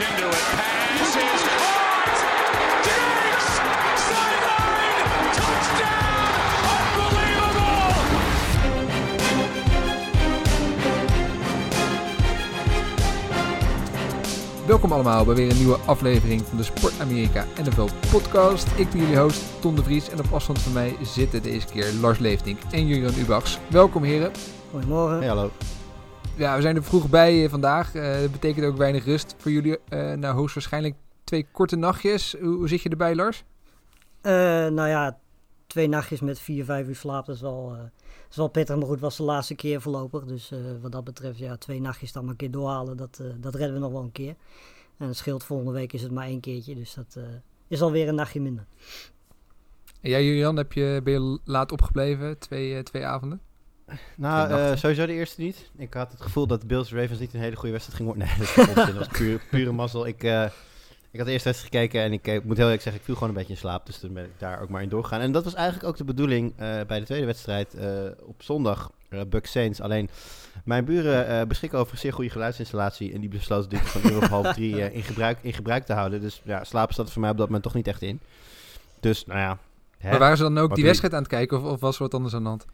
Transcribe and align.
into 0.00 0.28
it. 0.28 0.44
Pass 0.56 1.16
is 1.16 1.42
caught. 1.60 2.18
Diggs! 2.86 3.46
Sideline! 4.08 5.06
Touchdown! 5.36 6.32
Unbelievable! 7.04 7.94
Welkom 14.66 14.92
allemaal 14.92 15.24
bij 15.24 15.34
weer 15.34 15.50
een 15.50 15.56
nieuwe 15.56 15.78
aflevering 15.86 16.42
van 16.48 16.56
de 16.56 16.62
Sport 16.62 17.00
Amerika 17.00 17.46
NFL 17.62 17.88
podcast. 18.10 18.66
Ik 18.76 18.90
ben 18.90 19.00
jullie 19.00 19.18
host 19.18 19.42
Ton 19.60 19.74
de 19.74 19.82
Vries 19.82 20.10
en 20.10 20.18
op 20.18 20.32
afstand 20.32 20.58
van 20.58 20.72
mij 20.72 20.96
zitten 21.02 21.42
deze 21.42 21.66
keer 21.66 21.92
Lars 22.00 22.18
Leeftink 22.18 22.58
en 22.70 22.86
Julian 22.86 23.14
Ubachs. 23.18 23.58
Welkom 23.68 24.02
heren. 24.02 24.32
Goedemorgen. 24.70 25.18
Hey, 25.18 25.28
hallo. 25.28 25.50
Ja, 26.40 26.56
we 26.56 26.62
zijn 26.62 26.76
er 26.76 26.84
vroeg 26.84 27.10
bij 27.10 27.44
eh, 27.44 27.50
vandaag. 27.50 27.94
Eh, 27.94 28.20
dat 28.20 28.32
betekent 28.32 28.66
ook 28.66 28.76
weinig 28.76 29.04
rust 29.04 29.34
voor 29.38 29.50
jullie. 29.50 29.78
eh 29.88 30.12
nou, 30.12 30.34
hoogstwaarschijnlijk 30.34 30.94
twee 31.24 31.46
korte 31.52 31.76
nachtjes. 31.76 32.36
Hoe, 32.40 32.54
hoe 32.54 32.68
zit 32.68 32.82
je 32.82 32.88
erbij 32.88 33.14
Lars? 33.14 33.44
Nou 34.22 34.88
ja, 34.88 35.18
twee 35.66 35.88
nachtjes 35.88 36.20
met 36.20 36.38
vier, 36.38 36.64
vijf 36.64 36.86
uur 36.88 36.96
slaap, 36.96 37.26
dat 37.26 37.34
is 37.34 37.40
wel, 37.40 37.68
dat 37.68 38.30
is 38.30 38.36
wel 38.36 38.48
pittig. 38.48 38.76
Maar 38.76 38.84
goed, 38.84 38.94
het 38.94 39.02
was 39.02 39.16
de 39.16 39.22
laatste 39.22 39.54
keer 39.54 39.80
voorlopig. 39.80 40.24
Dus 40.24 40.52
wat 40.80 40.92
dat 40.92 41.04
betreft, 41.04 41.38
ja, 41.38 41.56
twee 41.56 41.80
nachtjes 41.80 42.12
dan 42.12 42.22
maar 42.22 42.30
een 42.30 42.36
keer 42.36 42.50
doorhalen, 42.50 42.96
dat, 42.96 43.22
dat 43.36 43.54
redden 43.54 43.74
we 43.74 43.80
nog 43.80 43.92
wel 43.92 44.02
een 44.02 44.12
keer. 44.12 44.34
En 44.98 45.06
het 45.06 45.16
scheelt, 45.16 45.44
volgende 45.44 45.72
week 45.72 45.92
is 45.92 46.02
het 46.02 46.12
maar 46.12 46.26
één 46.26 46.40
keertje. 46.40 46.74
Dus 46.74 46.94
dat 46.94 47.18
is 47.68 47.82
alweer 47.82 48.08
een 48.08 48.14
nachtje 48.14 48.40
minder. 48.40 48.66
En 50.00 50.10
jij 50.10 50.24
Julian, 50.24 50.56
heb 50.56 50.72
je, 50.72 51.00
ben 51.04 51.12
je 51.12 51.38
laat 51.44 51.72
opgebleven? 51.72 52.38
Twee, 52.38 52.82
twee 52.82 53.06
avonden? 53.06 53.40
Nou, 54.16 54.50
eh, 54.50 54.76
sowieso 54.76 55.06
de 55.06 55.12
eerste 55.12 55.40
niet. 55.40 55.70
Ik 55.76 55.94
had 55.94 56.12
het 56.12 56.20
gevoel 56.20 56.46
dat 56.46 56.66
Bills 56.66 56.92
Ravens 56.92 57.18
niet 57.18 57.34
een 57.34 57.40
hele 57.40 57.56
goede 57.56 57.72
wedstrijd 57.72 57.96
ging 57.98 58.08
worden. 58.08 58.28
Nee, 58.28 58.38
dat 58.38 58.56
is 58.56 58.68
onzin. 58.76 58.94
Dat 58.94 59.06
was 59.06 59.18
pure, 59.18 59.40
pure 59.50 59.72
mazzel. 59.72 60.06
Ik, 60.06 60.22
eh, 60.22 60.44
ik 61.10 61.18
had 61.18 61.26
de 61.26 61.32
eerste 61.32 61.48
wedstrijd 61.48 61.74
gekeken 61.74 62.02
en 62.02 62.12
ik 62.12 62.26
eh, 62.26 62.40
moet 62.44 62.56
heel 62.56 62.64
eerlijk 62.64 62.82
zeggen, 62.82 63.00
ik 63.00 63.04
viel 63.06 63.14
gewoon 63.14 63.28
een 63.28 63.34
beetje 63.34 63.52
in 63.52 63.58
slaap. 63.58 63.86
Dus 63.86 63.98
toen 63.98 64.12
ben 64.12 64.24
ik 64.24 64.38
daar 64.38 64.62
ook 64.62 64.68
maar 64.68 64.82
in 64.82 64.88
doorgegaan. 64.88 65.20
En 65.20 65.32
dat 65.32 65.44
was 65.44 65.54
eigenlijk 65.54 65.88
ook 65.88 65.96
de 65.96 66.04
bedoeling 66.04 66.56
bij 66.86 66.98
de 66.98 67.04
tweede 67.04 67.26
wedstrijd 67.26 67.76
op 68.24 68.42
zondag, 68.42 68.90
uh, 69.10 69.20
Buck 69.28 69.46
Saints. 69.46 69.80
Alleen, 69.80 70.10
mijn 70.64 70.84
buren 70.84 71.48
beschikken 71.48 71.78
over 71.78 71.92
een 71.92 71.98
zeer 71.98 72.12
goede 72.12 72.30
geluidsinstallatie. 72.30 73.12
En 73.12 73.20
die 73.20 73.28
besloten 73.28 73.70
dit 73.70 73.80
van 73.80 74.10
uur 74.10 74.16
of 74.16 74.28
half 74.28 74.52
drie 74.52 74.92
in, 74.92 75.02
gebruik, 75.02 75.38
in 75.42 75.52
gebruik 75.52 75.84
te 75.84 75.92
houden. 75.92 76.20
Dus 76.20 76.42
ja, 76.44 76.64
slapen 76.64 76.94
zat 76.94 77.06
er 77.06 77.12
voor 77.12 77.20
mij 77.20 77.30
op 77.30 77.36
dat 77.36 77.46
moment 77.46 77.64
toch 77.64 77.74
niet 77.74 77.86
echt 77.86 78.02
in. 78.02 78.20
Dus, 79.00 79.26
nou 79.26 79.38
ja. 79.38 79.58
hè. 79.98 80.10
Maar 80.10 80.18
waren 80.18 80.36
ze 80.36 80.42
dan 80.42 80.58
ook 80.58 80.68
Wat 80.68 80.76
die 80.76 80.84
wedstrijd 80.84 81.14
aan 81.14 81.20
het 81.20 81.30
kijken 81.30 81.58
of, 81.58 81.64
of 81.64 81.80
was 81.80 81.96
er 81.96 82.02
wat 82.02 82.14
anders 82.14 82.34
aan 82.34 82.42
de 82.42 82.48
hand? 82.48 82.66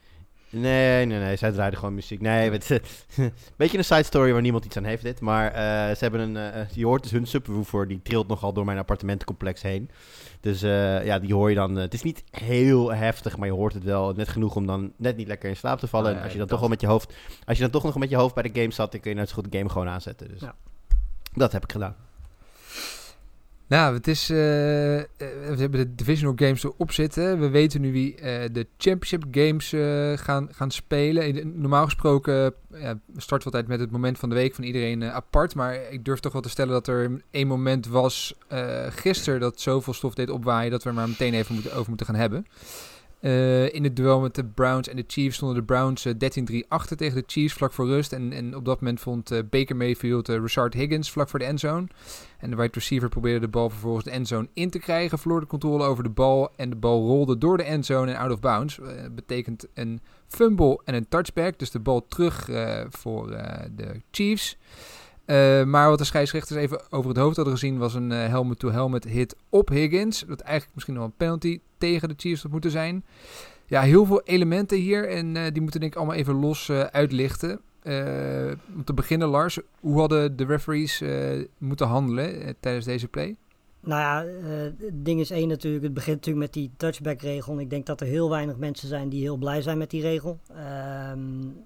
Nee, 0.51 1.05
nee, 1.07 1.19
nee. 1.19 1.37
Zij 1.37 1.51
draaiden 1.53 1.79
gewoon 1.79 1.95
muziek. 1.95 2.21
Nee, 2.21 2.51
het, 2.51 2.81
beetje 3.57 3.79
een 3.79 3.85
side 3.85 4.03
story 4.03 4.33
waar 4.33 4.41
niemand 4.43 4.65
iets 4.65 4.77
aan 4.77 4.85
heeft 4.85 5.03
dit. 5.03 5.21
Maar 5.21 5.47
eh, 5.53 5.63
ze 5.97 5.99
hebben 5.99 6.21
een... 6.21 6.37
eh, 6.53 6.69
je 6.71 6.85
hoort 6.87 7.03
dus 7.03 7.13
hun 7.13 7.27
subwoofer, 7.27 7.89
die 7.89 8.01
trilt 8.03 8.29
nogal 8.29 8.53
door 8.53 8.65
mijn 8.65 8.79
appartementencomplex 8.79 9.63
heen. 9.63 9.91
Dus 10.41 10.63
eh, 10.63 11.05
ja, 11.05 11.19
die 11.19 11.35
hoor 11.35 11.49
je 11.49 11.55
dan... 11.57 11.77
eh, 11.77 11.83
het 11.83 11.95
is 11.95 12.03
niet 12.03 12.23
heel 12.31 12.93
heftig, 12.95 13.37
maar 13.37 13.47
je 13.49 13.55
hoort 13.55 13.75
het 13.75 13.85
wel 13.85 14.13
net 14.13 14.29
genoeg 14.29 14.57
om 14.57 14.67
dan 14.67 14.93
net 14.97 15.17
niet 15.17 15.29
lekker 15.29 15.49
in 15.49 15.57
slaap 15.57 15.79
te 15.79 15.87
vallen. 15.87 16.07
Ah, 16.07 16.13
ja, 16.13 16.19
en 16.19 16.25
als 16.25 16.33
je 16.33 16.39
dat. 16.39 16.49
dan 16.49 16.59
toch 16.59 16.67
wel 16.67 16.77
met 16.77 16.81
je 16.81 16.87
hoofd... 16.87 17.13
Als 17.45 17.57
je 17.57 17.63
dan 17.63 17.73
toch 17.73 17.83
nog 17.85 17.99
met 17.99 18.11
je 18.11 18.17
hoofd 18.17 18.35
bij 18.35 18.43
de 18.43 18.61
game 18.61 18.73
zat, 18.73 18.93
dan 18.93 19.01
kun 19.01 19.11
je 19.11 19.17
net 19.17 19.29
zo 19.29 19.35
goed 19.35 19.53
de 19.53 19.59
game 19.59 19.71
gewoon 19.71 19.89
aanzetten. 19.89 20.29
Dus 20.29 20.41
Ja. 20.41 20.55
dat 21.35 21.53
heb 21.53 21.63
ik 21.65 21.73
gedaan. 21.73 21.97
Nou, 23.69 23.95
het 23.95 24.07
is, 24.07 24.31
eh, 24.31 24.99
eh, 24.99 25.05
we 25.19 25.57
hebben 25.57 25.81
de 25.81 25.95
divisional 25.95 26.35
games 26.37 26.65
erop 26.65 26.93
zitten. 26.93 27.41
We 27.41 27.49
weten 27.49 27.81
nu 27.81 27.93
wie 27.93 28.15
eh, 28.15 28.49
de 28.53 28.67
championship 28.79 29.25
games 29.31 29.73
eh, 29.73 30.13
gaan, 30.17 30.49
gaan 30.53 30.71
spelen. 30.71 31.61
Normaal 31.61 31.85
gesproken 31.85 32.55
ja, 32.73 32.99
starten 33.17 33.51
we 33.51 33.57
altijd 33.57 33.67
met 33.67 33.81
het 33.81 33.91
moment 33.91 34.19
van 34.19 34.29
de 34.29 34.35
week 34.35 34.55
van 34.55 34.65
iedereen 34.65 35.05
apart. 35.05 35.55
Maar 35.55 35.81
ik 35.91 36.05
durf 36.05 36.21
toch 36.21 36.33
wel 36.33 36.43
te 36.43 36.49
stellen 36.49 36.73
dat 36.73 36.87
er 36.87 37.23
één 37.31 37.47
moment 37.47 37.87
was 37.87 38.35
uh, 38.53 38.87
gisteren 38.89 39.41
dat 39.41 39.61
zoveel 39.61 39.93
stof 39.93 40.15
deed 40.15 40.31
opwaaien 40.31 40.71
dat 40.71 40.83
we 40.83 40.89
er 40.89 40.95
maar 40.95 41.09
meteen 41.09 41.35
even 41.35 41.55
moeten, 41.55 41.75
over 41.75 41.89
moeten 41.89 42.07
gaan 42.07 42.15
hebben. 42.15 42.47
Uh, 43.27 43.75
in 43.75 43.85
het 43.85 43.97
duel 43.97 44.21
met 44.21 44.35
de 44.35 44.45
Browns 44.45 44.89
en 44.89 44.97
de 44.97 45.05
Chiefs 45.07 45.37
stonden 45.37 45.57
de 45.57 45.65
Browns 45.65 46.07
uh, 46.07 46.13
13-3 46.65 46.69
achter 46.69 46.97
tegen 46.97 47.17
de 47.17 47.25
Chiefs 47.27 47.55
vlak 47.55 47.73
voor 47.73 47.87
rust. 47.87 48.13
En, 48.13 48.33
en 48.33 48.57
op 48.57 48.65
dat 48.65 48.81
moment 48.81 49.01
vond 49.01 49.33
uh, 49.33 49.39
Baker 49.51 49.77
Mayfield 49.77 50.29
Richard 50.29 50.75
Higgins 50.75 51.11
vlak 51.11 51.29
voor 51.29 51.39
de 51.39 51.45
endzone. 51.45 51.87
En 52.39 52.51
de 52.51 52.57
wide 52.57 52.73
receiver 52.73 53.09
probeerde 53.09 53.41
de 53.41 53.49
bal 53.49 53.71
vervolgens 53.71 54.05
de 54.05 54.11
endzone 54.11 54.49
in 54.53 54.71
te 54.71 54.79
krijgen. 54.79 55.19
Verloor 55.19 55.41
de 55.41 55.47
controle 55.47 55.85
over 55.85 56.03
de 56.03 56.11
bal. 56.11 56.53
En 56.57 56.71
de 56.71 56.77
bal 56.77 57.07
rolde 57.07 57.39
door 57.39 57.57
de 57.57 57.63
endzone 57.63 58.13
en 58.13 58.19
out 58.19 58.33
of 58.33 58.41
bounds. 58.41 58.79
Betekent 59.15 59.67
een 59.75 60.01
fumble 60.29 60.81
en 60.85 60.95
een 60.95 61.09
touchback. 61.09 61.59
Dus 61.59 61.71
de 61.71 61.81
bal 61.81 62.07
terug 62.09 62.49
voor 62.91 63.31
de 63.77 64.01
Chiefs. 64.11 64.57
Uh, 65.27 65.65
maar 65.65 65.89
wat 65.89 65.99
de 65.99 66.05
scheidsrechters 66.05 66.59
even 66.59 66.93
over 66.93 67.09
het 67.09 67.19
hoofd 67.19 67.37
hadden 67.37 67.55
gezien... 67.55 67.79
was 67.79 67.95
een 67.95 68.11
helmet-to-helmet 68.11 69.05
hit 69.05 69.37
op 69.49 69.69
Higgins. 69.69 70.25
Dat 70.27 70.41
eigenlijk 70.41 70.75
misschien 70.75 70.95
nog 70.95 71.05
een 71.05 71.17
penalty 71.17 71.61
tegen 71.79 72.09
de 72.09 72.15
Chiefs 72.17 72.43
had 72.43 72.51
moeten 72.53 72.71
zijn. 72.71 73.05
Ja, 73.67 73.81
heel 73.81 74.05
veel 74.05 74.23
elementen 74.23 74.79
hier. 74.79 75.09
En 75.09 75.35
uh, 75.35 75.43
die 75.53 75.63
moeten 75.63 75.81
denk 75.81 75.93
ik 75.93 75.99
allemaal 75.99 76.17
even 76.17 76.35
los 76.35 76.71
uitlichten. 76.71 77.61
Om 78.75 78.85
te 78.85 78.95
beginnen, 78.95 79.29
Lars, 79.29 79.59
hoe 79.81 79.99
hadden 79.99 80.37
de 80.37 80.45
referees 80.45 81.03
moeten 81.59 81.87
handelen 81.87 82.57
tijdens 82.61 82.85
deze 82.85 83.09
play? 83.09 83.37
Nou 83.81 84.01
ja, 84.01 84.25
het 84.79 85.05
ding 85.05 85.21
is 85.21 85.31
één 85.31 85.49
natuurlijk. 85.49 85.85
Het 85.85 85.95
begint 85.95 86.17
natuurlijk 86.17 86.47
met 86.47 86.55
die 86.55 86.71
touchback-regel. 86.77 87.61
Ik 87.61 87.71
denk 87.71 87.87
dat 87.87 88.01
er 88.01 88.07
heel 88.07 88.31
weinig 88.31 88.57
mensen 88.57 88.89
zijn 88.89 89.09
die 89.09 89.21
heel 89.21 89.37
blij 89.37 89.63
zijn 89.63 89.79
met 89.79 89.91
die 89.91 90.03
regel. 90.03 90.41
Um, 91.13 91.57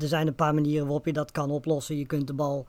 er 0.00 0.08
zijn 0.08 0.26
een 0.26 0.34
paar 0.34 0.54
manieren 0.54 0.84
waarop 0.84 1.06
je 1.06 1.12
dat 1.12 1.30
kan 1.30 1.50
oplossen. 1.50 1.98
Je 1.98 2.06
kunt 2.06 2.26
de 2.26 2.32
bal. 2.32 2.66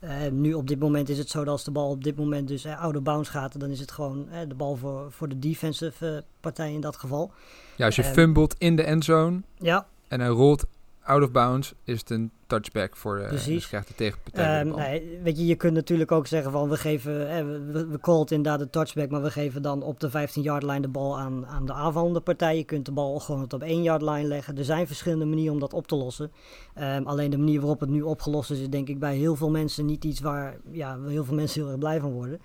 Uh, 0.00 0.10
nu 0.30 0.54
op 0.54 0.68
dit 0.68 0.78
moment 0.78 1.08
is 1.08 1.18
het 1.18 1.28
zo 1.28 1.38
dat 1.38 1.48
als 1.48 1.64
de 1.64 1.70
bal 1.70 1.90
op 1.90 2.04
dit 2.04 2.16
moment 2.16 2.48
dus 2.48 2.66
uh, 2.66 2.80
out 2.80 2.96
of 2.96 3.02
bounds 3.02 3.28
gaat, 3.28 3.60
dan 3.60 3.70
is 3.70 3.80
het 3.80 3.90
gewoon 3.90 4.26
uh, 4.32 4.38
de 4.48 4.54
bal 4.54 4.76
voor, 4.76 5.12
voor 5.12 5.28
de 5.28 5.38
defensive 5.38 6.24
partij 6.40 6.72
in 6.72 6.80
dat 6.80 6.96
geval. 6.96 7.32
Ja, 7.76 7.86
als 7.86 7.96
je 7.96 8.04
fumbelt 8.04 8.54
in 8.58 8.76
de 8.76 8.82
endzone 8.82 9.40
ja. 9.58 9.86
en 10.08 10.20
hij 10.20 10.28
rolt 10.28 10.64
out 11.04 11.22
of 11.22 11.30
bounds, 11.30 11.74
is 11.84 12.00
het 12.00 12.10
een 12.10 12.30
touchback 12.46 12.96
voor 12.96 13.18
de, 13.18 13.24
Precies. 13.26 13.54
dus 13.54 13.68
krijgt 13.68 13.88
de 13.88 13.94
tegenpartij. 13.94 14.60
Um, 14.60 14.74
nee, 14.74 15.18
weet 15.22 15.38
je, 15.38 15.46
je 15.46 15.54
kunt 15.54 15.74
natuurlijk 15.74 16.12
ook 16.12 16.26
zeggen 16.26 16.52
van 16.52 16.68
we 16.68 16.76
geven, 16.76 17.28
eh, 17.30 17.44
we, 17.44 17.86
we 17.86 18.00
call 18.00 18.20
het 18.20 18.30
inderdaad 18.30 18.58
de 18.58 18.70
touchback, 18.70 19.10
maar 19.10 19.22
we 19.22 19.30
geven 19.30 19.62
dan 19.62 19.82
op 19.82 20.00
de 20.00 20.10
15-yard 20.10 20.62
line 20.62 20.80
de 20.80 20.88
bal 20.88 21.18
aan, 21.18 21.46
aan 21.46 21.66
de 21.66 21.72
aanvallende 21.72 22.20
partij. 22.20 22.56
Je 22.56 22.64
kunt 22.64 22.86
de 22.86 22.92
bal 22.92 23.20
gewoon 23.20 23.42
op 23.42 23.62
1-yard 23.62 24.02
line 24.02 24.24
leggen. 24.28 24.58
Er 24.58 24.64
zijn 24.64 24.86
verschillende 24.86 25.24
manieren 25.24 25.52
om 25.52 25.60
dat 25.60 25.72
op 25.72 25.86
te 25.86 25.96
lossen. 25.96 26.32
Um, 26.80 27.06
alleen 27.06 27.30
de 27.30 27.38
manier 27.38 27.60
waarop 27.60 27.80
het 27.80 27.90
nu 27.90 28.02
opgelost 28.02 28.50
is, 28.50 28.58
is 28.58 28.68
denk 28.68 28.88
ik 28.88 28.98
bij 28.98 29.16
heel 29.16 29.36
veel 29.36 29.50
mensen 29.50 29.86
niet 29.86 30.04
iets 30.04 30.20
waar 30.20 30.56
ja, 30.70 30.98
heel 31.06 31.24
veel 31.24 31.34
mensen 31.34 31.60
heel 31.60 31.70
erg 31.70 31.78
blij 31.78 32.00
van 32.00 32.12
worden. 32.12 32.40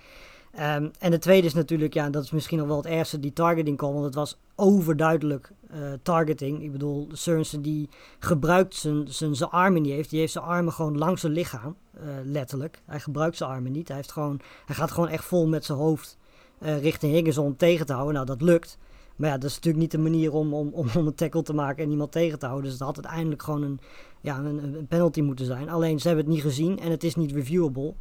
Um, 0.60 0.92
en 1.00 1.12
de 1.12 1.20
tweede 1.20 1.48
is 1.48 1.54
natuurlijk, 1.54 1.94
ja, 1.94 2.10
dat 2.10 2.24
is 2.24 2.32
misschien 2.32 2.58
nog 2.58 2.68
wel 2.68 2.78
het 2.78 2.86
ergste, 2.86 3.20
die 3.20 3.34
targeting 3.34 3.78
call. 3.78 3.92
Want 3.92 4.06
het 4.06 4.16
was 4.16 4.38
overduidelijk 4.56 5.52
uh, 5.72 5.78
targeting. 6.02 6.64
Ik 6.64 6.72
bedoel, 6.72 7.08
Sorensen 7.12 7.62
die 7.62 7.90
gebruikt 8.20 8.76
zijn, 8.76 9.08
zijn, 9.08 9.36
zijn 9.36 9.50
armen 9.50 9.82
niet 9.82 9.92
heeft. 9.92 10.10
Die 10.10 10.20
heeft 10.20 10.32
zijn 10.32 10.46
armen 10.46 10.74
gewoon 10.74 10.98
langs 10.98 11.22
zijn 11.22 11.34
lichaam, 11.34 11.76
uh, 11.96 12.02
letterlijk. 12.24 12.82
Hij 12.86 13.00
gebruikt 13.00 13.38
zijn 13.38 13.50
armen 13.50 13.72
niet. 13.72 13.88
Hij, 13.88 13.98
heeft 13.98 14.12
gewoon, 14.12 14.40
hij 14.66 14.76
gaat 14.76 14.92
gewoon 14.92 15.10
echt 15.10 15.26
vol 15.26 15.48
met 15.48 15.66
zijn 15.66 15.78
hoofd 15.78 16.18
uh, 16.60 16.82
richting 16.82 17.14
Higgins 17.14 17.38
om 17.38 17.58
tegen 17.58 17.86
te 17.86 17.94
houden. 17.94 18.14
Nou, 18.14 18.26
dat 18.26 18.42
lukt. 18.42 18.78
Maar 19.16 19.30
ja, 19.30 19.38
dat 19.38 19.50
is 19.50 19.56
natuurlijk 19.56 19.84
niet 19.84 19.92
de 19.92 19.98
manier 19.98 20.34
om, 20.34 20.54
om, 20.54 20.70
om, 20.74 20.88
een 20.94 21.16
tackle 21.16 21.42
te 21.42 21.54
maken 21.54 21.84
en 21.84 21.92
iemand 21.92 22.12
tegen 22.12 22.40
te 22.40 22.46
houden. 22.46 22.70
Dus 22.70 22.80
het 22.80 22.88
had 22.88 22.96
uiteindelijk 22.96 23.44
gewoon 23.44 23.62
een, 23.62 23.80
ja, 24.22 24.38
een 24.38 24.86
penalty 24.88 25.22
moeten 25.22 25.46
zijn. 25.46 25.70
Alleen 25.70 26.00
ze 26.00 26.08
hebben 26.08 26.26
het 26.26 26.34
niet 26.34 26.44
gezien 26.44 26.80
en 26.80 26.92
het 26.92 27.04
is 27.04 27.16
niet 27.16 27.32
reviewable. 27.32 27.94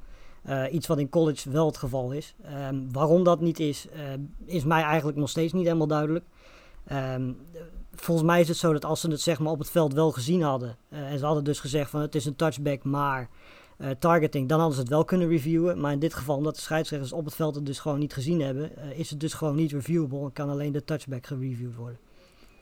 Uh, 0.49 0.73
iets 0.73 0.87
wat 0.87 0.99
in 0.99 1.09
college 1.09 1.51
wel 1.51 1.67
het 1.67 1.77
geval 1.77 2.13
is. 2.13 2.35
Um, 2.71 2.93
waarom 2.93 3.25
dat 3.25 3.41
niet 3.41 3.61
is, 3.61 3.87
uh, 3.97 4.03
is 4.45 4.65
mij 4.65 4.83
eigenlijk 4.83 5.19
nog 5.19 5.29
steeds 5.29 5.53
niet 5.53 5.65
helemaal 5.65 5.87
duidelijk. 5.87 6.25
Um, 6.93 7.37
volgens 7.95 8.27
mij 8.27 8.41
is 8.41 8.49
het 8.49 8.57
zo 8.57 8.73
dat 8.73 8.85
als 8.85 9.01
ze 9.01 9.11
het 9.11 9.21
zeg 9.21 9.39
maar, 9.39 9.53
op 9.53 9.59
het 9.59 9.71
veld 9.71 9.93
wel 9.93 10.13
gezien 10.13 10.43
hadden... 10.43 10.77
Uh, 10.89 11.11
en 11.11 11.19
ze 11.19 11.25
hadden 11.25 11.45
dus 11.45 11.61
gezegd 11.61 11.91
van 11.91 12.01
het 12.01 12.15
is 12.15 12.25
een 12.25 12.37
touchback, 12.37 12.85
maar 12.85 13.29
targeting... 13.99 14.49
dan 14.49 14.59
hadden 14.59 14.77
ze 14.77 14.83
het 14.83 14.91
wel 14.91 15.05
kunnen 15.05 15.29
reviewen. 15.29 15.81
Maar 15.81 15.93
in 15.93 15.99
dit 15.99 16.15
geval, 16.15 16.37
omdat 16.37 16.55
de 16.55 16.61
scheidsrechters 16.61 17.13
op 17.13 17.25
het 17.25 17.35
veld 17.35 17.55
het 17.55 17.67
dus 17.67 17.79
gewoon 17.79 17.99
niet 17.99 18.15
gezien 18.15 18.41
hebben... 18.41 18.97
is 18.97 19.11
het 19.11 19.21
dus 19.21 19.35
gewoon 19.35 19.57
niet 19.57 19.73
reviewable 19.73 20.25
en 20.25 20.33
kan 20.33 20.51
alleen 20.51 20.73
de 20.73 20.85
touchback 20.85 21.27
gereviewd 21.27 21.75
worden. 21.75 21.99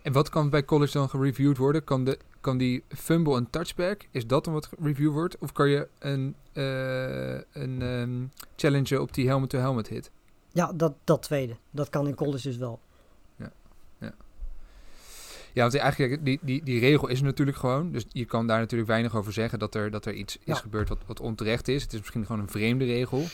En 0.03 0.13
wat 0.13 0.29
kan 0.29 0.51
bij 0.51 0.65
college 0.65 0.93
dan 0.93 1.09
gereviewd 1.09 1.57
worden? 1.57 1.85
Kan, 1.85 2.05
de, 2.05 2.19
kan 2.45 2.59
die 2.59 2.85
fumble 2.89 3.37
en 3.37 3.51
touchback, 3.51 4.07
is 4.11 4.27
dat 4.27 4.45
dan 4.45 4.53
wat 4.53 4.69
reviewed 4.79 5.13
wordt? 5.13 5.39
Of 5.39 5.53
kan 5.53 5.69
je 5.69 5.89
een, 5.99 6.35
uh, 6.53 7.41
een 7.53 7.83
um, 7.83 8.33
challenge 8.57 9.01
op 9.01 9.15
die 9.15 9.27
helmet-to-helmet 9.27 9.89
-helmet 9.89 10.07
hit? 10.07 10.11
Ja, 10.53 10.73
dat, 10.73 10.95
dat 11.05 11.23
tweede. 11.23 11.57
Dat 11.71 11.89
kan 11.89 12.07
in 12.07 12.15
college 12.15 12.49
dus 12.49 12.57
wel. 12.57 12.81
Ja, 13.37 13.53
ja. 14.01 14.15
Ja, 15.53 15.63
want 15.63 15.75
eigenlijk, 15.77 16.25
die, 16.25 16.39
die, 16.43 16.63
die 16.63 16.81
regel 16.81 17.09
is 17.09 17.19
er 17.19 17.25
natuurlijk 17.25 17.57
gewoon. 17.57 17.93
Dus 17.93 18.05
je 18.09 18.25
kan 18.25 18.47
daar 18.47 18.59
natuurlijk 18.59 18.91
weinig 18.91 19.17
over 19.17 19.33
zeggen 19.33 19.59
dat 19.59 19.75
er, 19.75 19.91
dat 19.91 20.07
er 20.07 20.15
iets 20.15 20.39
ja. 20.45 20.55
is 20.55 20.61
gebeurd 20.61 20.89
wat, 20.89 20.99
wat 21.07 21.21
onterecht 21.21 21.69
is. 21.69 21.83
Het 21.83 21.93
is 21.93 21.99
misschien 21.99 22.27
gewoon 22.27 22.41
een 22.41 22.49
vreemde 22.49 22.85
regel. 22.85 23.25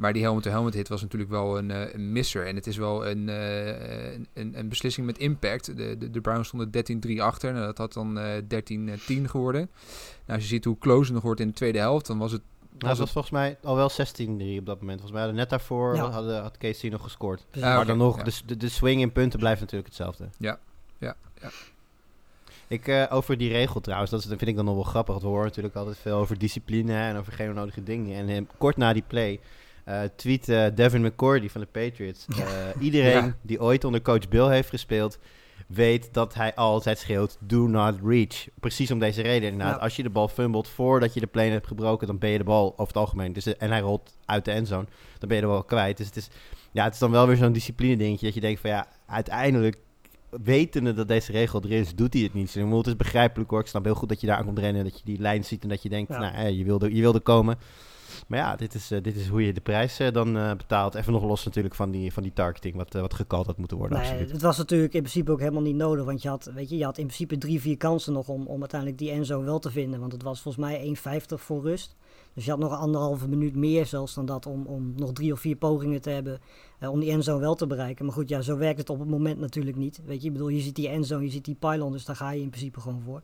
Maar 0.00 0.12
die 0.12 0.22
helmet-to-helmet 0.22 0.74
hit 0.74 0.88
was 0.88 1.02
natuurlijk 1.02 1.30
wel 1.30 1.58
een, 1.58 1.70
uh, 1.70 1.94
een 1.94 2.12
misser. 2.12 2.46
En 2.46 2.54
het 2.54 2.66
is 2.66 2.76
wel 2.76 3.06
een, 3.06 3.28
uh, 3.28 4.12
een, 4.12 4.58
een, 4.58 4.68
beslissing 4.68 5.06
met 5.06 5.18
impact. 5.18 5.76
De, 5.76 5.98
de, 5.98 6.10
de 6.10 6.20
Browns 6.20 6.48
stonden 6.48 6.70
13-3 7.06 7.20
achter. 7.20 7.52
Nou, 7.52 7.64
dat 7.64 7.78
had 7.78 7.92
dan 7.92 8.18
uh, 8.18 8.36
13-10 8.36 9.24
geworden. 9.24 9.70
Nou, 10.26 10.38
als 10.38 10.42
je 10.42 10.48
ziet 10.48 10.64
hoe 10.64 10.78
close 10.78 11.04
het 11.04 11.12
nog 11.12 11.22
wordt 11.22 11.40
in 11.40 11.46
de 11.46 11.52
tweede 11.52 11.78
helft... 11.78 12.06
dan 12.06 12.18
was 12.18 12.32
het 12.32 12.42
Nou, 12.60 12.78
dat 12.78 12.98
was 12.98 13.10
volgens 13.10 13.32
mij 13.32 13.58
al 13.62 13.76
wel 13.76 13.90
16-3 13.90 13.94
op 14.58 14.66
dat 14.66 14.80
moment. 14.80 15.00
Volgens 15.00 15.10
mij 15.10 15.20
hadden 15.20 15.34
net 15.34 15.50
daarvoor 15.50 15.94
Ja. 15.94 16.10
hadden, 16.10 16.42
had 16.42 16.58
Casey 16.58 16.90
nog 16.90 17.02
gescoord. 17.02 17.46
Maar 17.60 17.86
dan 17.86 17.98
nog, 17.98 18.16
ja. 18.16 18.22
de, 18.22 18.32
de, 18.46 18.56
de 18.56 18.68
swing 18.68 19.00
in 19.00 19.12
punten 19.12 19.38
blijft 19.38 19.60
natuurlijk 19.60 19.88
hetzelfde. 19.88 20.28
Ja, 20.38 20.58
ja, 20.98 21.16
ja. 21.40 21.50
Ik, 22.66 22.88
eh, 22.88 23.04
over 23.10 23.38
die 23.38 23.50
regel 23.50 23.80
trouwens, 23.80 24.10
dat, 24.10 24.20
is, 24.20 24.26
dat 24.26 24.38
vind 24.38 24.50
ik 24.50 24.56
dan 24.56 24.64
nog 24.64 24.74
wel 24.74 24.84
grappig. 24.84 25.12
Want 25.12 25.22
we 25.24 25.30
horen 25.30 25.46
natuurlijk 25.46 25.74
altijd 25.74 25.98
veel 25.98 26.16
over 26.16 26.38
discipline 26.38 26.94
en 26.94 27.16
over 27.16 27.32
geen 27.32 27.48
onnodige 27.48 27.82
dingen. 27.82 28.16
En 28.16 28.28
eh, 28.28 28.42
kort 28.58 28.76
na 28.76 28.92
die 28.92 29.04
play 29.06 29.40
eh 29.84 30.00
tweet 30.16 30.48
eh, 30.48 30.66
Devin 30.74 31.02
McCourty 31.02 31.48
van 31.48 31.60
de 31.60 31.66
Patriots. 31.66 32.26
eh, 32.38 32.44
iedereen 32.80 33.24
Ja. 33.24 33.36
die 33.42 33.60
ooit 33.60 33.84
onder 33.84 34.02
coach 34.02 34.28
Bill 34.28 34.48
heeft 34.48 34.68
gespeeld, 34.68 35.18
weet 35.66 36.08
dat 36.14 36.34
hij 36.34 36.54
altijd 36.54 36.98
schreeuwt, 36.98 37.36
do 37.40 37.66
not 37.66 37.94
reach. 38.04 38.46
Precies 38.60 38.90
om 38.90 38.98
deze 38.98 39.22
reden. 39.22 39.50
Inderdaad, 39.50 39.76
Ja. 39.76 39.82
als 39.82 39.96
je 39.96 40.02
de 40.02 40.10
bal 40.10 40.28
fumbelt 40.28 40.68
voordat 40.68 41.14
je 41.14 41.20
de 41.20 41.26
plane 41.26 41.50
hebt 41.50 41.66
gebroken, 41.66 42.06
dan 42.06 42.18
ben 42.18 42.30
je 42.30 42.38
de 42.38 42.44
bal 42.44 42.66
over 42.72 42.86
het 42.86 42.96
algemeen. 42.96 43.32
Dus, 43.32 43.56
en 43.56 43.70
hij 43.70 43.80
rolt 43.80 44.16
uit 44.24 44.44
de 44.44 44.50
endzone, 44.50 44.86
dan 45.18 45.28
ben 45.28 45.36
je 45.36 45.42
de 45.42 45.48
bal 45.48 45.64
kwijt. 45.64 45.96
Dus 45.96 46.06
het 46.06 46.16
is, 46.16 46.28
ja, 46.72 46.84
het 46.84 46.92
is 46.92 46.98
dan 46.98 47.10
wel 47.10 47.26
weer 47.26 47.36
zo'n 47.36 47.52
discipline 47.52 47.96
dingetje 47.96 48.24
dat 48.26 48.34
je 48.34 48.40
denkt 48.40 48.60
van 48.60 48.70
ja, 48.70 48.86
uiteindelijk 49.06 49.76
wetende 50.30 50.92
dat 50.94 51.08
deze 51.08 51.32
regel 51.32 51.62
er 51.62 51.72
is, 51.72 51.94
doet 51.94 52.12
hij 52.14 52.22
het 52.22 52.34
niet. 52.34 52.52
Dus 52.52 52.64
het 52.76 52.86
is 52.86 52.96
begrijpelijk 52.96 53.50
hoor. 53.50 53.60
Ik 53.60 53.66
snap 53.66 53.84
heel 53.84 53.94
goed 53.94 54.08
dat 54.08 54.20
je 54.20 54.26
daar 54.26 54.36
aan 54.36 54.44
komt 54.44 54.58
rennen, 54.58 54.84
dat 54.84 54.94
je 54.98 55.04
die 55.04 55.18
lijn 55.20 55.44
ziet 55.44 55.62
en 55.62 55.68
dat 55.68 55.82
je 55.82 55.88
denkt, 55.88 56.10
Ja. 56.12 56.18
nou, 56.18 56.48
je, 56.48 56.64
wilde, 56.64 56.94
je 56.94 57.00
wilde 57.00 57.20
komen. 57.20 57.58
Maar 58.26 58.38
ja, 58.38 58.56
dit 58.56 58.74
is, 58.74 58.90
eh, 58.90 59.02
dit 59.02 59.16
is 59.16 59.28
hoe 59.28 59.46
je 59.46 59.52
de 59.52 59.60
prijs 59.60 59.98
eh, 59.98 60.12
dan 60.12 60.36
eh, 60.36 60.50
betaalt. 60.56 60.94
Even 60.94 61.12
nog 61.12 61.24
los 61.24 61.44
natuurlijk 61.44 61.74
van 61.74 61.90
die, 61.90 62.12
van 62.12 62.22
die 62.22 62.32
targeting, 62.32 62.76
wat, 62.76 62.92
wat 62.92 63.14
gekald 63.14 63.46
had 63.46 63.56
moeten 63.56 63.76
worden. 63.76 63.98
Nee, 63.98 64.08
absoluut. 64.08 64.32
het 64.32 64.42
was 64.42 64.58
natuurlijk 64.58 64.94
in 64.94 65.00
principe 65.00 65.32
ook 65.32 65.38
helemaal 65.38 65.62
niet 65.62 65.76
nodig. 65.76 66.04
Want 66.04 66.22
je 66.22 66.28
had, 66.28 66.50
weet 66.54 66.70
je, 66.70 66.76
je 66.76 66.84
had 66.84 66.98
in 66.98 67.06
principe 67.06 67.38
drie, 67.38 67.60
vier 67.60 67.76
kansen 67.76 68.12
nog 68.12 68.28
om, 68.28 68.46
om 68.46 68.60
uiteindelijk 68.60 69.00
die 69.00 69.10
Enzo 69.10 69.42
wel 69.44 69.58
te 69.58 69.70
vinden. 69.70 70.00
Want 70.00 70.12
het 70.12 70.22
was 70.22 70.40
volgens 70.40 70.64
mij 70.64 70.96
1,50 71.20 71.22
voor 71.34 71.62
rust. 71.62 71.96
Dus 72.34 72.44
je 72.44 72.50
had 72.50 72.60
nog 72.60 72.78
anderhalve 72.78 73.28
minuut 73.28 73.56
meer 73.56 73.86
zelfs 73.86 74.14
dan 74.14 74.26
dat 74.26 74.46
om, 74.46 74.66
om 74.66 74.92
nog 74.96 75.12
drie 75.12 75.32
of 75.32 75.40
vier 75.40 75.56
pogingen 75.56 76.00
te 76.00 76.10
hebben 76.10 76.40
om 76.88 77.00
die 77.00 77.10
endzone 77.10 77.40
wel 77.40 77.54
te 77.54 77.66
bereiken. 77.66 78.04
Maar 78.04 78.14
goed, 78.14 78.28
ja, 78.28 78.40
zo 78.40 78.56
werkt 78.56 78.78
het 78.78 78.90
op 78.90 78.98
het 78.98 79.08
moment 79.08 79.38
natuurlijk 79.38 79.76
niet. 79.76 80.00
Weet 80.04 80.20
je, 80.20 80.26
ik 80.26 80.32
bedoel, 80.32 80.48
je 80.48 80.60
ziet 80.60 80.74
die 80.74 80.88
endzone, 80.88 81.24
je 81.24 81.30
ziet 81.30 81.44
die 81.44 81.54
pylon, 81.54 81.92
dus 81.92 82.04
daar 82.04 82.16
ga 82.16 82.30
je 82.30 82.42
in 82.42 82.50
principe 82.50 82.80
gewoon 82.80 83.02
voor. 83.04 83.22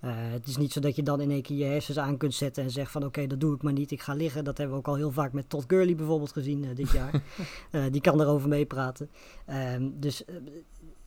Eh, 0.00 0.10
het 0.14 0.46
is 0.46 0.56
niet 0.56 0.72
zo 0.72 0.80
dat 0.80 0.96
je 0.96 1.02
dan 1.02 1.20
in 1.20 1.30
één 1.30 1.42
keer 1.42 1.56
je 1.56 1.64
hersens 1.64 1.98
aan 1.98 2.16
kunt 2.16 2.34
zetten 2.34 2.62
en 2.64 2.70
zegt 2.70 2.90
van 2.90 3.04
oké, 3.04 3.26
dat 3.26 3.40
doe 3.40 3.54
ik 3.54 3.62
maar 3.62 3.72
niet, 3.72 3.90
ik 3.90 4.02
ga 4.02 4.14
liggen. 4.14 4.44
Dat 4.44 4.58
hebben 4.58 4.74
we 4.76 4.80
ook 4.82 4.88
al 4.88 4.96
heel 4.96 5.10
vaak 5.12 5.32
met 5.32 5.48
Todd 5.50 5.64
Gurley 5.68 5.94
bijvoorbeeld 5.96 6.32
gezien 6.32 6.64
eh, 6.64 6.70
dit 6.76 6.90
jaar. 6.90 7.10
Eh, 7.70 7.82
die 7.90 8.00
kan 8.00 8.18
daarover 8.18 8.48
meepraten. 8.48 9.08
Ehm, 9.46 9.88
dus, 9.94 10.24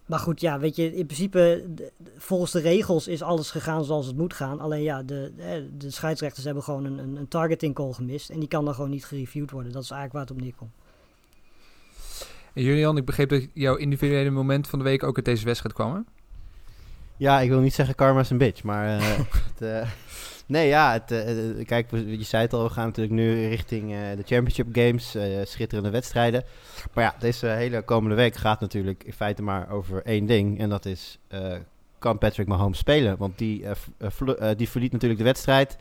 maar 0.05 0.19
goed, 0.19 0.41
ja, 0.41 0.59
weet 0.59 0.75
je, 0.75 0.95
in 0.95 1.05
principe, 1.05 1.65
de- 1.75 1.91
volgens 2.17 2.51
de 2.51 2.59
regels 2.59 3.07
is 3.07 3.21
alles 3.21 3.51
gegaan 3.51 3.83
zoals 3.85 4.05
het 4.05 4.17
moet 4.17 4.33
gaan. 4.33 4.59
Alleen 4.59 4.81
ja, 4.83 5.03
de, 5.03 5.31
de 5.77 5.89
scheidsrechters 5.91 6.45
hebben 6.45 6.63
gewoon 6.63 6.85
een, 6.85 6.97
een, 6.97 7.15
een 7.15 7.27
targeting 7.27 7.75
call 7.75 7.91
gemist. 7.91 8.29
En 8.29 8.39
die 8.39 8.47
kan 8.49 8.65
dan 8.65 8.73
gewoon 8.73 8.89
niet 8.89 9.05
gereviewd 9.05 9.51
worden. 9.51 9.71
Dat 9.71 9.83
is 9.83 9.91
eigenlijk 9.91 10.13
waar 10.19 10.21
het 10.21 10.31
op 10.31 10.41
neerkomt. 10.41 10.71
En 12.53 12.63
Julian, 12.63 12.97
ik 12.97 13.05
begreep 13.05 13.29
dat 13.29 13.47
jouw 13.53 13.75
individuele 13.75 14.29
moment 14.29 14.67
van 14.67 14.79
de 14.79 14.85
week 14.85 15.03
ook 15.03 15.15
uit 15.15 15.25
deze 15.25 15.45
wedstrijd 15.45 15.75
kwam, 15.75 15.93
hè? 15.95 15.99
Ja, 17.19 17.39
ik 17.39 17.49
wil 17.49 17.59
niet 17.59 17.73
zeggen 17.73 17.95
karma 17.95 18.19
is 18.19 18.29
een 18.29 18.37
bitch, 18.37 18.63
maar... 18.63 18.97
eh, 18.97 19.17
het, 19.49 19.61
eh, 19.61 19.89
nee, 20.45 20.67
ja, 20.67 20.91
het, 20.93 21.11
eh, 21.11 21.65
kijk, 21.65 21.91
je 21.91 22.23
zei 22.23 22.43
het 22.43 22.53
al, 22.53 22.63
we 22.63 22.69
gaan 22.69 22.85
natuurlijk 22.85 23.15
nu 23.15 23.47
richting 23.47 23.89
de 23.89 24.23
Championship 24.25 24.67
Games, 24.71 25.15
schitterende 25.43 25.89
wedstrijden. 25.89 26.43
Maar 26.93 27.03
ja, 27.03 27.15
deze 27.19 27.47
hele 27.47 27.81
komende 27.81 28.15
week 28.15 28.35
gaat 28.35 28.59
natuurlijk 28.59 29.03
in 29.03 29.13
feite 29.13 29.41
maar 29.41 29.69
over 29.69 30.05
één 30.05 30.25
ding. 30.25 30.59
En 30.59 30.69
dat 30.69 30.85
is, 30.85 31.19
kan 31.99 32.17
Patrick 32.17 32.47
Mahomes 32.47 32.77
spelen? 32.77 33.17
Want 33.17 33.37
die, 33.37 33.65
eh, 33.65 33.71
eh, 33.97 34.49
eh, 34.49 34.57
die 34.57 34.69
verliet 34.69 34.91
natuurlijk 34.91 35.19
de 35.19 35.25
wedstrijd. 35.25 35.77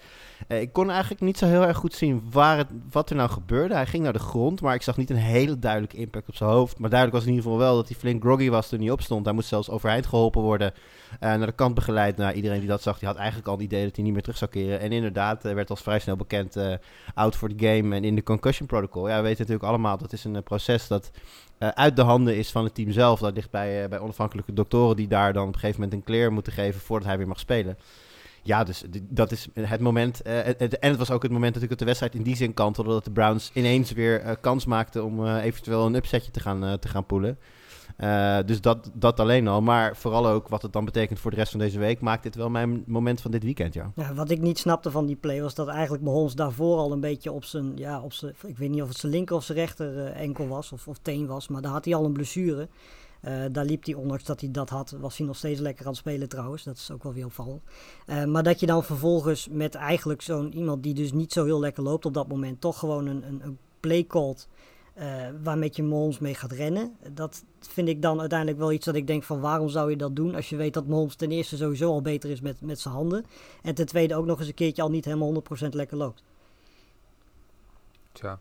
Ik 0.49 0.73
kon 0.73 0.91
eigenlijk 0.91 1.21
niet 1.21 1.39
zo 1.39 1.47
heel 1.47 1.67
erg 1.67 1.77
goed 1.77 1.95
zien 1.95 2.23
waar 2.31 2.57
het, 2.57 2.69
wat 2.91 3.11
er 3.11 3.17
nou 3.17 3.31
gebeurde. 3.31 3.75
Hij 3.75 3.87
ging 3.87 4.03
naar 4.03 4.13
de 4.13 4.19
grond, 4.19 4.61
maar 4.61 4.75
ik 4.75 4.83
zag 4.83 4.97
niet 4.97 5.11
een 5.11 5.17
hele 5.17 5.59
duidelijke 5.59 5.97
impact 5.97 6.29
op 6.29 6.37
zijn 6.37 6.51
hoofd. 6.51 6.79
Maar 6.79 6.91
duidelijk 6.91 7.19
was 7.19 7.29
in 7.29 7.35
ieder 7.35 7.51
geval 7.51 7.67
wel 7.67 7.77
dat 7.77 7.89
hij 7.89 7.99
flink 7.99 8.23
groggy 8.23 8.51
was 8.51 8.69
toen 8.69 8.81
hij 8.81 8.91
opstond. 8.91 9.25
Hij 9.25 9.35
moest 9.35 9.49
zelfs 9.49 9.71
overeind 9.71 10.07
geholpen 10.07 10.43
worden. 10.43 10.73
naar 11.21 11.47
de 11.47 11.53
kant 11.53 11.75
begeleid. 11.75 12.17
Nou, 12.17 12.35
iedereen 12.35 12.59
die 12.59 12.69
dat 12.69 12.83
zag, 12.83 12.99
die 12.99 13.09
had 13.09 13.17
eigenlijk 13.17 13.49
al 13.49 13.55
het 13.55 13.63
idee 13.63 13.85
dat 13.85 13.95
hij 13.95 14.05
niet 14.05 14.13
meer 14.13 14.23
terug 14.23 14.39
zou 14.39 14.51
keren. 14.51 14.81
En 14.81 14.93
inderdaad, 14.93 15.43
werd 15.43 15.71
als 15.71 15.83
vrij 15.83 15.99
snel 15.99 16.17
bekend 16.17 16.57
out 17.15 17.37
for 17.37 17.49
the 17.49 17.67
game 17.67 17.95
en 17.95 18.05
in 18.05 18.15
de 18.15 18.23
concussion 18.23 18.67
protocol. 18.67 19.09
Ja, 19.09 19.17
we 19.17 19.23
weten 19.23 19.39
natuurlijk 19.39 19.69
allemaal, 19.69 19.99
dat 19.99 20.13
is 20.13 20.25
een 20.25 20.43
proces 20.43 20.87
dat 20.87 21.11
eh, 21.59 21.69
uit 21.69 21.97
de 21.97 22.03
handen 22.03 22.37
is 22.37 22.51
van 22.51 22.65
het 22.65 22.75
team 22.75 22.91
zelf. 22.91 23.21
Dat 23.21 23.35
ligt 23.35 23.51
bij, 23.51 23.83
eh, 23.83 23.89
bij 23.89 23.99
onafhankelijke 23.99 24.53
doktoren 24.53 24.97
die 24.97 25.09
daar 25.09 25.33
dan 25.33 25.47
op 25.49 25.55
een 25.55 25.61
gegeven 25.61 25.81
moment 25.81 25.99
een 25.99 26.07
clear 26.07 26.33
moeten 26.33 26.53
geven 26.53 26.81
voordat 26.81 27.09
hij 27.09 27.19
weer 27.19 27.29
mag 27.29 27.39
spelen. 27.39 27.79
Ja, 28.43 28.65
dus 28.65 28.85
dat 28.93 29.33
is 29.33 29.49
het 29.55 29.81
moment. 29.81 30.23
eh, 30.23 30.47
en 30.47 30.69
het 30.81 30.97
was 30.97 31.11
ook 31.11 31.23
het 31.23 31.33
moment 31.33 31.55
natuurlijk 31.55 31.71
dat 31.71 31.79
de 31.79 31.85
wedstrijd 31.85 32.15
in 32.15 32.23
die 32.23 32.37
zin 32.37 32.55
kantelde. 32.55 32.91
Dat 32.91 33.05
de 33.05 33.11
Browns 33.11 33.51
ineens 33.55 33.93
weer 33.93 34.37
kans 34.41 34.65
maakten 34.65 35.05
om 35.05 35.27
eventueel 35.27 35.87
een 35.87 35.95
upsetje 35.95 36.31
te 36.31 36.41
gaan, 36.41 36.79
te 36.79 36.89
gaan 36.89 37.07
poelen. 37.07 37.39
Eh, 37.99 38.39
dus 38.47 38.61
dat, 38.61 38.91
dat 38.95 39.21
alleen 39.21 39.49
al. 39.49 39.61
Maar 39.61 39.97
vooral 39.97 40.29
ook 40.29 40.49
wat 40.49 40.63
het 40.63 40.73
dan 40.73 40.85
betekent 40.85 41.19
voor 41.19 41.31
de 41.31 41.37
rest 41.37 41.51
van 41.51 41.61
deze 41.61 41.79
week. 41.79 42.01
Maakt 42.01 42.23
dit 42.23 42.35
wel 42.35 42.51
mijn 42.51 42.85
moment 42.87 43.21
van 43.21 43.31
dit 43.31 43.43
weekend, 43.43 43.75
ja. 43.75 43.93
Wat 44.15 44.31
ik 44.31 44.41
niet 44.41 44.59
snapte 44.59 44.91
van 44.91 45.07
die 45.07 45.17
play 45.17 45.43
was 45.43 45.55
dat 45.55 45.69
eigenlijk 45.69 46.03
Mahomes 46.03 46.35
daarvoor 46.35 46.79
al 46.79 46.93
een 46.93 47.01
beetje 47.01 47.33
op 47.33 47.45
zijn, 47.45 47.77
ja, 47.77 48.01
op 48.01 48.13
zijn, 48.13 48.35
ik 48.47 48.59
weet 48.59 48.71
niet 48.71 48.83
of 48.83 48.89
het 48.89 48.97
zijn 48.97 49.13
linker 49.13 49.37
of 49.37 49.45
zijn 49.45 49.59
rechter 49.59 50.07
eh, 50.07 50.21
enkel 50.21 50.49
was 50.49 50.73
of, 50.73 50.89
of 50.89 50.99
teen 51.03 51.27
was, 51.27 51.49
maar 51.49 51.63
daar 51.63 51.73
had 51.73 51.85
hij 51.85 51.95
al 51.95 52.05
een 52.05 52.13
blessure. 52.13 52.69
Eh, 53.21 53.33
daar 53.53 53.65
liep 53.65 53.85
hij, 53.85 53.95
ondanks 53.95 54.25
dat 54.25 54.41
hij 54.41 54.51
dat 54.51 54.69
had, 54.69 54.97
was 55.01 55.17
hij 55.17 55.27
nog 55.27 55.37
steeds 55.37 55.61
lekker 55.61 55.85
aan 55.85 55.91
het 55.91 56.01
spelen 56.01 56.29
trouwens. 56.29 56.65
Dat 56.65 56.77
is 56.77 56.91
ook 56.91 57.03
wel 57.03 57.13
weer 57.13 57.25
opvallend. 57.25 57.63
Maar 58.27 58.43
dat 58.43 58.61
je 58.61 58.67
dan 58.67 58.85
vervolgens 58.85 59.49
met 59.51 59.75
eigenlijk 59.75 60.23
zo'n 60.23 60.55
iemand 60.55 60.83
die 60.83 60.95
dus 60.95 61.13
niet 61.13 61.33
zo 61.33 61.45
heel 61.45 61.61
lekker 61.61 61.83
loopt 61.83 62.07
op 62.07 62.15
dat 62.15 62.29
moment, 62.29 62.61
toch 62.61 62.79
gewoon 62.79 63.07
een, 63.07 63.23
een, 63.27 63.41
een 63.45 63.59
play 63.81 64.07
called 64.07 64.49
waarmee 65.43 65.71
je 65.73 65.83
Mahomes 65.83 66.19
mee 66.19 66.35
gaat 66.35 66.53
rennen. 66.53 66.97
Dat 67.13 67.45
vind 67.61 67.89
ik 67.89 68.03
dan 68.03 68.21
uiteindelijk 68.21 68.59
wel 68.59 68.73
iets 68.73 68.85
dat 68.85 68.95
ik 68.95 69.07
denk 69.07 69.23
van 69.23 69.41
waarom 69.41 69.69
zou 69.69 69.91
je 69.91 69.97
dat 69.97 70.17
doen 70.17 70.35
als 70.35 70.49
je 70.49 70.57
weet 70.57 70.75
dat 70.75 70.87
Mahomes 70.87 71.15
ten 71.15 71.31
eerste 71.31 71.57
sowieso 71.57 71.91
al 71.91 72.03
beter 72.03 72.31
is 72.31 72.41
met, 72.41 72.61
met 72.61 72.81
zijn 72.81 72.95
handen. 72.95 73.25
En 73.63 73.75
ten 73.75 73.87
tweede 73.87 74.15
ook 74.17 74.27
nog 74.27 74.39
eens 74.39 74.49
een 74.49 74.55
keertje 74.55 74.83
al 74.83 74.91
niet 74.91 75.05
helemaal 75.05 75.43
100% 75.65 75.69
lekker 75.69 75.97
loopt. 75.97 76.23
Tja. 78.13 78.39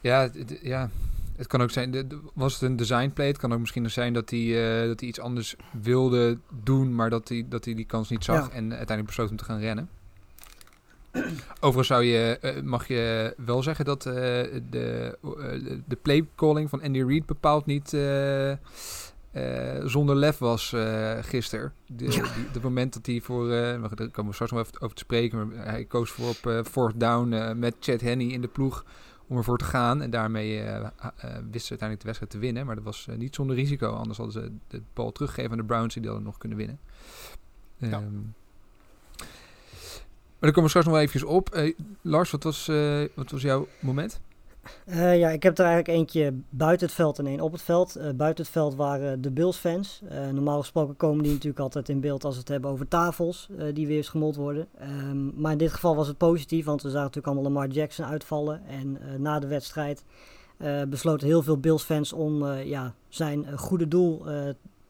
Ja, 0.00 0.30
ja, 0.62 0.90
het 1.36 1.46
kan 1.46 1.62
ook 1.62 1.70
zijn, 1.70 2.08
was 2.34 2.52
het 2.52 2.62
een 2.62 2.76
design 2.76 3.10
play? 3.14 3.26
Het 3.26 3.38
kan 3.38 3.52
ook 3.52 3.58
misschien 3.60 3.82
nog 3.82 3.92
zijn 3.92 4.12
dat 4.12 4.30
hij, 4.30 4.80
eh, 4.82 4.86
dat 4.88 5.00
hij 5.00 5.08
iets 5.08 5.20
anders 5.20 5.56
wilde 5.82 6.38
doen, 6.62 6.94
maar 6.94 7.10
dat 7.10 7.28
hij, 7.28 7.46
dat 7.48 7.64
hij 7.64 7.74
die 7.74 7.84
kans 7.84 8.08
niet 8.08 8.24
zag 8.24 8.36
Ja. 8.36 8.42
en 8.52 8.62
uiteindelijk 8.62 9.06
besloot 9.06 9.30
om 9.30 9.36
te 9.36 9.44
gaan 9.44 9.60
rennen. 9.60 9.88
Overigens 11.60 11.86
zou 11.86 12.02
je, 12.02 12.38
eh, 12.40 12.62
mag 12.62 12.88
je 12.88 13.34
wel 13.36 13.62
zeggen 13.62 13.84
dat 13.84 14.06
eh, 14.06 14.14
de, 14.70 15.18
eh, 15.22 15.78
de 15.86 15.96
play 16.02 16.28
calling 16.36 16.70
van 16.70 16.82
Andy 16.82 17.02
Reid 17.02 17.26
bepaald 17.26 17.66
niet 17.66 17.88
zonder 19.84 20.16
lef 20.16 20.38
was 20.38 20.74
gisteren. 21.20 21.72
De, 21.86 22.06
die, 22.52 22.62
moment 22.62 22.94
dat 22.94 23.06
hij 23.06 23.20
voor, 23.20 23.48
daar 23.48 23.88
komen 23.88 24.26
we 24.26 24.32
straks 24.32 24.52
nog 24.52 24.60
even 24.60 24.80
over 24.80 24.96
te 24.96 25.02
spreken, 25.02 25.48
maar 25.48 25.66
hij 25.66 25.84
koos 25.84 26.10
voor 26.10 26.28
op 26.28 26.66
fourth 26.66 27.00
down 27.00 27.58
met 27.58 27.76
Chad 27.80 28.00
Henney 28.00 28.26
in 28.26 28.40
de 28.40 28.48
ploeg 28.48 28.84
om 29.26 29.36
ervoor 29.36 29.58
te 29.58 29.64
gaan. 29.64 30.02
En 30.02 30.10
daarmee 30.10 30.62
wisten 31.50 31.60
ze 31.60 31.70
uiteindelijk 31.70 32.00
de 32.00 32.06
wedstrijd 32.06 32.30
te 32.30 32.38
winnen. 32.38 32.66
Maar 32.66 32.74
dat 32.74 32.84
was 32.84 33.08
niet 33.16 33.34
zonder 33.34 33.56
risico. 33.56 33.90
Anders 33.90 34.18
hadden 34.18 34.42
ze 34.42 34.52
de 34.68 34.82
bal 34.92 35.12
teruggegeven 35.12 35.50
aan 35.50 35.58
de 35.58 35.64
Browns. 35.64 35.94
Die 35.94 36.04
hadden 36.04 36.22
nog 36.22 36.38
kunnen 36.38 36.58
winnen. 36.58 36.78
Ja. 37.76 37.90
Ehm, 37.90 38.20
daar 40.44 40.52
komen 40.52 40.62
we 40.62 40.68
straks 40.68 40.86
nog 40.86 40.96
eventjes 40.96 41.24
op. 41.24 41.48
Eh, 41.48 41.74
Lars, 42.00 42.30
wat 42.30 42.42
was, 42.42 42.68
eh, 42.68 43.02
wat 43.14 43.30
was 43.30 43.42
jouw 43.42 43.66
moment? 43.80 44.20
Eh, 44.84 45.18
ja, 45.18 45.28
ik 45.30 45.42
heb 45.42 45.58
er 45.58 45.64
eigenlijk 45.64 45.98
eentje 45.98 46.34
buiten 46.50 46.86
het 46.86 46.96
veld 46.96 47.18
en 47.18 47.26
één 47.26 47.40
op 47.40 47.52
het 47.52 47.62
veld. 47.62 47.98
Buiten 48.16 48.44
het 48.44 48.52
veld 48.52 48.74
waren 48.74 49.20
de 49.20 49.30
Bills-fans. 49.30 50.02
Eh, 50.08 50.28
normaal 50.28 50.60
gesproken 50.60 50.96
komen 50.96 51.22
die 51.22 51.32
natuurlijk 51.32 51.60
altijd 51.60 51.88
in 51.88 52.00
beeld 52.00 52.24
als 52.24 52.34
we 52.34 52.40
het 52.40 52.48
hebben 52.48 52.70
over 52.70 52.88
tafels 52.88 53.48
die 53.72 53.86
weer 53.86 54.04
gesmold 54.04 54.36
worden. 54.36 54.68
Ehm, 54.78 55.40
maar 55.40 55.52
in 55.52 55.58
dit 55.58 55.72
geval 55.72 55.96
was 55.96 56.06
het 56.06 56.16
positief, 56.16 56.64
want 56.64 56.82
we 56.82 56.88
zagen 56.88 57.04
natuurlijk 57.04 57.34
allemaal 57.34 57.52
Lamar 57.52 57.68
Jackson 57.68 58.04
uitvallen. 58.04 58.62
En 58.66 58.98
na 59.18 59.38
de 59.38 59.46
wedstrijd 59.46 60.04
besloten 60.88 61.26
heel 61.26 61.42
veel 61.42 61.58
Bills-fans 61.58 62.12
om 62.12 62.46
eh, 62.46 62.66
ja, 62.66 62.94
zijn 63.08 63.58
goede 63.58 63.88
doel 63.88 64.24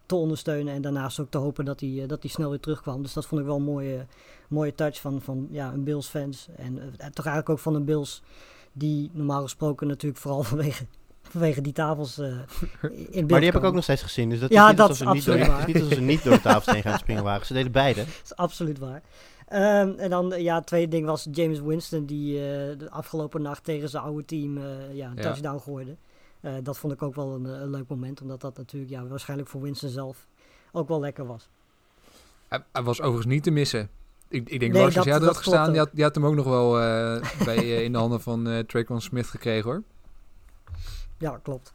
te 0.06 0.14
ondersteunen. 0.14 0.74
En 0.74 0.82
daarnaast 0.82 1.20
ook 1.20 1.30
te 1.30 1.38
hopen 1.38 1.64
dat 1.64 1.80
hij, 1.80 2.04
dat 2.06 2.22
hij 2.22 2.30
snel 2.30 2.50
weer 2.50 2.60
terugkwam. 2.60 3.02
Dus 3.02 3.12
dat 3.12 3.26
vond 3.26 3.40
ik 3.40 3.46
wel 3.46 3.56
een 3.56 3.62
mooie, 3.62 4.06
mooie 4.54 4.74
touch 4.74 5.00
van, 5.00 5.20
van 5.22 5.46
ja, 5.50 5.72
een 5.72 5.84
Bills-fans. 5.84 6.48
En 6.56 6.78
eh, 6.78 7.06
toch 7.06 7.24
eigenlijk 7.24 7.48
ook 7.48 7.58
van 7.58 7.74
een 7.74 7.84
Bills 7.84 8.22
die 8.72 9.10
normaal 9.12 9.42
gesproken 9.42 9.86
natuurlijk 9.86 10.20
vooral 10.20 10.42
vanwege, 10.52 10.84
vanwege 11.22 11.60
die 11.60 11.72
tafels 11.72 12.18
eh, 12.18 12.26
in 12.26 12.36
beeld 13.10 13.30
Maar 13.30 13.40
die 13.40 13.50
heb 13.50 13.58
ik 13.60 13.64
ook 13.64 13.74
nog 13.74 13.82
steeds 13.82 14.02
gezien. 14.02 14.28
Dus 14.30 14.40
dat 14.40 14.50
Ja, 14.50 14.62
is 14.62 14.68
niet 14.68 14.76
dat 14.78 14.88
alsof 14.88 15.14
is 15.14 15.24
ze 15.24 15.30
niet 15.32 15.46
door, 15.46 15.56
is 15.58 15.66
niet 15.66 15.76
alsof 15.76 15.92
ze 15.92 16.00
niet 16.00 16.24
door 16.24 16.32
de 16.34 16.40
tafels 16.40 16.74
heen 16.74 16.82
gaan 16.82 16.98
springen 16.98 17.22
waren. 17.24 17.46
Ze 17.46 17.52
deden 17.52 17.72
beide. 17.72 18.00
Dat 18.04 18.20
is 18.24 18.36
absoluut 18.36 18.78
waar. 18.78 19.02
Ehm, 19.48 19.92
en 19.98 20.10
dan, 20.10 20.32
eh, 20.32 20.42
ja, 20.42 20.54
het 20.54 20.66
tweede 20.66 20.88
ding 20.90 21.06
was 21.06 21.26
James 21.32 21.60
Winston, 21.60 22.04
die 22.06 22.34
eh, 22.38 22.42
de 22.78 22.86
afgelopen 22.90 23.42
nacht 23.42 23.64
tegen 23.64 23.88
zijn 23.88 24.02
oude 24.02 24.24
team 24.24 24.56
eh, 24.58 24.64
ja, 24.94 25.08
een 25.10 25.16
Ja. 25.16 25.22
touchdown 25.22 25.58
gooide. 25.58 25.96
Eh, 26.40 26.52
dat 26.62 26.78
vond 26.78 26.92
ik 26.92 27.02
ook 27.02 27.14
wel 27.14 27.34
een, 27.34 27.44
een 27.44 27.70
leuk 27.70 27.88
moment, 27.88 28.20
omdat 28.20 28.40
dat 28.40 28.56
natuurlijk 28.56 28.92
ja, 28.92 29.06
waarschijnlijk 29.06 29.48
voor 29.48 29.60
Winston 29.62 29.88
zelf 29.88 30.26
ook 30.72 30.88
wel 30.88 31.00
lekker 31.00 31.26
was. 31.26 31.48
Hij, 32.48 32.64
hij 32.72 32.82
was 32.82 33.00
overigens 33.00 33.34
niet 33.34 33.42
te 33.42 33.50
missen. 33.50 33.88
Ik, 34.28 34.48
ik 34.48 34.60
denk, 34.60 34.72
Nee, 34.72 34.82
Lars, 34.82 34.84
als 34.84 34.94
dat- 34.94 35.04
jij 35.04 35.12
had 35.14 35.22
dat 35.22 35.36
gestaan, 35.36 35.70
die 35.70 35.78
had, 35.78 35.90
die 35.92 36.04
had 36.04 36.14
hem 36.14 36.26
ook 36.26 36.34
nog 36.34 36.46
wel 36.46 36.80
eh, 36.80 37.44
bij, 37.44 37.56
eh, 37.56 37.82
in 37.82 37.92
de 37.92 37.98
handen 37.98 38.20
van 38.20 38.48
eh 38.48 38.58
Traquan 38.58 39.00
Smith 39.00 39.26
gekregen, 39.26 39.70
hoor. 39.70 39.82
Ja, 41.18 41.38
klopt. 41.42 41.72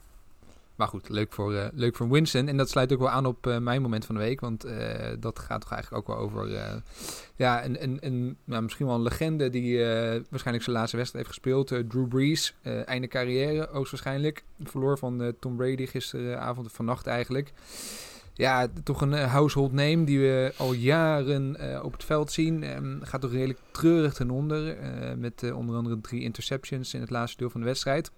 Maar 0.75 0.87
goed, 0.87 1.09
leuk 1.09 1.33
voor, 1.33 1.55
eh, 1.55 1.67
leuk 1.73 1.95
voor 1.95 2.09
Winston. 2.09 2.47
En 2.47 2.57
dat 2.57 2.69
sluit 2.69 2.93
ook 2.93 2.99
wel 2.99 3.09
aan 3.09 3.25
op 3.25 3.47
eh, 3.47 3.57
mijn 3.57 3.81
moment 3.81 4.05
van 4.05 4.15
de 4.15 4.21
week. 4.21 4.39
Want 4.39 4.63
eh, 4.63 5.07
dat 5.19 5.39
gaat 5.39 5.61
toch 5.61 5.71
eigenlijk 5.71 6.09
ook 6.09 6.15
wel 6.15 6.25
over... 6.25 6.49
ja, 7.35 7.65
een, 7.65 7.83
een, 7.83 7.97
een, 8.01 8.37
nou, 8.43 8.63
misschien 8.63 8.85
wel 8.85 8.95
een 8.95 9.01
legende 9.01 9.49
die 9.49 9.77
waarschijnlijk 10.29 10.63
zijn 10.65 10.75
laatste 10.75 10.97
wedstrijd 10.97 11.25
heeft 11.25 11.27
gespeeld. 11.27 11.67
Drew 11.67 12.07
Brees, 12.07 12.55
einde 12.85 13.07
carrière, 13.07 13.67
hoogstwaarschijnlijk. 13.71 14.43
Verloor 14.63 14.97
van 14.97 15.33
Tom 15.39 15.55
Brady 15.55 15.85
gisteravond 15.85 16.65
of 16.67 16.73
vannacht 16.73 17.07
eigenlijk. 17.07 17.51
Ja, 18.39 18.67
toch 18.83 19.01
een 19.01 19.13
eh, 19.13 19.31
household 19.31 19.71
name 19.71 20.03
die 20.03 20.19
we 20.19 20.53
al 20.57 20.73
jaren 20.73 21.55
eh, 21.55 21.83
op 21.83 21.91
het 21.91 22.03
veld 22.03 22.31
zien. 22.31 22.63
Ehm, 22.63 23.01
gaat 23.01 23.21
toch 23.21 23.31
redelijk 23.31 23.59
treurig 23.71 24.13
ten 24.13 24.29
onder. 24.29 24.77
eh, 24.77 25.13
met 25.15 25.51
onder 25.51 25.75
andere 25.75 26.01
drie 26.01 26.21
interceptions 26.21 26.93
in 26.93 27.01
het 27.01 27.09
laatste 27.09 27.37
deel 27.37 27.49
van 27.49 27.59
de 27.59 27.65
wedstrijd. 27.65 28.11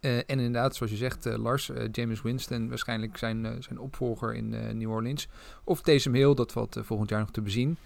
En 0.00 0.24
inderdaad, 0.26 0.76
zoals 0.76 0.92
je 0.92 0.98
zegt, 0.98 1.24
Lars, 1.24 1.70
James 1.92 2.22
Winston, 2.22 2.68
waarschijnlijk 2.68 3.16
zijn, 3.16 3.62
zijn 3.62 3.78
opvolger 3.78 4.34
in 4.34 4.48
New 4.78 4.90
Orleans. 4.90 5.28
Of 5.64 5.80
Taysom 5.80 6.14
Hill, 6.14 6.34
dat 6.34 6.52
valt 6.52 6.76
volgend 6.82 7.10
jaar 7.10 7.20
nog 7.20 7.30
te 7.30 7.40
bezien. 7.40 7.76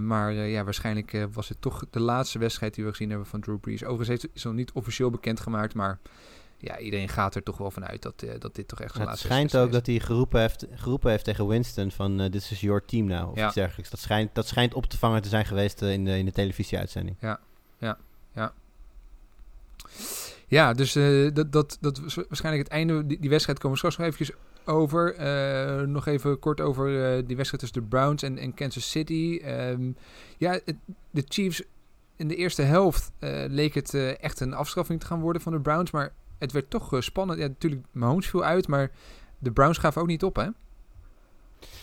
Maar 0.00 0.32
ja, 0.32 0.64
waarschijnlijk 0.64 1.26
was 1.32 1.48
het 1.48 1.60
toch 1.60 1.84
de 1.90 2.00
laatste 2.00 2.38
wedstrijd 2.38 2.74
die 2.74 2.84
we 2.84 2.90
gezien 2.90 3.08
hebben 3.08 3.26
van 3.26 3.40
Drew 3.40 3.60
Brees. 3.60 3.84
Overigens 3.84 4.26
is 4.32 4.44
nog 4.44 4.54
niet 4.54 4.72
officieel 4.72 5.10
bekendgemaakt, 5.10 5.74
maar 5.74 5.98
ja, 6.60 6.78
iedereen 6.78 7.08
gaat 7.08 7.34
er 7.34 7.42
toch 7.42 7.56
wel 7.58 7.70
vanuit 7.70 8.02
dat, 8.02 8.22
eh, 8.22 8.30
dat 8.38 8.54
dit 8.54 8.68
toch 8.68 8.80
echt 8.80 8.94
zijn 8.94 9.08
het 9.08 9.18
schijnt 9.18 9.56
ook 9.56 9.72
dat 9.72 9.86
hij 9.86 9.98
geroepen 10.00 10.40
heeft, 10.40 10.66
geroepen 10.74 11.10
heeft 11.10 11.24
tegen 11.24 11.46
Winston 11.46 11.90
van 11.90 12.20
eh, 12.20 12.30
dit 12.30 12.50
is 12.50 12.60
your 12.60 12.84
team 12.84 13.06
nou, 13.06 13.30
of 13.30 13.36
Ja. 13.36 13.46
iets 13.46 13.54
dergelijks. 13.54 13.90
Dat 13.90 14.00
schijnt, 14.00 14.34
dat 14.34 14.46
schijnt 14.46 14.74
op 14.74 14.86
te 14.86 14.98
vangen 14.98 15.22
te 15.22 15.28
zijn 15.28 15.44
geweest 15.46 15.82
eh, 15.82 15.92
in 15.92 16.04
de, 16.04 16.18
in 16.18 16.24
de 16.24 16.32
televisieuitzending. 16.32 17.16
Ja, 20.48 20.72
dus 20.72 20.94
eh, 20.96 21.30
dat, 21.34 21.52
dat, 21.52 21.78
dat 21.80 21.98
was 21.98 22.14
waarschijnlijk 22.14 22.64
het 22.64 22.72
einde. 22.72 23.06
Die, 23.06 23.20
die 23.20 23.30
wedstrijd 23.30 23.58
komen 23.58 23.70
we 23.70 23.76
straks 23.76 23.96
nog 23.96 24.06
eventjes 24.06 24.36
over. 24.64 25.14
Nog 25.88 26.06
even 26.06 26.38
kort 26.38 26.60
over 26.60 26.86
die 27.26 27.36
wedstrijd 27.36 27.62
tussen 27.62 27.82
de 27.82 27.88
Browns 27.88 28.22
en, 28.22 28.38
en 28.38 28.54
Kansas 28.54 28.90
City. 28.90 29.40
Ehm, 29.42 29.90
ja, 30.38 30.50
het- 30.52 30.74
de 31.10 31.24
Chiefs 31.28 31.62
in 32.16 32.28
de 32.28 32.36
eerste 32.36 32.62
helft 32.62 33.12
leek 33.48 33.74
het 33.74 33.94
echt 33.94 34.40
een 34.40 34.54
afstraffing 34.54 35.00
te 35.00 35.06
gaan 35.06 35.20
worden 35.20 35.42
van 35.42 35.52
de 35.52 35.60
Browns. 35.60 35.90
Maar 35.90 36.12
het 36.40 36.52
werd 36.52 36.70
toch 36.70 36.92
eh, 36.92 37.00
spannend. 37.00 37.38
Ja, 37.38 37.46
natuurlijk, 37.46 37.82
Mahomes 37.92 38.26
viel 38.26 38.44
uit, 38.44 38.68
maar 38.68 38.90
de 39.38 39.52
Browns 39.52 39.78
gaven 39.78 40.02
ook 40.02 40.08
niet 40.08 40.24
op, 40.24 40.36
hè? 40.36 40.46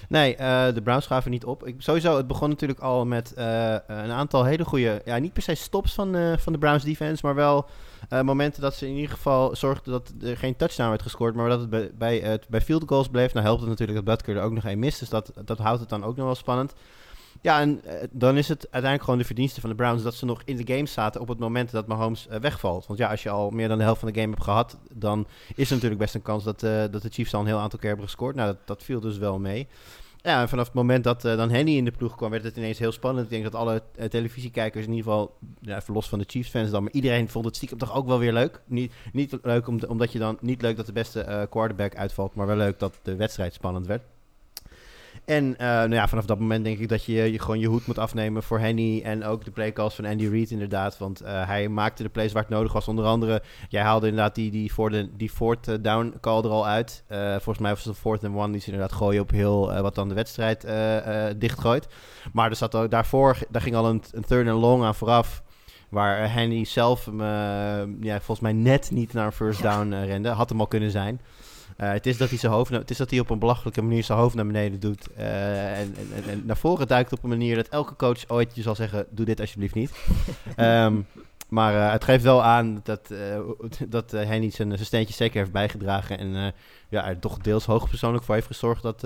Nee, 0.09 0.35
eh, 0.35 0.73
de 0.73 0.81
Browns 0.81 1.05
gaven 1.05 1.31
niet 1.31 1.45
op. 1.45 1.67
Ik, 1.67 1.75
sowieso, 1.77 2.17
het 2.17 2.27
begon 2.27 2.49
natuurlijk 2.49 2.79
al 2.79 3.05
met 3.05 3.33
eh, 3.33 3.75
een 3.87 4.11
aantal 4.11 4.43
hele 4.43 4.65
goede, 4.65 5.01
ja, 5.05 5.17
niet 5.17 5.33
per 5.33 5.41
se 5.41 5.55
stops 5.55 5.93
van, 5.93 6.37
van 6.39 6.53
de 6.53 6.59
Browns 6.59 6.83
defense, 6.83 7.25
maar 7.25 7.35
wel 7.35 7.69
momenten 8.23 8.61
dat 8.61 8.75
ze 8.75 8.87
in 8.87 8.95
ieder 8.95 9.11
geval 9.11 9.55
zorgden 9.55 9.91
dat 9.91 10.13
er 10.21 10.37
geen 10.37 10.55
touchdown 10.55 10.89
werd 10.89 11.01
gescoord, 11.01 11.35
maar 11.35 11.49
dat 11.49 11.59
het 11.59 11.69
bij, 11.69 11.91
bij, 11.97 12.41
bij 12.49 12.61
field 12.61 12.83
goals 12.85 13.07
bleef. 13.07 13.33
Nou 13.33 13.45
helpt 13.45 13.61
het 13.61 13.69
natuurlijk 13.69 14.05
dat 14.05 14.15
Butker 14.15 14.37
er 14.37 14.43
ook 14.43 14.51
nog 14.51 14.65
één 14.65 14.79
mist, 14.79 14.99
dus 14.99 15.09
dat, 15.09 15.31
dat 15.45 15.57
houdt 15.57 15.79
het 15.79 15.89
dan 15.89 16.03
ook 16.03 16.15
nog 16.15 16.25
wel 16.25 16.35
spannend. 16.35 16.73
Ja, 17.41 17.59
en 17.59 17.83
eh, 17.83 18.07
dan 18.11 18.37
is 18.37 18.47
het 18.47 18.61
uiteindelijk 18.61 19.03
gewoon 19.03 19.19
de 19.19 19.25
verdienste 19.25 19.61
van 19.61 19.69
de 19.69 19.75
Browns 19.75 20.03
dat 20.03 20.15
ze 20.15 20.25
nog 20.25 20.41
in 20.45 20.57
de 20.57 20.73
game 20.73 20.85
zaten 20.85 21.21
op 21.21 21.27
het 21.27 21.39
moment 21.39 21.71
dat 21.71 21.87
Mahomes 21.87 22.27
eh, 22.27 22.39
wegvalt. 22.39 22.87
Want 22.87 22.99
ja, 22.99 23.09
als 23.09 23.23
je 23.23 23.29
al 23.29 23.49
meer 23.49 23.67
dan 23.67 23.77
de 23.77 23.83
helft 23.83 23.99
van 23.99 24.11
de 24.11 24.19
game 24.19 24.31
hebt 24.31 24.43
gehad, 24.43 24.77
dan 24.93 25.27
is 25.55 25.67
er 25.67 25.73
natuurlijk 25.73 26.01
best 26.01 26.15
een 26.15 26.21
kans 26.21 26.43
dat, 26.43 26.63
eh, 26.63 26.83
dat 26.91 27.01
de 27.01 27.09
Chiefs 27.09 27.33
al 27.33 27.39
een 27.39 27.47
heel 27.47 27.59
aantal 27.59 27.79
keer 27.79 27.87
hebben 27.87 28.05
gescoord. 28.05 28.35
Nou, 28.35 28.47
dat, 28.47 28.67
dat 28.67 28.83
viel 28.83 28.99
dus 28.99 29.17
wel 29.17 29.39
mee. 29.39 29.67
Ja, 30.21 30.41
en 30.41 30.49
vanaf 30.49 30.65
het 30.65 30.73
moment 30.73 31.03
dat 31.03 31.21
dan 31.21 31.49
Henny 31.49 31.75
in 31.75 31.85
de 31.85 31.91
ploeg 31.91 32.15
kwam, 32.15 32.29
werd 32.29 32.43
het 32.43 32.57
ineens 32.57 32.79
heel 32.79 32.91
spannend. 32.91 33.25
Ik 33.25 33.31
denk 33.31 33.43
dat 33.43 33.55
alle 33.55 33.83
televisiekijkers, 34.09 34.85
in 34.85 34.91
ieder 34.93 35.11
geval, 35.11 35.37
ja, 35.61 35.81
los 35.87 36.09
van 36.09 36.19
de 36.19 36.25
Chiefs-fans 36.27 36.69
dan, 36.69 36.83
maar 36.83 36.91
iedereen 36.91 37.29
vond 37.29 37.45
het 37.45 37.55
stiekem 37.55 37.77
toch 37.77 37.95
ook 37.95 38.07
wel 38.07 38.19
weer 38.19 38.33
leuk. 38.33 38.61
Niet, 38.65 38.93
niet 39.11 39.37
leuk 39.41 39.67
om, 39.67 39.79
omdat 39.87 40.11
je 40.11 40.19
dan, 40.19 40.37
niet 40.41 40.61
leuk 40.61 40.77
dat 40.77 40.85
de 40.85 40.91
beste 40.91 41.47
quarterback 41.49 41.95
uitvalt, 41.95 42.35
maar 42.35 42.47
wel 42.47 42.55
leuk 42.55 42.79
dat 42.79 42.99
de 43.03 43.15
wedstrijd 43.15 43.53
spannend 43.53 43.87
werd. 43.87 44.03
En 45.27 45.57
eh, 45.57 45.67
nou 45.67 45.93
ja, 45.93 46.07
vanaf 46.07 46.25
dat 46.25 46.39
moment 46.39 46.63
denk 46.63 46.79
ik 46.79 46.89
dat 46.89 47.05
je, 47.05 47.31
je 47.31 47.39
gewoon 47.39 47.59
je 47.59 47.67
hoed 47.67 47.87
moet 47.87 47.97
afnemen 47.97 48.43
voor 48.43 48.59
Henny 48.59 49.01
en 49.03 49.23
ook 49.23 49.45
de 49.45 49.51
playcalls 49.51 49.95
van 49.95 50.05
Andy 50.05 50.27
Reid 50.27 50.51
inderdaad. 50.51 50.97
Want 50.97 51.21
eh, 51.21 51.47
hij 51.47 51.69
maakte 51.69 52.03
de 52.03 52.09
plays 52.09 52.31
waar 52.31 52.41
het 52.41 52.51
nodig 52.51 52.73
was. 52.73 52.87
Onder 52.87 53.05
andere, 53.05 53.41
jij 53.69 53.81
haalde 53.81 54.07
inderdaad 54.07 54.35
die, 54.35 54.51
die, 54.51 54.73
voor 54.73 54.89
de, 54.89 55.09
die 55.17 55.29
fourth 55.29 55.67
eh, 55.67 55.75
down 55.81 56.13
call 56.21 56.43
er 56.43 56.49
al 56.49 56.67
uit. 56.67 57.03
Volgens 57.09 57.57
mij 57.57 57.71
was 57.71 57.83
het 57.83 57.93
de 57.93 57.99
fourth 57.99 58.23
and 58.23 58.35
one 58.35 58.51
die 58.51 58.61
ze 58.61 58.71
inderdaad 58.71 58.97
gooien 58.97 59.21
op 59.21 59.31
heel 59.31 59.81
wat 59.81 59.95
dan 59.95 60.07
de 60.07 60.13
wedstrijd 60.13 60.67
dichtgooit. 61.39 61.87
Maar 62.33 62.49
er 62.49 62.55
zat 62.55 62.75
ook, 62.75 62.91
daarvoor, 62.91 63.37
daar 63.49 63.61
ging 63.61 63.75
al 63.75 63.89
een, 63.89 64.03
een 64.11 64.25
third 64.25 64.47
and 64.47 64.61
long 64.61 64.83
aan 64.83 64.95
vooraf. 64.95 65.43
Waar 65.89 66.33
Henny 66.33 66.65
zelf 66.65 67.09
ja, 67.99 68.15
volgens 68.15 68.39
mij 68.39 68.53
net 68.53 68.91
niet 68.91 69.13
naar 69.13 69.25
een 69.25 69.31
first 69.31 69.61
down 69.61 69.93
rende. 69.93 70.29
Had 70.29 70.49
hem 70.49 70.59
al 70.59 70.67
kunnen 70.67 70.91
zijn. 70.91 71.21
Eh, 71.77 71.91
het 71.91 72.05
is 72.05 72.17
dat 72.17 72.29
hij 72.29 72.37
zijn 72.37 72.51
hoofd, 72.51 72.71
het 72.71 72.89
is 72.89 72.97
dat 72.97 73.09
hij 73.09 73.19
op 73.19 73.29
een 73.29 73.39
belachelijke 73.39 73.81
manier 73.81 74.03
zijn 74.03 74.17
hoofd 74.17 74.35
naar 74.35 74.45
beneden 74.45 74.79
doet. 74.79 75.07
eh, 75.13 75.79
en, 75.79 75.95
en, 76.15 76.29
en, 76.29 76.45
naar 76.45 76.57
voren 76.57 76.87
duikt 76.87 77.13
op 77.13 77.23
een 77.23 77.29
manier 77.29 77.55
dat 77.55 77.67
elke 77.67 77.95
coach 77.95 78.27
ooit 78.27 78.55
je 78.55 78.61
zal 78.61 78.75
zeggen: 78.75 79.05
doe 79.09 79.25
dit 79.25 79.39
alsjeblieft 79.39 79.75
niet. 79.75 79.91
Ehm, 80.55 81.01
maar 81.49 81.75
eh, 81.75 81.91
het 81.91 82.03
geeft 82.03 82.23
wel 82.23 82.43
aan 82.43 82.81
dat, 82.83 83.13
dat 83.87 84.13
eh, 84.13 84.25
Henny 84.27 84.49
zijn, 84.49 84.71
zijn 84.71 84.85
steentje 84.85 85.13
zeker 85.13 85.37
heeft 85.39 85.51
bijgedragen. 85.51 86.17
En 86.17 86.53
ja, 86.89 87.07
er 87.07 87.19
toch 87.19 87.37
deels 87.37 87.65
hoogpersoonlijk 87.65 88.23
voor 88.23 88.35
heeft 88.35 88.47
gezorgd 88.47 88.83
dat, 88.83 89.01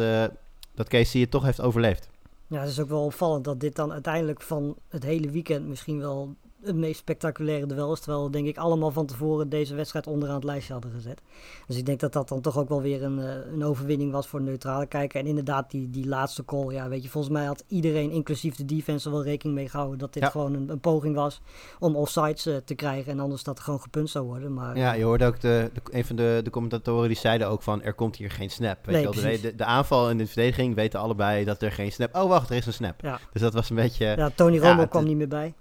dat 0.76 0.88
Casey 0.88 1.22
het 1.22 1.32
toch 1.32 1.44
heeft 1.44 1.62
overleefd. 1.62 2.10
Ja, 2.48 2.60
het 2.60 2.70
is 2.70 2.80
ook 2.80 2.90
wel 2.90 3.06
opvallend 3.06 3.44
dat 3.44 3.60
dit 3.60 3.76
dan 3.76 3.92
uiteindelijk 3.92 4.42
van 4.42 4.78
het 4.90 5.04
hele 5.04 5.30
weekend 5.30 5.68
misschien 5.68 6.00
wel 6.00 6.36
het 6.64 6.76
meest 6.76 7.00
spectaculaire 7.00 7.66
duel 7.66 7.94
is. 7.94 8.00
Terwijl 8.00 8.24
we 8.26 8.32
denk 8.32 8.48
ik 8.48 8.58
allemaal 8.58 8.92
van 8.92 9.06
tevoren 9.06 9.50
deze 9.50 9.76
wedstrijd 9.76 10.08
onderaan 10.08 10.36
het 10.36 10.44
lijstje 10.44 10.74
hadden 10.74 10.92
gezet. 10.92 11.22
Dus 11.68 11.78
ik 11.78 11.86
denk 11.86 12.00
dat 12.00 12.14
dat 12.14 12.30
dan 12.30 12.42
toch 12.42 12.58
ook 12.58 12.70
wel 12.70 12.82
weer 12.82 13.04
een, 13.04 13.20
eh, 13.20 13.52
een 13.54 13.64
overwinning 13.64 14.12
was 14.12 14.28
voor 14.28 14.40
de 14.40 14.46
neutrale 14.46 14.86
kijker. 14.86 15.20
En 15.20 15.26
inderdaad, 15.28 15.72
die, 15.72 15.90
die 15.90 16.08
laatste 16.08 16.46
call. 16.46 16.74
Ja, 16.74 16.90
weet 16.90 17.04
je, 17.04 17.10
volgens 17.10 17.34
mij 17.34 17.46
had 17.46 17.64
iedereen, 17.68 18.12
inclusief 18.12 18.56
de 18.56 18.66
defense, 18.66 19.10
wel 19.10 19.24
rekening 19.24 19.58
mee 19.58 19.70
gehouden 19.70 20.00
dat 20.00 20.14
dit 20.14 20.24
Ja. 20.24 20.30
gewoon 20.30 20.54
een, 20.54 20.70
een 20.70 20.80
poging 20.80 21.16
was 21.16 21.42
om 21.80 21.96
offsides 21.96 22.46
eh, 22.46 22.56
te 22.66 22.76
krijgen. 22.76 23.12
En 23.12 23.20
anders 23.20 23.44
dat 23.44 23.58
er 23.58 23.64
gewoon 23.64 23.82
gepunt 23.82 24.10
zou 24.10 24.26
worden. 24.26 24.54
Maar 24.54 24.78
Ja, 24.78 24.94
je 24.94 25.04
hoorde 25.04 25.26
ook 25.26 25.40
de, 25.40 25.70
de, 25.74 25.82
een 25.92 26.06
van 26.06 26.16
de, 26.16 26.42
de 26.44 26.50
commentatoren 26.50 27.08
die 27.08 27.18
zeiden 27.18 27.48
ook 27.48 27.62
van 27.62 27.82
er 27.82 27.94
komt 27.94 28.16
hier 28.16 28.32
geen 28.32 28.50
snap. 28.50 28.86
Weet 28.86 28.96
Nee, 28.96 29.14
je 29.14 29.22
wel, 29.22 29.42
de, 29.42 29.56
de, 29.56 29.66
aanval 29.66 30.10
en 30.10 30.18
de 30.18 30.28
verdediging 30.28 30.76
weten 30.76 31.00
allebei 31.00 31.46
dat 31.46 31.62
er 31.62 31.72
geen 31.72 31.92
snap. 31.92 32.16
Oh 32.16 32.28
wacht, 32.28 32.50
er 32.50 32.56
is 32.56 32.66
een 32.66 32.74
snap. 32.74 33.02
Ja. 33.02 33.20
Dus 33.32 33.42
dat 33.42 33.54
was 33.54 33.70
een 33.70 33.76
beetje 33.76 34.06
ja, 34.06 34.30
Tony 34.36 34.58
Romo 34.58 34.86
kwam 34.86 35.04
niet 35.04 35.18
meer 35.18 35.28
bij. 35.28 35.54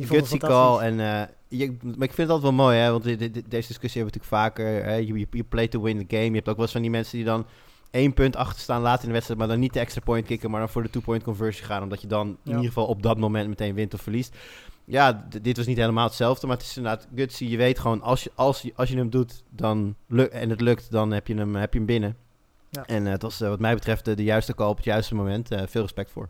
Gutsy 0.00 0.38
call. 0.38 0.78
En, 0.78 1.00
eh, 1.00 1.22
je, 1.48 1.76
maar 1.82 2.08
ik 2.08 2.14
vind 2.14 2.16
het 2.16 2.28
altijd 2.28 2.42
wel 2.42 2.64
mooi, 2.64 2.78
hè, 2.78 2.90
want 2.90 3.04
deze 3.04 3.18
discussie 3.48 4.02
hebben 4.02 4.12
we 4.12 4.18
natuurlijk 4.18 4.24
vaker. 4.24 4.84
Hè, 4.84 4.94
je, 4.94 5.26
je, 5.30 5.44
play 5.44 5.68
to 5.68 5.82
win 5.82 6.06
the 6.06 6.16
game. 6.16 6.28
Je 6.28 6.34
hebt 6.34 6.48
ook 6.48 6.56
wel 6.56 6.64
eens 6.64 6.72
van 6.72 6.82
die 6.82 6.90
mensen 6.90 7.16
die 7.16 7.26
dan 7.26 7.46
één 7.90 8.14
punt 8.14 8.36
achter 8.36 8.60
staan 8.60 8.82
later 8.82 9.00
in 9.00 9.06
de 9.06 9.12
wedstrijd, 9.12 9.40
maar 9.40 9.48
dan 9.48 9.58
niet 9.58 9.72
de 9.72 9.80
extra 9.80 10.00
point 10.00 10.26
kicken, 10.26 10.50
maar 10.50 10.60
dan 10.60 10.68
voor 10.68 10.82
de 10.82 10.90
two-point 10.90 11.22
conversion 11.22 11.66
gaan, 11.66 11.82
omdat 11.82 12.00
je 12.00 12.06
dan 12.06 12.26
in 12.44 12.50
ieder 12.50 12.66
geval 12.66 12.86
op 12.86 13.02
dat 13.02 13.18
moment 13.18 13.48
meteen 13.48 13.74
wint 13.74 13.94
of 13.94 14.00
verliest. 14.00 14.36
Ja, 14.84 15.26
dit 15.40 15.56
was 15.56 15.66
niet 15.66 15.76
helemaal 15.76 16.06
hetzelfde, 16.06 16.46
maar 16.46 16.56
het 16.56 16.66
is 16.66 16.76
inderdaad 16.76 17.08
gutsy. 17.14 17.44
Je 17.44 17.56
weet 17.56 17.78
gewoon, 17.78 18.02
als 18.02 18.22
je, 18.24 18.30
als 18.34 18.62
je, 18.62 18.72
als 18.76 18.88
je 18.88 18.96
hem 18.96 19.10
doet 19.10 19.42
dan 19.50 19.94
en 20.30 20.50
het 20.50 20.60
lukt, 20.60 20.90
dan 20.90 21.10
heb 21.10 21.26
je 21.26 21.34
hem, 21.34 21.54
heb 21.54 21.72
je 21.72 21.78
hem 21.78 21.86
binnen. 21.86 22.16
Ja. 22.70 22.84
En 22.84 23.06
eh, 23.06 23.12
het 23.12 23.22
was 23.22 23.40
eh, 23.40 23.48
wat 23.48 23.60
mij 23.60 23.74
betreft 23.74 24.04
de, 24.04 24.14
de 24.14 24.24
juiste 24.24 24.54
call 24.54 24.68
op 24.68 24.76
het 24.76 24.84
juiste 24.84 25.14
moment. 25.14 25.48
Veel 25.66 25.82
respect 25.82 26.10
voor. 26.10 26.28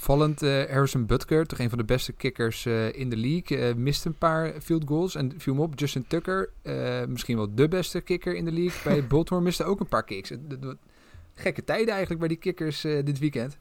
Opvallend, 0.00 0.42
eh, 0.42 0.50
Harrison 0.70 1.06
Butker, 1.06 1.46
toch 1.46 1.58
een 1.58 1.68
van 1.68 1.78
de 1.78 1.84
beste 1.84 2.12
kickers 2.12 2.66
eh, 2.66 2.92
in 2.92 3.10
de 3.10 3.16
league, 3.16 3.58
eh, 3.58 3.74
miste 3.74 4.08
een 4.08 4.14
paar 4.14 4.52
field 4.60 4.84
goals 4.86 5.14
en 5.14 5.32
viel 5.36 5.54
me 5.54 5.60
op. 5.62 5.78
Justin 5.78 6.04
Tucker, 6.06 6.50
misschien 7.08 7.36
wel 7.36 7.54
de 7.54 7.68
beste 7.68 8.00
kicker 8.00 8.34
in 8.36 8.44
de 8.44 8.52
league 8.52 8.80
bij 8.84 9.06
Baltimore, 9.08 9.44
miste 9.44 9.64
ook 9.64 9.80
een 9.80 9.88
paar 9.88 10.04
kicks. 10.04 10.32
Gekke 11.34 11.64
tijden 11.64 11.88
eigenlijk 11.88 12.18
bij 12.20 12.28
die 12.28 12.36
kickers 12.36 12.80
dit 12.80 13.18
weekend. 13.18 13.58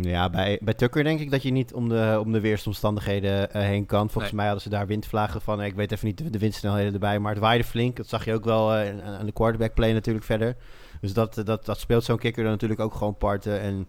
Ja, 0.00 0.30
bij, 0.30 0.58
bij 0.62 0.74
Tucker 0.74 1.04
denk 1.04 1.20
ik 1.20 1.30
dat 1.30 1.42
je 1.42 1.50
niet 1.50 1.74
om 1.74 1.88
de, 1.88 2.16
om 2.24 2.32
de 2.32 2.40
weersomstandigheden 2.40 3.48
heen 3.62 3.86
kan. 3.86 4.10
Volgens 4.10 4.24
Nee. 4.24 4.34
mij 4.34 4.44
hadden 4.44 4.62
ze 4.62 4.68
daar 4.68 4.86
windvlagen 4.86 5.40
van. 5.40 5.62
Ik 5.62 5.74
weet 5.74 5.92
even 5.92 6.06
niet 6.06 6.18
de, 6.18 6.30
de 6.30 6.38
windsnelheden 6.38 6.92
erbij, 6.92 7.18
maar 7.18 7.32
het 7.32 7.40
waaide 7.40 7.64
flink. 7.64 7.96
Dat 7.96 8.08
zag 8.08 8.24
je 8.24 8.34
ook 8.34 8.44
wel 8.44 8.72
aan- 8.72 9.26
de 9.26 9.32
quarterback 9.32 9.74
play 9.74 9.92
natuurlijk 9.92 10.24
verder. 10.24 10.56
Dus 11.00 11.12
dat, 11.12 11.40
dat, 11.44 11.64
dat 11.64 11.78
speelt 11.80 12.04
zo'n 12.04 12.18
kicker 12.18 12.42
dan 12.42 12.52
natuurlijk 12.52 12.80
ook 12.80 12.94
gewoon 12.94 13.16
parten. 13.16 13.60
En 13.60 13.88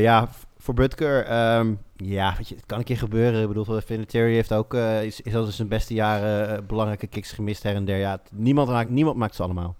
ja, 0.00 0.28
voor 0.60 0.74
Butker, 0.74 1.24
ehm, 1.24 1.74
ja, 1.96 2.34
weet 2.36 2.48
je, 2.48 2.54
het 2.54 2.66
kan 2.66 2.78
een 2.78 2.84
keer 2.84 2.96
gebeuren. 2.98 3.42
Ik 3.42 3.48
bedoel, 3.48 3.80
Vinatieri 3.80 4.34
heeft 4.34 4.52
ook, 4.52 4.74
eh, 4.74 5.04
is, 5.04 5.20
is 5.20 5.34
al 5.34 5.44
in 5.44 5.52
zijn 5.52 5.68
beste 5.68 5.94
jaren 5.94 6.56
eh, 6.56 6.62
belangrijke 6.66 7.06
kicks 7.06 7.32
gemist 7.32 7.62
her 7.62 7.74
en 7.74 7.84
der. 7.84 7.96
Ja, 7.98 8.10
het- 8.10 8.30
niemand, 8.32 8.68
maakt, 8.68 8.90
niemand 8.90 9.16
maakt 9.16 9.34
ze 9.34 9.42
allemaal. 9.42 9.76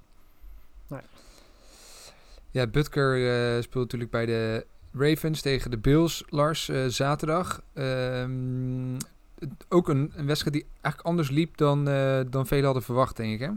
Ja, 2.51 2.67
Butker 2.67 3.15
eh, 3.15 3.63
speelt 3.63 3.85
natuurlijk 3.85 4.11
bij 4.11 4.27
de 4.27 4.67
Ravens 4.93 5.41
tegen 5.41 5.71
de 5.71 5.79
Bills, 5.79 6.25
Lars, 6.29 6.69
eh, 6.69 6.85
zaterdag. 6.87 7.63
Ehm, 7.73 8.95
het- 9.39 9.65
ook 9.69 9.89
een, 9.89 10.13
een 10.17 10.27
wedstrijd 10.27 10.55
die 10.55 10.67
eigenlijk 10.73 11.07
anders 11.07 11.31
liep 11.31 11.57
dan, 11.57 11.89
eh, 11.89 12.21
dan 12.31 12.47
velen 12.47 12.65
hadden 12.65 12.83
verwacht, 12.83 13.17
denk 13.17 13.33
ik, 13.33 13.41
hè? 13.41 13.51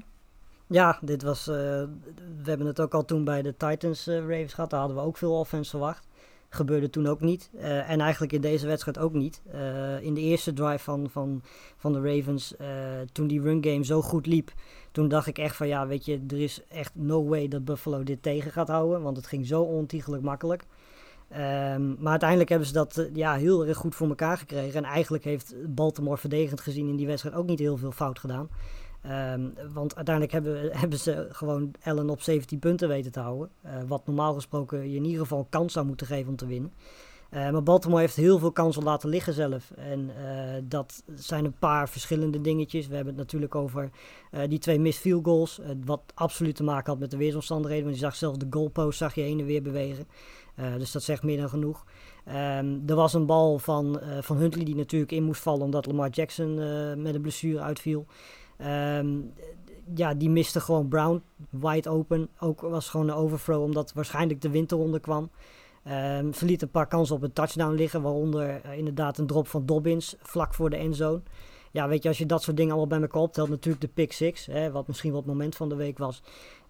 Ja, 0.68 0.98
dit 1.01 1.24
was. 1.24 1.48
eh, 1.48 1.56
we 1.56 2.44
hebben 2.44 2.68
het 2.68 2.82
ook 2.82 2.94
al 2.94 3.06
toen 3.06 3.24
bij 3.24 3.42
de 3.42 3.58
Titans 3.58 4.06
Ravens 4.08 4.53
gehad. 4.53 4.70
Daar 4.70 4.80
hadden 4.80 4.98
we 4.98 5.03
ook 5.03 5.18
veel 5.18 5.39
offense 5.39 5.70
verwacht. 5.70 6.08
Gebeurde 6.54 6.90
toen 6.90 7.08
ook 7.08 7.22
niet. 7.22 7.50
Eh, 7.58 7.90
en 7.90 8.02
eigenlijk 8.02 8.34
in 8.34 8.42
deze 8.42 8.68
wedstrijd 8.68 8.98
ook 8.98 9.14
niet. 9.14 9.42
Eh, 9.52 10.02
in 10.02 10.14
de 10.14 10.22
eerste 10.22 10.54
drive 10.54 10.84
van, 10.84 11.10
van, 11.10 11.42
van 11.78 11.94
de 11.94 12.02
Ravens, 12.02 12.56
eh, 12.56 12.68
toen 13.12 13.28
die 13.28 13.42
run 13.42 13.64
game 13.64 13.86
zo 13.86 14.02
goed 14.02 14.26
liep, 14.26 14.52
toen 14.92 15.08
dacht 15.08 15.28
ik 15.28 15.38
echt 15.38 15.56
van 15.56 15.68
ja, 15.68 15.88
weet 15.88 16.06
je, 16.06 16.24
er 16.28 16.42
is 16.42 16.62
echt 16.70 16.92
no 16.96 17.26
way 17.26 17.48
dat 17.48 17.66
Buffalo 17.66 18.04
dit 18.04 18.24
tegen 18.24 18.52
gaat 18.52 18.68
houden. 18.68 19.02
Want 19.02 19.18
het 19.18 19.28
ging 19.28 19.48
zo 19.48 19.62
ontiegelijk 19.62 20.24
makkelijk. 20.24 20.66
Ehm, 21.30 21.94
maar 22.00 22.12
uiteindelijk 22.12 22.50
hebben 22.50 22.68
ze 22.68 22.74
dat 22.74 23.10
ja, 23.14 23.36
heel 23.36 23.66
erg 23.66 23.78
goed 23.78 23.96
voor 23.96 24.08
elkaar 24.08 24.38
gekregen. 24.38 24.84
En 24.84 24.90
eigenlijk 24.90 25.24
heeft 25.24 25.56
Baltimore 25.76 26.18
verdedigend 26.18 26.62
gezien 26.62 26.88
in 26.88 26.96
die 26.96 27.08
wedstrijd 27.08 27.36
ook 27.36 27.48
niet 27.48 27.60
heel 27.60 27.78
veel 27.78 27.92
fout 27.92 28.20
gedaan. 28.20 28.50
Ehm, 29.04 29.50
want 29.74 29.96
uiteindelijk 29.96 30.34
hebben, 30.34 30.70
hebben 30.80 31.00
ze 31.00 31.28
gewoon 31.30 31.72
Allen 31.84 32.10
op 32.10 32.22
17 32.22 32.60
punten 32.60 32.88
weten 32.88 33.12
te 33.12 33.20
houden. 33.20 33.50
Uh, 33.66 33.72
wat 33.88 34.06
normaal 34.06 34.34
gesproken 34.34 34.90
je 34.90 34.96
in 34.96 35.06
ieder 35.06 35.22
geval 35.22 35.48
kans 35.50 35.74
zou 35.74 35.86
moeten 35.86 36.08
geven 36.08 36.30
om 36.30 36.36
te 36.36 36.46
winnen. 36.46 36.74
Uh, 37.32 37.50
maar 37.50 37.64
Baltimore 37.64 38.02
heeft 38.02 38.16
heel 38.16 38.40
veel 38.40 38.52
kansen 38.52 38.84
laten 38.84 39.10
liggen 39.10 39.34
zelf. 39.34 39.72
En 39.72 40.00
uh, 40.00 40.62
dat 40.64 41.04
zijn 41.16 41.46
een 41.46 41.58
paar 41.60 41.90
verschillende 41.90 42.42
dingetjes. 42.42 42.88
We 42.88 42.96
hebben 42.96 43.14
het 43.14 43.22
natuurlijk 43.24 43.56
over 43.56 43.90
die 44.48 44.60
twee 44.60 44.80
missed 44.80 45.24
goals. 45.24 45.60
wat 45.86 46.02
absoluut 46.14 46.56
te 46.56 46.64
maken 46.64 46.92
had 46.92 47.00
met 47.00 47.12
de 47.12 47.18
weersomstandigheden. 47.18 47.84
Want 47.86 47.96
je 47.96 48.04
zag 48.04 48.16
zelfs 48.16 48.38
de 48.38 48.48
goalpost 48.50 48.98
zag 48.98 49.16
je 49.16 49.22
heen 49.22 49.40
en 49.40 49.46
weer 49.46 49.62
bewegen. 49.62 50.08
dus 50.78 50.92
dat 50.92 51.04
zegt 51.04 51.24
meer 51.24 51.38
dan 51.38 51.50
genoeg. 51.50 51.86
Um, 52.28 52.84
er 52.86 52.96
was 52.96 53.14
een 53.14 53.26
bal 53.26 53.60
van, 53.60 54.02
van 54.22 54.38
Huntley 54.38 54.66
die 54.66 54.76
natuurlijk 54.76 55.12
in 55.12 55.24
moest 55.24 55.42
vallen 55.42 55.66
omdat 55.66 55.86
Lamar 55.86 56.10
Jackson 56.10 56.54
met 57.02 57.16
een 57.16 57.22
blessure 57.22 57.60
uitviel. 57.62 58.06
Um, 58.62 59.34
ja, 59.96 60.14
die 60.14 60.30
miste 60.30 60.60
gewoon 60.60 60.88
Brown 60.88 61.24
wide 61.50 61.90
open. 61.90 62.30
Ook 62.40 62.62
was 62.62 62.90
gewoon 62.90 63.08
een 63.08 63.16
overthrow 63.16 63.64
omdat 63.64 63.94
waarschijnlijk 63.94 64.42
de 64.42 64.50
wind 64.50 64.72
eronder 64.72 65.00
kwam. 65.00 65.30
Um, 65.88 66.34
verliet 66.34 66.62
een 66.62 66.72
paar 66.72 66.88
kansen 66.88 67.16
op 67.16 67.24
een 67.24 67.34
touchdown 67.34 67.76
liggen, 67.76 68.02
waaronder 68.02 68.62
uh, 68.66 68.78
inderdaad 68.78 69.18
een 69.18 69.28
drop 69.28 69.48
van 69.48 69.66
Dobbins 69.66 70.16
vlak 70.22 70.54
voor 70.54 70.70
de 70.70 70.76
endzone. 70.76 71.22
Ja, 71.72 71.88
weet 71.88 72.04
je, 72.04 72.10
als 72.10 72.18
je 72.18 72.26
dat 72.26 72.44
soort 72.44 72.58
dingen 72.58 72.72
allemaal 72.72 73.00
bij 73.00 73.02
elkaar 73.02 73.22
optelt, 73.22 73.50
natuurlijk 73.50 73.82
de 73.82 73.90
pick 73.94 74.12
six, 74.12 74.46
hè, 74.46 74.72
wat 74.72 74.88
misschien 74.88 75.10
wel 75.12 75.20
het 75.20 75.30
moment 75.30 75.56
van 75.56 75.70
de 75.70 75.76
week 75.76 75.98
was. 75.98 76.24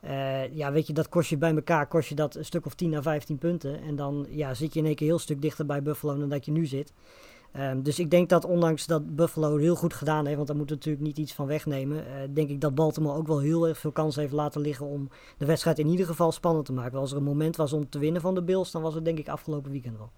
Uh, 0.06 0.56
ja, 0.56 0.72
weet 0.72 0.88
je, 0.88 0.94
dat 0.94 1.10
kost 1.10 1.30
je 1.30 1.38
bij 1.38 1.56
elkaar, 1.56 1.88
kost 1.88 2.10
je 2.10 2.16
dat 2.16 2.36
een 2.36 2.46
stuk 2.46 2.66
of 2.66 2.74
10 2.74 2.94
à 2.96 3.02
15 3.02 3.38
punten. 3.38 3.82
En 3.82 3.96
dan 3.96 4.26
ja, 4.30 4.54
zit 4.54 4.74
je 4.74 4.80
in 4.80 4.86
één 4.86 4.96
keer 4.96 5.08
heel 5.08 5.20
stuk 5.20 5.42
dichter 5.42 5.66
bij 5.66 5.82
Buffalo 5.82 6.20
dan 6.20 6.30
dat 6.30 6.46
je 6.46 6.52
nu 6.52 6.66
zit. 6.66 6.94
Um, 7.60 7.84
dus 7.84 8.00
ik 8.00 8.12
denk 8.12 8.30
dat 8.30 8.46
ondanks 8.46 8.86
dat 8.86 9.16
Buffalo 9.16 9.58
heel 9.58 9.76
goed 9.76 9.94
gedaan 9.94 10.26
heeft, 10.26 10.36
want 10.36 10.48
daar 10.48 10.58
moet 10.58 10.70
natuurlijk 10.70 11.04
niet 11.04 11.18
iets 11.18 11.34
van 11.34 11.46
wegnemen, 11.46 11.98
uh, 11.98 12.04
denk 12.30 12.50
ik 12.50 12.62
dat 12.62 12.76
Baltimore 12.76 13.18
ook 13.18 13.28
wel 13.28 13.40
heel 13.40 13.68
erg 13.68 13.78
veel 13.78 13.92
kans 13.92 14.16
heeft 14.16 14.34
laten 14.34 14.62
liggen 14.62 14.86
om 14.86 15.10
de 15.38 15.46
wedstrijd 15.46 15.80
in 15.80 15.88
ieder 15.88 16.06
geval 16.06 16.32
spannend 16.32 16.66
te 16.66 16.74
maken. 16.74 17.00
Als 17.00 17.12
er 17.12 17.18
een 17.18 17.24
moment 17.24 17.56
was 17.56 17.74
om 17.74 17.90
te 17.90 18.00
winnen 18.00 18.22
van 18.22 18.36
de 18.36 18.44
Bills, 18.44 18.72
dan 18.72 18.82
was 18.82 18.94
het 18.94 19.06
denk 19.06 19.18
ik 19.18 19.28
afgelopen 19.28 19.72
weekend 19.72 19.98
wel. 19.98 20.12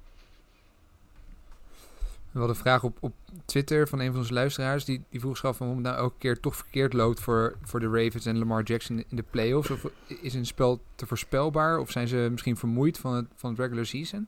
We 2.31 2.41
hadden 2.41 2.57
een 2.57 2.63
vraag 2.63 2.83
op, 2.83 2.97
op 2.99 3.13
Twitter 3.45 3.87
van 3.87 3.99
een 3.99 4.11
van 4.11 4.19
onze 4.19 4.33
luisteraars. 4.33 4.85
Die, 4.85 5.03
die 5.09 5.19
vroeg 5.19 5.37
zich 5.37 5.45
af 5.45 5.57
waarom 5.57 5.77
het 5.77 5.85
nou 5.85 5.97
elke 5.97 6.15
keer 6.17 6.39
toch 6.39 6.55
verkeerd 6.55 6.93
loopt 6.93 7.19
voor, 7.19 7.55
voor 7.61 7.79
de 7.79 7.89
Ravens 7.89 8.25
en 8.25 8.37
Lamar 8.37 8.63
Jackson 8.63 9.03
in 9.09 9.15
de 9.15 9.23
playoffs. 9.29 9.69
Of 9.69 9.87
is 10.21 10.33
een 10.33 10.45
spel 10.45 10.79
te 10.95 11.05
voorspelbaar? 11.05 11.79
Of 11.79 11.91
zijn 11.91 12.07
ze 12.07 12.27
misschien 12.31 12.57
vermoeid 12.57 12.97
van 12.97 13.13
het, 13.13 13.25
van 13.35 13.49
het 13.49 13.59
regular 13.59 13.85
season? 13.85 14.27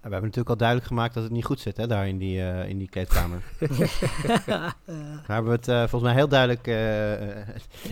We 0.00 0.08
hebben 0.14 0.22
natuurlijk 0.22 0.48
al 0.48 0.56
duidelijk 0.56 0.88
gemaakt 0.88 1.14
dat 1.14 1.22
het 1.22 1.32
niet 1.32 1.44
goed 1.44 1.60
zit 1.60 1.76
hè, 1.76 1.86
daar 1.86 2.08
in 2.08 2.18
die, 2.18 2.38
uh, 2.38 2.68
in 2.68 2.78
die 2.78 2.88
kleedkamer. 2.88 3.42
Daar 4.46 4.76
hebben 5.26 5.50
we 5.50 5.56
het 5.58 5.68
uh, 5.68 5.78
volgens 5.78 6.02
mij 6.02 6.14
heel 6.14 6.28
duidelijk... 6.28 6.66
Uh, 6.66 6.74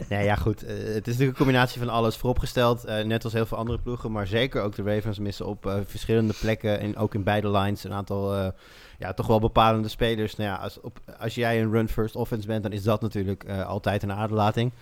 nee, 0.08 0.24
ja 0.24 0.34
goed. 0.34 0.60
het 0.60 0.68
is 0.78 0.94
natuurlijk 0.94 1.20
een 1.20 1.34
combinatie 1.34 1.80
van 1.80 1.88
alles 1.88 2.16
vooropgesteld. 2.16 2.84
net 2.84 3.24
als 3.24 3.32
heel 3.32 3.46
veel 3.46 3.58
andere 3.58 3.78
ploegen. 3.78 4.12
Maar 4.12 4.26
zeker 4.26 4.62
ook 4.62 4.74
de 4.74 4.82
Ravens 4.82 5.18
missen 5.18 5.46
op 5.46 5.82
verschillende 5.86 6.34
plekken. 6.40 6.80
En 6.80 6.96
ook 6.96 7.14
in 7.14 7.22
beide 7.22 7.50
lines 7.50 7.84
een 7.84 7.92
aantal 7.92 8.52
ja, 8.98 9.12
toch 9.14 9.26
wel 9.26 9.40
bepalende 9.40 9.88
spelers. 9.88 10.36
Nou 10.36 10.50
ja, 10.50 10.56
als, 10.56 10.80
op, 10.80 10.98
als 11.18 11.34
jij 11.34 11.62
een 11.62 11.70
run-first 11.70 12.16
offense 12.16 12.46
bent, 12.46 12.62
dan 12.62 12.72
is 12.72 12.82
dat 12.82 13.00
natuurlijk 13.00 13.48
altijd 13.48 14.02
een 14.02 14.12
aderlating. 14.12 14.72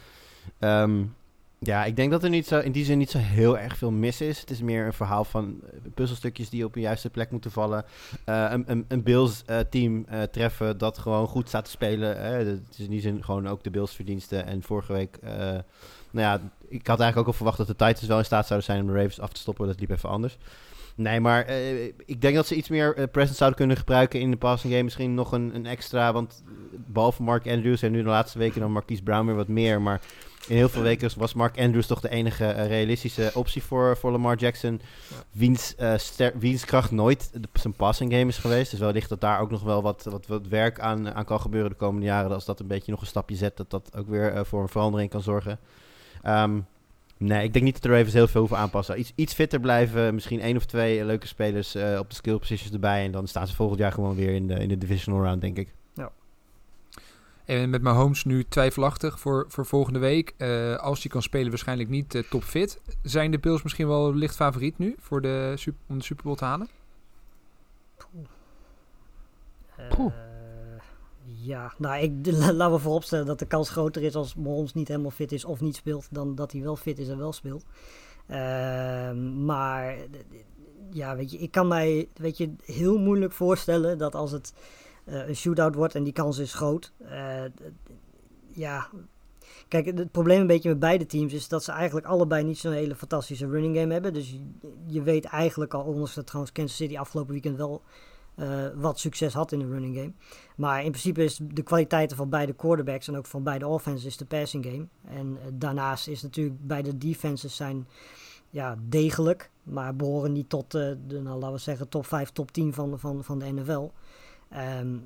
Um, 0.60 1.14
ja, 1.66 1.84
ik 1.84 1.96
denk 1.96 2.10
dat 2.10 2.24
er 2.24 2.30
niet 2.30 2.46
zo, 2.46 2.58
in 2.58 2.72
die 2.72 2.84
zin 2.84 2.98
niet 2.98 3.10
zo 3.10 3.18
heel 3.18 3.58
erg 3.58 3.76
veel 3.76 3.90
mis 3.90 4.20
is. 4.20 4.40
Het 4.40 4.50
is 4.50 4.60
meer 4.60 4.86
een 4.86 4.92
verhaal 4.92 5.24
van 5.24 5.60
eh, 5.62 5.78
puzzelstukjes 5.94 6.50
die 6.50 6.64
op 6.64 6.72
de 6.74 6.80
juiste 6.80 7.10
plek 7.10 7.30
moeten 7.30 7.50
vallen. 7.50 7.84
Uh, 8.26 8.46
een, 8.50 8.64
een, 8.66 8.84
een 8.88 9.02
Bills-team 9.02 10.06
uh, 10.12 10.22
treffen 10.22 10.78
dat 10.78 10.98
gewoon 10.98 11.26
goed 11.26 11.48
staat 11.48 11.64
te 11.64 11.70
spelen. 11.70 12.22
het 12.22 12.60
is 12.70 12.84
in 12.84 12.90
die 12.90 13.00
zin 13.00 13.24
gewoon 13.24 13.48
ook 13.48 13.62
de 13.62 13.70
Bills-verdiensten. 13.70 14.46
En 14.46 14.62
vorige 14.62 14.92
week, 14.92 15.18
nou 16.10 16.26
ja, 16.26 16.40
ik 16.68 16.86
had 16.86 17.00
eigenlijk 17.00 17.18
ook 17.18 17.26
al 17.26 17.32
verwacht 17.32 17.56
dat 17.58 17.66
de 17.66 17.76
Titans 17.76 18.06
wel 18.06 18.18
in 18.18 18.24
staat 18.24 18.46
zouden 18.46 18.68
zijn 18.68 18.80
om 18.80 18.86
de 18.86 18.92
Ravens 18.92 19.20
af 19.20 19.32
te 19.32 19.40
stoppen. 19.40 19.66
Dat 19.66 19.80
liep 19.80 19.90
even 19.90 20.08
anders. 20.08 20.38
Nee, 20.94 21.20
maar 21.20 21.48
ik 22.06 22.20
denk 22.20 22.34
dat 22.34 22.46
ze 22.46 22.54
iets 22.54 22.68
meer 22.68 23.08
presence 23.08 23.36
zouden 23.36 23.58
kunnen 23.58 23.76
gebruiken 23.76 24.20
in 24.20 24.30
de 24.30 24.36
passing 24.36 24.72
game. 24.72 24.84
Misschien 24.84 25.14
nog 25.14 25.32
een, 25.32 25.54
een 25.54 25.66
extra, 25.66 26.12
want 26.12 26.42
behalve 26.86 27.22
Mark 27.22 27.48
Andrews 27.48 27.82
en 27.82 27.92
nu 27.92 28.02
de 28.02 28.08
laatste 28.08 28.38
weken 28.38 28.60
dan 28.60 28.72
Marquise 28.72 29.02
Brown 29.02 29.26
weer 29.26 29.34
wat 29.34 29.48
meer. 29.48 29.80
Maar 29.80 30.00
in 30.48 30.56
heel 30.56 30.68
veel 30.68 30.82
weken 30.82 31.10
was 31.16 31.34
Mark 31.34 31.58
Andrews 31.58 31.86
toch 31.86 32.00
de 32.00 32.08
enige 32.08 32.44
uh, 32.44 32.66
realistische 32.66 33.30
optie 33.34 33.62
voor, 33.62 33.96
voor 33.96 34.10
Lamar 34.10 34.36
Jackson. 34.36 34.80
Ja. 35.08 35.16
Wiens, 35.30 35.74
uh, 35.80 35.94
wiens 36.38 36.64
kracht 36.64 36.90
nooit 36.90 37.30
de, 37.32 37.48
zijn 37.52 37.72
passing 37.72 38.12
game 38.12 38.26
is 38.26 38.38
geweest. 38.38 38.70
Dus 38.70 38.80
wellicht 38.80 39.08
dat 39.08 39.20
daar 39.20 39.40
ook 39.40 39.50
nog 39.50 39.62
wel 39.62 39.82
wat, 39.82 40.04
wat, 40.10 40.26
wat 40.26 40.46
werk 40.46 40.80
aan, 40.80 41.14
aan 41.14 41.24
kan 41.24 41.40
gebeuren 41.40 41.70
de 41.70 41.76
komende 41.76 42.06
jaren. 42.06 42.30
Als 42.30 42.44
dat 42.44 42.60
een 42.60 42.66
beetje 42.66 42.90
nog 42.90 43.00
een 43.00 43.06
stapje 43.06 43.36
zet, 43.36 43.56
dat 43.56 43.70
dat 43.70 43.90
ook 43.96 44.08
weer 44.08 44.34
uh, 44.34 44.40
voor 44.44 44.62
een 44.62 44.68
verandering 44.68 45.10
kan 45.10 45.22
zorgen. 45.22 45.58
Um, 46.26 46.66
nee, 47.16 47.44
ik 47.44 47.52
denk 47.52 47.64
niet 47.64 47.74
dat 47.74 47.82
de 47.82 47.96
Ravens 47.96 48.12
heel 48.12 48.28
veel 48.28 48.40
hoeven 48.40 48.58
aanpassen. 48.58 48.98
Iets, 48.98 49.12
iets 49.14 49.34
fitter 49.34 49.60
blijven, 49.60 50.14
misschien 50.14 50.40
één 50.40 50.56
of 50.56 50.64
twee 50.64 51.04
leuke 51.04 51.26
spelers 51.26 51.76
op 51.76 52.08
de 52.08 52.14
skill 52.14 52.36
positions 52.36 52.72
erbij. 52.72 53.04
En 53.04 53.10
dan 53.10 53.26
staan 53.26 53.46
ze 53.46 53.54
volgend 53.54 53.78
jaar 53.78 53.92
gewoon 53.92 54.14
weer 54.14 54.34
in 54.34 54.46
de, 54.46 54.54
in 54.54 54.68
de 54.68 54.78
divisional 54.78 55.22
round, 55.22 55.40
denk 55.40 55.58
ik. 55.58 55.68
En 57.44 57.70
met 57.70 57.82
Mahomes 57.82 58.24
nu 58.24 58.44
twijfelachtig 58.44 59.20
voor, 59.20 59.44
voor 59.48 59.66
volgende 59.66 59.98
week. 59.98 60.34
Uh, 60.38 60.76
als 60.76 61.02
hij 61.02 61.10
kan 61.10 61.22
spelen, 61.22 61.48
waarschijnlijk 61.48 61.88
niet 61.88 62.14
uh, 62.14 62.22
topfit. 62.30 62.80
Zijn 63.02 63.30
de 63.30 63.38
Bills 63.38 63.62
misschien 63.62 63.88
wel 63.88 64.14
licht 64.14 64.36
favoriet 64.36 64.78
nu 64.78 64.94
voor 64.98 65.20
de, 65.20 65.54
om 65.86 65.98
de 65.98 66.04
Super 66.04 66.24
Bowl 66.24 66.36
te 66.36 66.44
halen? 66.44 66.68
Uh, 69.78 70.06
ja, 71.24 71.72
nou, 71.78 72.02
ik, 72.02 72.12
laten 72.52 72.72
we 72.72 72.78
vooropstellen 72.78 73.26
dat 73.26 73.38
de 73.38 73.46
kans 73.46 73.70
groter 73.70 74.02
is 74.02 74.14
als 74.14 74.34
Mahomes 74.34 74.74
niet 74.74 74.88
helemaal 74.88 75.10
fit 75.10 75.32
is 75.32 75.44
of 75.44 75.60
niet 75.60 75.76
speelt, 75.76 76.08
dan 76.10 76.34
dat 76.34 76.52
hij 76.52 76.62
wel 76.62 76.76
fit 76.76 76.98
is 76.98 77.08
en 77.08 77.18
wel 77.18 77.32
speelt. 77.32 77.64
Ehm, 78.26 79.44
maar 79.44 79.96
ja, 80.90 81.16
weet 81.16 81.30
je, 81.30 81.38
ik 81.38 81.50
kan 81.50 81.68
mij 81.68 82.08
weet 82.14 82.36
je, 82.36 82.52
heel 82.64 82.98
moeilijk 82.98 83.32
voorstellen 83.32 83.98
dat 83.98 84.14
als 84.14 84.30
het 84.30 84.54
een 85.04 85.36
shootout 85.36 85.74
wordt 85.74 85.94
en 85.94 86.04
die 86.04 86.12
kans 86.12 86.38
is 86.38 86.54
groot. 86.54 86.92
Uh, 87.02 87.44
ja, 88.52 88.88
kijk, 89.68 89.86
het 89.86 90.10
probleem 90.10 90.40
een 90.40 90.46
beetje 90.46 90.68
met 90.68 90.78
beide 90.78 91.06
teams 91.06 91.32
is 91.32 91.48
dat 91.48 91.64
ze 91.64 91.72
eigenlijk 91.72 92.06
allebei 92.06 92.44
niet 92.44 92.58
zo'n 92.58 92.72
hele 92.72 92.94
fantastische 92.94 93.46
running 93.46 93.76
game 93.76 93.92
hebben. 93.92 94.12
Dus 94.12 94.38
je, 94.86 95.02
weet 95.02 95.24
eigenlijk 95.24 95.74
al, 95.74 95.82
ondanks 95.82 96.14
dat 96.14 96.26
trouwens 96.26 96.54
Kansas 96.54 96.76
City 96.76 96.98
afgelopen 96.98 97.32
weekend 97.32 97.56
wel 97.56 97.82
uh, 98.36 98.66
wat 98.74 98.98
succes 98.98 99.34
had 99.34 99.52
in 99.52 99.58
de 99.58 99.68
running 99.68 99.96
game. 99.96 100.12
Maar 100.56 100.84
in 100.84 100.90
principe 100.90 101.24
is 101.24 101.40
de 101.42 101.62
kwaliteiten 101.62 102.16
van 102.16 102.28
beide 102.28 102.52
quarterbacks 102.52 103.08
en 103.08 103.16
ook 103.16 103.26
van 103.26 103.42
beide 103.42 103.66
offenses 103.66 104.16
de 104.16 104.24
passing 104.24 104.64
game. 104.64 104.86
En 105.04 105.38
daarnaast 105.52 106.08
is 106.08 106.22
natuurlijk 106.22 106.66
beide 106.66 106.98
defenses 106.98 107.56
zijn 107.56 107.86
ja, 108.50 108.76
degelijk, 108.88 109.50
maar 109.62 109.96
behoren 109.96 110.32
niet 110.32 110.48
tot 110.48 110.70
de, 110.70 110.98
nou, 111.08 111.38
laten 111.38 111.52
we 111.52 111.58
zeggen, 111.58 111.88
top 111.88 112.06
5, 112.06 112.30
top 112.30 112.52
10 112.52 112.72
van, 112.72 112.98
van, 112.98 113.24
van 113.24 113.38
de 113.38 113.52
NFL. 113.52 113.90
Um, 114.80 115.02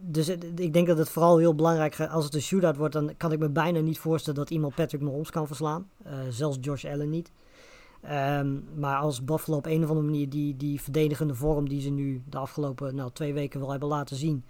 dus 0.00 0.28
ik 0.28 0.72
denk 0.72 0.86
dat 0.86 0.98
het 0.98 1.08
vooral 1.08 1.38
heel 1.38 1.54
belangrijk 1.54 1.98
is. 1.98 2.08
Als 2.08 2.24
het 2.24 2.34
een 2.34 2.40
shootout 2.40 2.76
wordt, 2.76 2.92
dan 2.92 3.16
kan 3.16 3.32
ik 3.32 3.38
me 3.38 3.48
bijna 3.48 3.80
niet 3.80 3.98
voorstellen 3.98 4.38
dat 4.38 4.50
iemand 4.50 4.74
Patrick 4.74 5.00
Mahomes 5.00 5.30
kan 5.30 5.46
verslaan. 5.46 5.88
Uh, 6.06 6.12
zelfs 6.30 6.58
Josh 6.60 6.84
Allen 6.84 7.10
niet. 7.10 7.30
Um, 8.10 8.64
maar 8.74 8.96
als 8.96 9.24
Buffalo 9.24 9.56
op 9.56 9.66
een 9.66 9.82
of 9.82 9.88
andere 9.88 10.06
manier 10.06 10.28
die, 10.28 10.56
die 10.56 10.80
verdedigende 10.80 11.34
vorm 11.34 11.68
die 11.68 11.80
ze 11.80 11.90
nu 11.90 12.22
de 12.28 12.38
afgelopen 12.38 12.94
nou, 12.94 13.10
twee 13.12 13.34
weken 13.34 13.60
wel 13.60 13.70
hebben 13.70 13.88
laten 13.88 14.16
zien, 14.16 14.44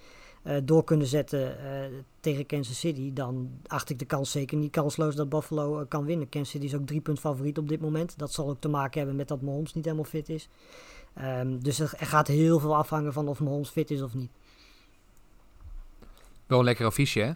uh, 0.45 0.57
door 0.65 0.85
kunnen 0.85 1.07
zetten 1.07 1.41
uh, 1.41 1.99
tegen 2.21 2.47
Kansas 2.47 2.79
City, 2.79 3.13
dan 3.13 3.51
acht 3.67 3.91
ik 3.91 3.99
de 3.99 4.05
kans 4.05 4.31
zeker 4.31 4.57
niet 4.57 4.71
kansloos 4.71 5.15
dat 5.15 5.29
Buffalo 5.29 5.85
kan 5.89 6.05
winnen. 6.05 6.29
Kansas 6.29 6.51
City 6.51 6.65
is 6.65 6.75
ook 6.75 6.87
drie 6.87 7.01
punt 7.01 7.21
favoriet 7.21 7.59
op 7.59 7.69
dit 7.69 7.81
moment. 7.81 8.19
Dat 8.19 8.33
zal 8.33 8.49
ook 8.49 8.61
te 8.61 8.69
maken 8.69 8.99
hebben 8.99 9.17
met 9.17 9.29
dat 9.29 9.43
Mahomes 9.43 9.75
niet 9.75 9.85
helemaal 9.85 10.05
fit 10.05 10.29
is. 10.29 10.49
Um, 11.23 11.63
dus 11.63 11.79
er, 11.79 11.93
er, 11.99 12.07
gaat 12.07 12.27
heel 12.27 12.59
veel 12.59 12.77
afhangen 12.77 13.13
van 13.13 13.29
of 13.29 13.41
Mahomes 13.41 13.69
fit 13.69 13.91
is 13.91 14.03
of 14.03 14.15
niet. 14.15 14.31
Wel 16.47 16.59
een 16.59 16.65
lekker 16.65 16.87
affiche, 16.87 17.21
hè? 17.21 17.33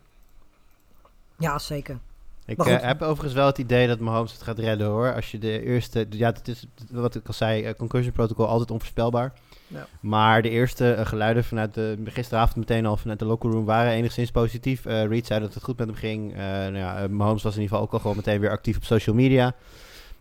Ja, 1.38 1.58
zeker. 1.58 1.98
Ik 2.46 2.66
uh, 2.66 2.80
heb 2.80 3.02
overigens 3.02 3.34
wel 3.34 3.46
het 3.46 3.58
idee 3.58 3.86
dat 3.86 3.98
Mahomes 3.98 4.32
het 4.32 4.42
gaat 4.42 4.58
redden, 4.58 4.86
hoor. 4.86 5.14
Als 5.14 5.30
je 5.30 5.38
de 5.38 5.62
eerste... 5.62 6.06
Ja, 6.10 6.32
het 6.32 6.48
is 6.48 6.66
wat 6.90 7.14
ik 7.14 7.26
al 7.26 7.32
zei, 7.32 7.68
uh, 7.68 7.74
concussion 7.74 8.12
protocol 8.12 8.46
altijd 8.46 8.70
onvoorspelbaar. 8.70 9.32
Ja. 9.66 9.86
Maar 10.00 10.42
de 10.42 10.50
eerste 10.50 10.96
uh, 10.98 11.06
geluiden 11.06 11.44
vanuit 11.44 11.74
de... 11.74 11.98
Gisteravond 12.04 12.56
meteen 12.56 12.86
al 12.86 12.96
vanuit 12.96 13.18
de 13.18 13.24
local 13.24 13.50
room 13.50 13.64
waren 13.64 13.92
enigszins 13.92 14.30
positief. 14.30 14.84
Reed 14.84 15.26
zei 15.26 15.40
dat 15.40 15.54
het 15.54 15.62
goed 15.62 15.78
met 15.78 15.86
hem 15.86 15.96
ging. 15.96 16.34
nou 16.36 16.76
ja, 16.76 17.06
Mahomes 17.10 17.42
was 17.42 17.54
in 17.54 17.60
ieder 17.60 17.76
geval 17.76 17.80
ook 17.80 17.92
al 17.92 17.98
gewoon 17.98 18.16
meteen 18.16 18.40
weer 18.40 18.50
actief 18.50 18.76
op 18.76 18.84
social 18.84 19.16
media. 19.16 19.54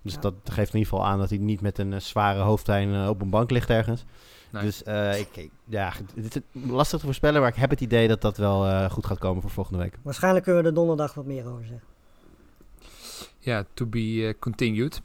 Dus 0.02 0.14
Ja. 0.14 0.20
dat 0.20 0.34
geeft 0.44 0.74
in 0.74 0.80
ieder 0.80 0.94
geval 0.94 1.06
aan 1.06 1.20
dat 1.20 1.30
hij 1.30 1.38
niet 1.38 1.62
met 1.62 1.78
een 1.78 1.94
eh, 1.94 2.00
zware 2.00 2.40
hoofdpijn 2.42 2.94
eh, 2.94 3.08
op 3.10 3.22
een 3.22 3.30
bank 3.30 3.52
ligt 3.52 3.70
ergens. 3.70 4.06
Nee. 4.52 4.64
Dus 4.64 4.84
eh, 4.84 5.20
ik, 5.20 5.36
ik- 5.36 5.52
ja, 5.66 5.94
het 6.16 6.36
is 6.36 6.42
lastig 6.70 7.00
te 7.00 7.06
voorspellen, 7.06 7.42
maar 7.42 7.50
ik 7.50 7.56
heb 7.56 7.70
het 7.70 7.82
idee 7.82 8.08
dat 8.08 8.22
dat 8.22 8.38
wel 8.38 8.66
eh, 8.66 8.90
goed 8.92 9.06
gaat 9.06 9.18
komen 9.20 9.42
voor 9.42 9.52
volgende 9.52 9.80
week. 9.80 9.94
Waarschijnlijk 10.02 10.44
kunnen 10.46 10.62
we 10.62 10.68
er 10.70 10.76
donderdag 10.76 11.14
wat 11.14 11.26
meer 11.26 11.48
over 11.48 11.66
zeggen. 11.66 11.88
Ja, 13.40 13.66
to 13.74 13.86
be 13.86 14.36
continued. 14.40 15.02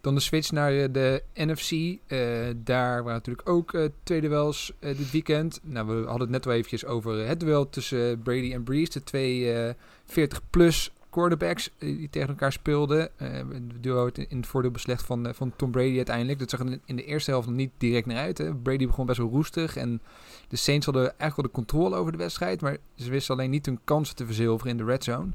Dan 0.00 0.14
de 0.14 0.20
switch 0.20 0.50
naar 0.52 0.92
de 0.92 1.22
NFC. 1.34 1.70
Eh, 2.06 2.18
daar 2.56 2.96
waren 3.02 3.12
natuurlijk 3.12 3.48
ook 3.48 3.74
eh, 3.74 3.84
twee 4.02 4.20
duels 4.20 4.72
dit 4.80 5.10
weekend. 5.10 5.60
Nou, 5.62 5.86
we 5.86 5.94
hadden 5.94 6.20
het 6.20 6.30
net 6.30 6.44
wel 6.44 6.54
eventjes 6.54 6.84
over 6.84 7.26
het 7.28 7.40
duel 7.40 7.68
tussen 7.70 8.22
Brady 8.22 8.52
en 8.52 8.62
Breeze. 8.62 8.92
De 8.92 9.02
twee 9.04 9.52
eh 9.52 9.74
40-plus 10.06 10.90
quarterbacks 11.14 11.70
eh, 11.78 11.96
die 11.96 12.10
tegen 12.10 12.28
elkaar 12.28 12.52
speelden. 12.52 13.18
Eh 13.18 13.28
het 13.32 13.82
duo 13.82 14.10
in 14.28 14.36
het 14.36 14.46
voordeel 14.46 14.70
beslecht 14.70 15.02
van, 15.02 15.26
eh, 15.26 15.34
van 15.34 15.52
Tom 15.56 15.70
Brady 15.70 15.96
uiteindelijk. 15.96 16.38
Dat 16.38 16.50
zag 16.50 16.60
in 16.84 16.96
de 16.96 17.04
eerste 17.04 17.30
helft 17.30 17.46
nog 17.46 17.56
niet 17.56 17.70
direct 17.78 18.06
naar 18.06 18.16
uit. 18.16 18.38
Hè. 18.38 18.54
Brady 18.54 18.86
begon 18.86 19.06
best 19.06 19.18
wel 19.18 19.28
roestig. 19.30 19.76
En 19.76 20.00
de 20.48 20.56
Saints 20.56 20.84
hadden 20.84 21.02
eigenlijk 21.02 21.36
wel 21.36 21.44
de 21.46 21.50
controle 21.70 21.96
over 21.96 22.12
de 22.12 22.18
wedstrijd. 22.18 22.60
Maar 22.60 22.76
ze 22.96 23.10
wisten 23.10 23.34
alleen 23.34 23.50
niet 23.50 23.66
hun 23.66 23.80
kansen 23.84 24.16
te 24.16 24.26
verzilveren 24.26 24.70
in 24.72 24.76
de 24.78 24.84
red 24.84 25.04
zone. 25.04 25.28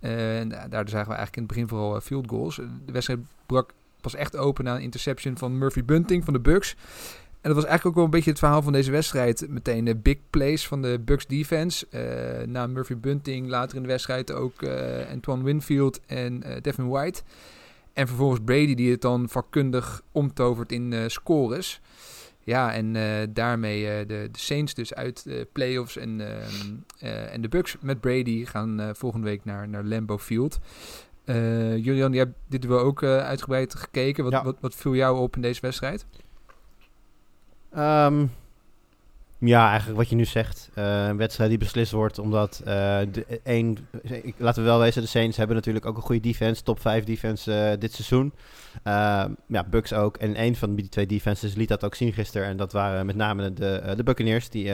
Eh, 0.00 0.38
en 0.38 0.48
da- 0.48 0.68
daardoor 0.68 0.88
zagen 0.90 1.08
we 1.08 1.14
eigenlijk 1.16 1.36
in 1.36 1.42
het 1.42 1.52
begin 1.52 1.68
vooral 1.68 1.96
eh, 1.96 2.00
field 2.02 2.28
goals. 2.28 2.58
Eh, 2.58 2.66
De 2.86 2.92
wedstrijd 2.92 3.20
brak 3.46 3.70
pas 4.00 4.14
echt 4.14 4.36
open 4.36 4.64
na 4.64 4.74
een 4.74 4.82
interception 4.82 5.38
van 5.38 5.58
Murphy 5.58 5.84
Bunting 5.84 6.24
van 6.24 6.32
de 6.32 6.40
Bucks. 6.40 6.76
En 7.40 7.48
dat 7.48 7.54
was 7.54 7.64
eigenlijk 7.64 7.86
ook 7.86 7.94
wel 7.94 8.04
een 8.04 8.10
beetje 8.10 8.30
het 8.30 8.38
verhaal 8.38 8.62
van 8.62 8.72
deze 8.72 8.90
wedstrijd. 8.90 9.46
Meteen 9.48 9.84
de 9.84 9.96
big 9.96 10.16
plays 10.30 10.66
van 10.66 10.82
de 10.82 11.00
Bucks 11.04 11.26
defense. 11.26 11.86
Eh, 11.90 12.46
na 12.46 12.66
Murphy 12.66 12.96
Bunting 12.96 13.48
later 13.48 13.76
in 13.76 13.82
de 13.82 13.88
wedstrijd 13.88 14.32
ook 14.32 14.62
eh 14.62 15.10
Antoine 15.12 15.44
Winfield 15.44 16.00
en 16.06 16.42
eh, 16.42 16.62
Devin 16.62 16.88
White. 16.88 17.22
En 17.92 18.06
vervolgens 18.06 18.40
Brady 18.44 18.74
die 18.74 18.90
het 18.90 19.00
dan 19.00 19.28
vakkundig 19.28 20.02
omtovert 20.12 20.72
in 20.72 20.94
scores. 21.06 21.80
Ja, 22.44 22.72
en 22.72 22.92
daarmee 23.32 24.06
de, 24.06 24.28
de 24.32 24.38
Saints 24.38 24.74
dus 24.74 24.94
uit 24.94 25.24
de 25.24 25.48
playoffs 25.52 25.96
en, 25.96 26.20
en 27.30 27.40
de 27.40 27.48
Bucks 27.48 27.76
met 27.80 28.00
Brady 28.00 28.44
gaan 28.44 28.90
volgende 28.92 29.26
week 29.26 29.44
naar, 29.44 29.68
naar 29.68 29.84
Lambeau 29.84 30.20
Field. 30.20 30.58
Julian, 31.76 32.12
je 32.12 32.18
hebt 32.18 32.34
dit 32.48 32.64
wel 32.64 32.78
ook 32.78 33.02
uitgebreid 33.02 33.74
gekeken. 33.74 34.24
Wat, 34.24 34.32
Ja. 34.32 34.44
wat, 34.44 34.56
wat 34.60 34.74
viel 34.74 34.94
jou 34.94 35.18
op 35.18 35.36
in 35.36 35.42
deze 35.42 35.60
wedstrijd? 35.60 36.06
Ehm, 37.72 38.26
ja, 39.38 39.68
eigenlijk 39.68 39.98
wat 39.98 40.08
je 40.08 40.16
nu 40.16 40.24
zegt. 40.24 40.70
Eh, 40.74 41.06
een 41.06 41.16
wedstrijd 41.16 41.50
die 41.50 41.58
beslist 41.58 41.92
wordt 41.92 42.18
omdat 42.18 42.58
eh, 42.64 42.98
de, 43.12 43.40
ik- 44.22 44.34
laten 44.36 44.62
we 44.62 44.68
wel 44.68 44.78
wezen, 44.78 45.02
de 45.02 45.08
Saints 45.08 45.36
hebben 45.36 45.56
natuurlijk 45.56 45.86
ook 45.86 45.96
een 45.96 46.02
goede 46.02 46.20
defense, 46.20 46.62
top 46.62 46.80
5 46.80 47.04
defense 47.04 47.52
eh, 47.54 47.78
dit 47.80 47.92
seizoen. 47.92 48.32
Ehm, 48.82 49.30
ja, 49.46 49.64
Bucks 49.64 49.92
ook. 49.92 50.16
En 50.16 50.40
een 50.42 50.56
van 50.56 50.74
die 50.74 50.88
twee 50.88 51.06
defenses 51.06 51.54
liet 51.54 51.68
dat 51.68 51.84
ook 51.84 51.94
zien 51.94 52.12
gisteren. 52.12 52.46
En 52.48 52.56
dat 52.56 52.72
waren 52.72 53.06
met 53.06 53.16
name 53.16 53.52
de, 53.52 53.92
de 53.96 54.02
Buccaneers 54.02 54.48
die 54.48 54.72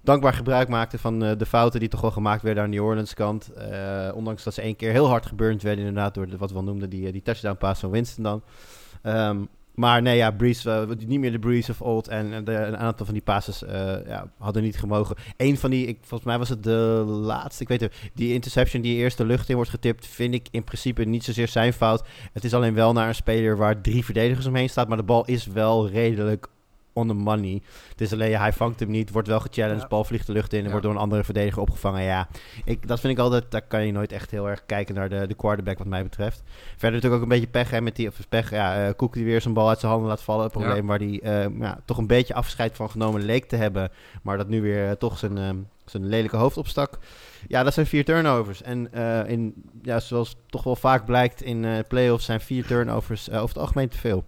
dankbaar 0.00 0.32
gebruik 0.34 0.68
maakten 0.68 0.98
van 0.98 1.18
de 1.18 1.46
fouten 1.46 1.80
die 1.80 1.88
toch 1.88 2.00
wel 2.00 2.10
gemaakt 2.10 2.42
werden 2.42 2.62
aan 2.62 2.70
New 2.70 2.84
Orleans 2.84 3.14
kant. 3.14 3.50
Ondanks 4.14 4.42
dat 4.42 4.54
ze 4.54 4.60
één 4.62 4.76
keer 4.76 4.90
heel 4.90 5.08
hard 5.08 5.26
geburnt 5.26 5.62
werden 5.62 5.84
inderdaad 5.86 6.14
door 6.14 6.28
de, 6.28 6.36
wat 6.36 6.50
we 6.50 6.56
al 6.56 6.62
noemden, 6.62 6.90
die, 6.90 7.12
die 7.12 7.22
touchdown 7.22 7.56
pass 7.56 7.80
van 7.80 7.90
Winston 7.90 8.22
dan. 8.24 8.42
Ehm, 9.02 9.38
maar 9.74 10.02
nee, 10.02 10.16
ja, 10.16 10.30
Breeze, 10.30 10.70
eh, 10.70 11.06
niet 11.06 11.20
meer 11.20 11.32
de 11.32 11.38
Breeze 11.38 11.70
of 11.70 11.80
old. 11.80 12.08
En 12.08 12.32
eh, 12.32 12.44
de, 12.44 12.52
een 12.52 12.76
aantal 12.76 13.04
van 13.04 13.14
die 13.14 13.22
passes 13.22 13.64
eh, 13.64 14.06
ja, 14.06 14.30
hadden 14.38 14.62
niet 14.62 14.78
gemogen. 14.78 15.16
Eén 15.36 15.58
van 15.58 15.70
die, 15.70 15.86
ik, 15.86 15.98
volgens 16.00 16.28
mij 16.28 16.38
was 16.38 16.48
het 16.48 16.62
de 16.62 17.04
laatste, 17.06 17.62
ik 17.62 17.68
weet 17.68 17.80
het, 17.80 17.94
die 18.14 18.32
interception 18.32 18.82
die 18.82 18.96
eerst 18.96 19.16
de 19.16 19.24
lucht 19.24 19.48
in 19.48 19.54
wordt 19.54 19.70
getipt, 19.70 20.06
vind 20.06 20.34
ik 20.34 20.46
in 20.50 20.64
principe 20.64 21.04
niet 21.04 21.24
zozeer 21.24 21.48
zijn 21.48 21.72
fout. 21.72 22.04
Het 22.32 22.44
is 22.44 22.54
alleen 22.54 22.74
wel 22.74 22.92
naar 22.92 23.08
een 23.08 23.14
speler 23.14 23.56
waar 23.56 23.80
drie 23.80 24.04
verdedigers 24.04 24.46
omheen 24.46 24.70
staat, 24.70 24.88
maar 24.88 24.96
de 24.96 25.02
bal 25.02 25.24
is 25.24 25.46
wel 25.46 25.88
redelijk 25.88 26.46
on 26.92 27.08
the 27.08 27.14
money. 27.14 27.62
Het 27.88 28.00
is 28.00 28.12
alleen, 28.12 28.30
ja, 28.30 28.40
hij 28.40 28.52
vangt 28.52 28.80
hem 28.80 28.90
niet, 28.90 29.10
wordt 29.10 29.28
wel 29.28 29.40
gechallenged, 29.40 29.82
Ja. 29.82 29.88
bal 29.88 30.04
vliegt 30.04 30.26
de 30.26 30.32
lucht 30.32 30.52
in 30.52 30.58
en 30.58 30.64
Ja. 30.64 30.70
wordt 30.70 30.84
door 30.86 30.94
een 30.94 31.00
andere 31.00 31.24
verdediger 31.24 31.60
opgevangen. 31.60 32.02
Ja, 32.02 32.28
ik, 32.64 32.88
dat 32.88 33.00
vind 33.00 33.12
ik 33.12 33.18
altijd, 33.18 33.50
daar 33.50 33.62
kan 33.62 33.86
je 33.86 33.92
nooit 33.92 34.12
echt 34.12 34.30
heel 34.30 34.48
erg 34.48 34.66
kijken 34.66 34.94
naar 34.94 35.08
de, 35.08 35.26
de 35.26 35.34
quarterback 35.34 35.78
wat 35.78 35.86
mij 35.86 36.02
betreft. 36.02 36.42
Verder 36.70 36.90
natuurlijk 36.90 37.14
ook 37.14 37.22
een 37.22 37.28
beetje 37.28 37.46
pech 37.46 37.70
hè, 37.70 37.80
met 37.80 37.96
die, 37.96 38.08
of 38.08 38.28
pech, 38.28 38.50
ja, 38.50 38.86
eh 38.86 38.94
Cook 38.96 39.12
die 39.14 39.24
weer 39.24 39.40
zijn 39.40 39.54
bal 39.54 39.68
uit 39.68 39.78
zijn 39.80 39.92
handen 39.92 40.08
laat 40.10 40.22
vallen. 40.22 40.44
Een 40.44 40.50
probleem 40.50 40.86
waar 40.86 40.98
hij 40.98 41.20
eh, 41.22 41.58
ja, 41.58 41.80
toch 41.84 41.98
een 41.98 42.06
beetje 42.06 42.34
afscheid 42.34 42.76
van 42.76 42.90
genomen 42.90 43.22
leek 43.22 43.44
te 43.44 43.56
hebben, 43.56 43.90
maar 44.22 44.36
dat 44.36 44.48
nu 44.48 44.62
weer 44.62 44.86
eh, 44.88 44.92
toch 44.94 45.18
zijn, 45.18 45.66
zijn 45.84 46.06
lelijke 46.06 46.36
hoofd 46.36 46.56
opstak. 46.56 46.98
Ja, 47.48 47.62
dat 47.62 47.74
zijn 47.74 47.86
vier 47.86 48.04
turnovers. 48.04 48.62
En 48.62 48.92
in, 49.26 49.54
ja, 49.82 50.00
zoals 50.00 50.36
toch 50.46 50.62
wel 50.64 50.76
vaak 50.76 51.04
blijkt 51.04 51.42
in 51.42 51.64
eh 51.64 51.78
playoffs 51.88 52.24
zijn 52.24 52.40
vier 52.40 52.66
turnovers 52.66 53.30
over 53.30 53.48
het 53.48 53.58
algemeen 53.58 53.88
te 53.88 53.98
veel. 53.98 54.24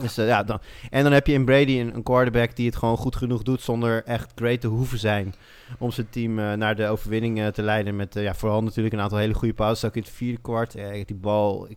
Dus, 0.00 0.18
eh, 0.18 0.26
ja, 0.26 0.42
dan, 0.42 0.60
en 0.90 1.02
dan 1.02 1.12
heb 1.12 1.26
je 1.26 1.32
in 1.32 1.44
Brady 1.44 1.78
een, 1.80 1.94
een 1.94 2.02
quarterback 2.02 2.56
die 2.56 2.66
het 2.66 2.76
gewoon 2.76 2.96
goed 2.96 3.16
genoeg 3.16 3.42
doet 3.42 3.60
zonder 3.60 4.04
echt 4.04 4.32
great 4.34 4.60
te 4.60 4.66
hoeven 4.66 4.98
zijn 4.98 5.34
om 5.78 5.90
zijn 5.90 6.08
team 6.10 6.38
eh, 6.38 6.52
naar 6.52 6.76
de 6.76 6.86
overwinning 6.88 7.40
eh, 7.40 7.46
te 7.46 7.62
leiden. 7.62 7.96
Met 7.96 8.16
eh, 8.16 8.22
ja, 8.22 8.34
vooral 8.34 8.62
natuurlijk 8.62 8.94
een 8.94 9.00
aantal 9.00 9.18
hele 9.18 9.34
goede 9.34 9.54
pauzes. 9.54 9.84
Ook 9.84 9.96
in 9.96 10.02
het 10.02 10.10
vierde 10.10 10.40
kwart. 10.40 10.72
Die 11.06 11.16
bal 11.16 11.66
ik, 11.70 11.76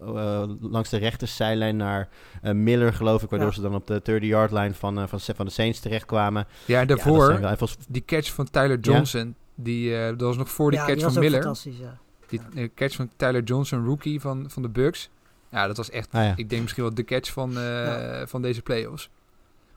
eh, 0.00 0.42
langs 0.60 0.88
de 0.90 0.96
rechterzijlijn 0.96 1.76
naar 1.76 2.08
eh, 2.42 2.52
Miller, 2.52 2.92
geloof 2.92 3.22
ik. 3.22 3.30
Waardoor 3.30 3.48
Ja. 3.48 3.54
ze 3.54 3.60
dan 3.60 3.74
op 3.74 3.86
de 3.86 4.00
30-yard 4.02 4.52
line 4.52 4.74
van, 4.74 4.98
eh, 4.98 5.06
van, 5.06 5.20
van 5.20 5.46
de 5.46 5.52
Saints 5.52 5.80
terechtkwamen. 5.80 6.46
Ja, 6.64 6.80
en 6.80 6.86
daarvoor 6.86 7.30
even 7.44 7.68
die 7.88 8.04
catch 8.04 8.32
van 8.32 8.50
Tyler 8.50 8.78
Johnson. 8.80 9.34
Die, 9.54 9.96
eh, 9.96 10.06
dat 10.06 10.20
was 10.20 10.36
nog 10.36 10.50
voor 10.50 10.70
die 10.70 10.80
ja, 10.80 10.86
catch 10.86 10.98
die 11.00 11.08
van 11.10 11.22
Miller. 11.22 11.42
fantastisch, 11.42 11.78
ja. 11.78 11.98
Die 12.28 12.70
catch 12.74 12.94
van 12.96 13.10
Tyler 13.16 13.42
Johnson, 13.42 13.84
rookie 13.84 14.20
van, 14.20 14.44
van 14.50 14.62
de 14.62 14.68
Bucks. 14.68 15.10
Ja, 15.50 15.66
dat 15.66 15.76
was 15.76 15.90
echt, 15.90 16.08
Ah, 16.12 16.24
ja. 16.24 16.32
ik 16.36 16.50
denk 16.50 16.62
misschien 16.62 16.82
wel 16.82 16.94
de 16.94 17.04
catch 17.04 17.32
van, 17.32 17.56
eh, 17.58 17.62
Ja. 17.64 18.26
van 18.26 18.42
deze 18.42 18.62
playoffs. 18.62 19.10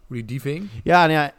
Hoe 0.07 0.15
die 0.15 0.25
die 0.25 0.41
ving. 0.41 0.69
Ja, 0.83 0.99
nou 0.99 1.11
ja, 1.11 1.31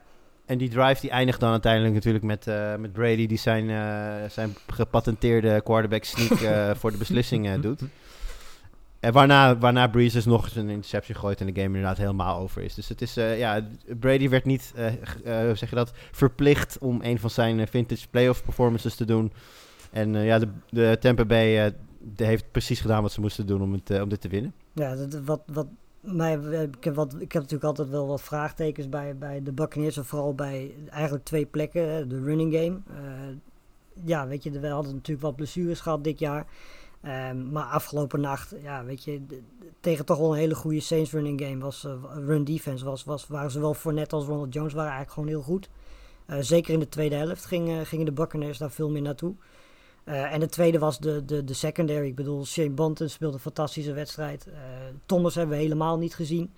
en 0.47 0.59
die 0.59 0.69
drive 0.69 1.01
die 1.01 1.11
eindigt 1.11 1.41
dan 1.41 1.51
uiteindelijk 1.51 1.95
natuurlijk 1.95 2.25
met, 2.25 2.47
eh, 2.47 2.77
met 2.77 2.93
Brady... 2.93 3.27
die 3.27 3.39
zijn, 3.39 3.71
eh, 3.71 4.31
zijn 4.31 4.55
gepatenteerde 4.67 5.61
quarterback 5.65 6.05
sneak 6.05 6.41
eh, 6.41 6.71
voor 6.81 6.91
de 6.91 6.97
beslissing 6.99 7.47
eh, 7.49 7.61
doet. 7.61 7.81
En 9.01 9.13
waarna, 9.13 9.59
waarna 9.59 9.87
Breeze 9.87 10.15
dus 10.17 10.25
nog 10.25 10.45
eens 10.45 10.57
een 10.57 10.69
interception 10.69 11.17
gooit 11.19 11.41
en 11.41 11.47
de 11.47 11.53
game 11.53 11.67
inderdaad 11.67 11.97
helemaal 11.97 12.39
over 12.41 12.63
is. 12.63 12.75
Dus 12.75 12.89
het 12.89 13.03
is, 13.03 13.17
eh, 13.17 13.39
ja, 13.39 13.67
Brady 14.01 14.29
werd 14.29 14.45
niet, 14.45 14.73
zeg 15.55 15.71
je 15.71 15.75
dat, 15.77 15.93
verplicht 16.13 16.79
om 16.79 16.99
een 17.03 17.19
van 17.19 17.31
zijn 17.31 17.69
vintage 17.69 18.09
playoff 18.09 18.45
performances 18.45 18.95
te 18.95 19.05
doen. 19.05 19.33
En 19.91 20.15
eh, 20.17 20.27
ja, 20.27 20.39
de, 20.39 20.49
de 20.71 20.97
Tampa 21.01 21.25
Bay 21.25 21.65
eh, 21.67 21.73
heeft 22.17 22.51
precies 22.51 22.81
gedaan 22.81 23.03
wat 23.03 23.13
ze 23.13 23.21
moesten 23.21 23.47
doen 23.47 23.63
om, 23.63 23.73
het, 23.73 23.91
eh, 23.91 24.03
om 24.03 24.09
dit 24.09 24.21
te 24.21 24.29
winnen. 24.29 24.55
Ja, 24.73 24.97
wat, 25.25 25.43
wat 25.47 25.67
mij, 26.01 26.35
ik, 26.79 26.85
heb 26.85 26.95
wat, 26.95 27.13
ik 27.13 27.33
heb 27.33 27.43
natuurlijk 27.43 27.65
altijd 27.65 27.89
wel 27.89 28.07
wat 28.07 28.23
vraagtekens 28.23 28.89
bij, 28.89 29.17
bij 29.17 29.43
de 29.43 29.53
Buccaneers. 29.53 29.97
En 29.97 30.05
vooral 30.05 30.35
bij 30.35 30.75
eigenlijk 30.91 31.25
twee 31.25 31.47
plekken. 31.47 31.89
hè, 31.89 32.07
De 32.07 32.23
running 32.23 32.55
game. 32.55 32.81
Eh, 32.87 33.37
ja, 34.05 34.27
weet 34.27 34.43
je, 34.43 34.61
we 34.61 34.69
hadden 34.69 34.95
natuurlijk 34.95 35.27
wat 35.27 35.37
blessures 35.37 35.81
gehad 35.81 36.05
dit 36.05 36.19
jaar. 36.19 36.47
Ehm, 37.03 37.51
maar 37.51 37.65
afgelopen 37.65 38.21
nacht, 38.21 38.55
ja, 38.63 38.85
weet 38.85 39.05
je, 39.05 39.21
tegen 39.81 40.05
toch 40.05 40.19
wel 40.19 40.33
een 40.33 40.39
hele 40.39 40.55
goede 40.55 40.81
Saints 40.81 41.13
running 41.13 41.41
game 41.41 41.59
was, 41.59 41.85
eh, 41.85 41.93
run 42.27 42.45
defense 42.45 42.85
was, 42.85 43.05
was, 43.05 43.27
waren 43.27 43.51
zowel 43.51 43.75
Fournette 43.75 44.15
als 44.15 44.25
Ronald 44.25 44.55
Jones 44.55 44.73
waren 44.73 44.93
eigenlijk 44.93 45.13
gewoon 45.13 45.29
heel 45.29 45.43
goed. 45.43 45.69
Eh, 46.27 46.37
zeker 46.41 46.73
in 46.73 46.79
de 46.79 46.89
tweede 46.89 47.15
helft 47.15 47.45
gingen, 47.45 47.87
gingen 47.87 48.05
de 48.05 48.13
Buccaneers 48.13 48.59
daar 48.59 48.71
veel 48.71 48.91
meer 48.91 49.03
naartoe. 49.03 49.35
Eh, 50.05 50.33
en 50.33 50.41
de 50.41 50.49
tweede 50.49 50.79
was 50.79 50.99
de, 50.99 51.25
de, 51.25 51.45
de 51.45 51.55
secondary. 51.55 52.07
Ik 52.07 52.15
bedoel, 52.15 52.45
Shane 52.47 52.71
Banton 52.71 53.09
speelde 53.09 53.35
een 53.35 53.41
fantastische 53.41 53.93
wedstrijd. 53.93 54.47
Eh, 54.47 54.55
Thomas 55.07 55.35
hebben 55.35 55.57
we 55.57 55.63
helemaal 55.63 55.99
niet 55.99 56.15
gezien. 56.15 56.53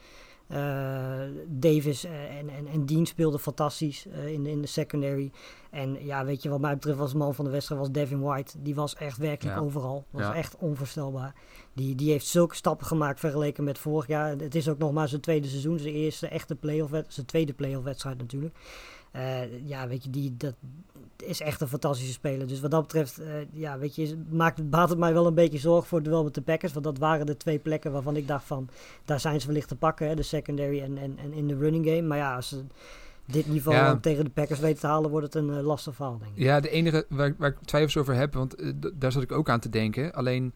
Eh, 0.46 1.20
Davis 1.46 2.04
en, 2.04 2.48
en, 2.48 2.66
en 2.72 2.86
Dean 2.86 3.06
speelden 3.06 3.40
fantastisch 3.40 4.06
in, 4.26 4.42
de- 4.42 4.50
in 4.50 4.60
de 4.60 4.66
secondary. 4.66 5.30
En 5.70 6.04
ja, 6.04 6.24
weet 6.24 6.42
je, 6.42 6.48
wat 6.48 6.60
mij 6.60 6.74
betreft 6.74 6.98
was 6.98 7.14
man 7.14 7.34
van 7.34 7.44
de 7.44 7.50
wedstrijd 7.50 7.80
was 7.80 7.90
Devin 7.90 8.20
White. 8.20 8.62
Die 8.62 8.74
was 8.74 8.94
echt 8.94 9.16
werkelijk 9.18 9.56
Ja. 9.56 9.62
overal. 9.62 10.04
Was 10.10 10.22
Ja. 10.22 10.34
echt 10.34 10.56
onvoorstelbaar. 10.58 11.34
Die, 11.72 11.94
die 11.94 12.10
heeft 12.10 12.26
zulke 12.26 12.54
stappen 12.54 12.86
gemaakt 12.86 13.20
vergeleken 13.20 13.64
met 13.64 13.78
vorig 13.78 14.06
jaar. 14.06 14.30
Het 14.36 14.54
is 14.54 14.68
ook 14.68 14.78
nog 14.78 14.92
maar 14.92 15.08
zijn 15.08 15.20
tweede 15.20 15.48
seizoen. 15.48 15.78
Zijn 15.78 15.94
eerste 15.94 16.28
echte 16.28 16.54
playoff 16.54 16.90
wedstrijd. 16.90 17.14
Zijn 17.14 17.26
tweede 17.26 17.52
playoff 17.52 17.84
wedstrijd 17.84 18.18
natuurlijk. 18.18 18.54
Eh, 19.14 19.68
ja, 19.68 19.88
weet 19.88 20.04
je, 20.04 20.10
die, 20.10 20.36
dat 20.36 20.54
is 21.24 21.40
echt 21.40 21.60
een 21.60 21.68
fantastische 21.68 22.12
speler. 22.12 22.46
Dus 22.46 22.60
wat 22.60 22.70
dat 22.70 22.82
betreft, 22.82 23.18
eh, 23.18 23.32
ja, 23.52 23.78
weet 23.78 23.94
je, 23.94 24.22
maakt, 24.30 24.70
baat 24.70 24.88
het 24.88 24.98
mij 24.98 25.12
wel 25.12 25.26
een 25.26 25.34
beetje 25.34 25.58
zorgen 25.58 25.88
voor 25.88 25.98
het 25.98 26.06
duel 26.06 26.24
met 26.24 26.34
de 26.34 26.40
Packers. 26.40 26.72
Want 26.72 26.84
dat 26.84 26.98
waren 26.98 27.26
de 27.26 27.36
twee 27.36 27.58
plekken 27.58 27.92
waarvan 27.92 28.16
ik 28.16 28.26
dacht 28.28 28.44
van, 28.44 28.68
daar 29.04 29.20
zijn 29.20 29.40
ze 29.40 29.46
wellicht 29.46 29.68
te 29.68 29.76
pakken. 29.76 30.08
Hè, 30.08 30.14
de 30.14 30.22
secondary 30.22 30.80
en, 30.80 30.98
en, 30.98 31.18
en 31.18 31.32
in 31.32 31.48
de 31.48 31.56
running 31.56 31.86
game. 31.86 32.02
Maar 32.02 32.18
ja, 32.18 32.34
als 32.36 32.48
ze 32.48 32.62
dit 33.26 33.46
niveau 33.46 33.76
Ja. 33.76 33.96
tegen 33.96 34.24
de 34.24 34.30
Packers 34.30 34.60
weten 34.60 34.80
te 34.80 34.86
halen, 34.86 35.10
wordt 35.10 35.26
het 35.26 35.34
een 35.34 35.50
eh, 35.56 35.64
lastig 35.64 35.94
verhaal, 35.94 36.18
denk 36.18 36.30
ik. 36.34 36.42
Ja, 36.42 36.60
de 36.60 36.68
enige 36.70 37.06
waar, 37.08 37.34
waar 37.38 37.50
ik 37.50 37.56
twijfels 37.64 37.96
over 37.96 38.14
heb, 38.14 38.34
want 38.34 38.54
daar 38.94 39.12
zat 39.12 39.22
ik 39.22 39.32
ook 39.32 39.48
aan 39.48 39.60
te 39.60 39.68
denken. 39.70 40.12
Alleen 40.12 40.52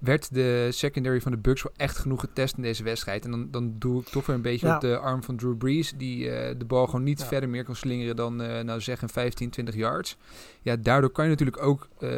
werd 0.00 0.34
de 0.34 0.68
secondary 0.70 1.20
van 1.20 1.32
de 1.32 1.38
Bucks 1.38 1.62
wel 1.62 1.72
echt 1.76 1.98
genoeg 1.98 2.20
getest 2.20 2.56
in 2.56 2.62
deze 2.62 2.82
wedstrijd. 2.82 3.24
En 3.24 3.30
dan, 3.30 3.48
dan 3.50 3.74
doe 3.78 4.00
ik 4.00 4.06
toch 4.06 4.26
weer 4.26 4.36
een 4.36 4.42
beetje 4.42 4.66
Ja. 4.66 4.74
op 4.74 4.80
de 4.80 4.98
arm 4.98 5.22
van 5.22 5.36
Drew 5.36 5.56
Brees, 5.56 5.92
die 5.96 6.30
eh, 6.30 6.54
de 6.58 6.64
bal 6.64 6.86
gewoon 6.86 7.02
niet 7.02 7.20
Ja. 7.20 7.26
verder 7.26 7.48
meer 7.48 7.64
kan 7.64 7.76
slingeren 7.76 8.16
dan, 8.16 8.42
eh, 8.42 8.64
nou 8.64 8.80
zeggen, 8.80 9.08
15, 9.08 9.50
20 9.50 9.74
yards. 9.74 10.16
Ja, 10.62 10.76
daardoor 10.76 11.10
kan 11.10 11.24
je 11.24 11.30
natuurlijk 11.30 11.62
ook 11.62 11.88
eh, 11.98 12.08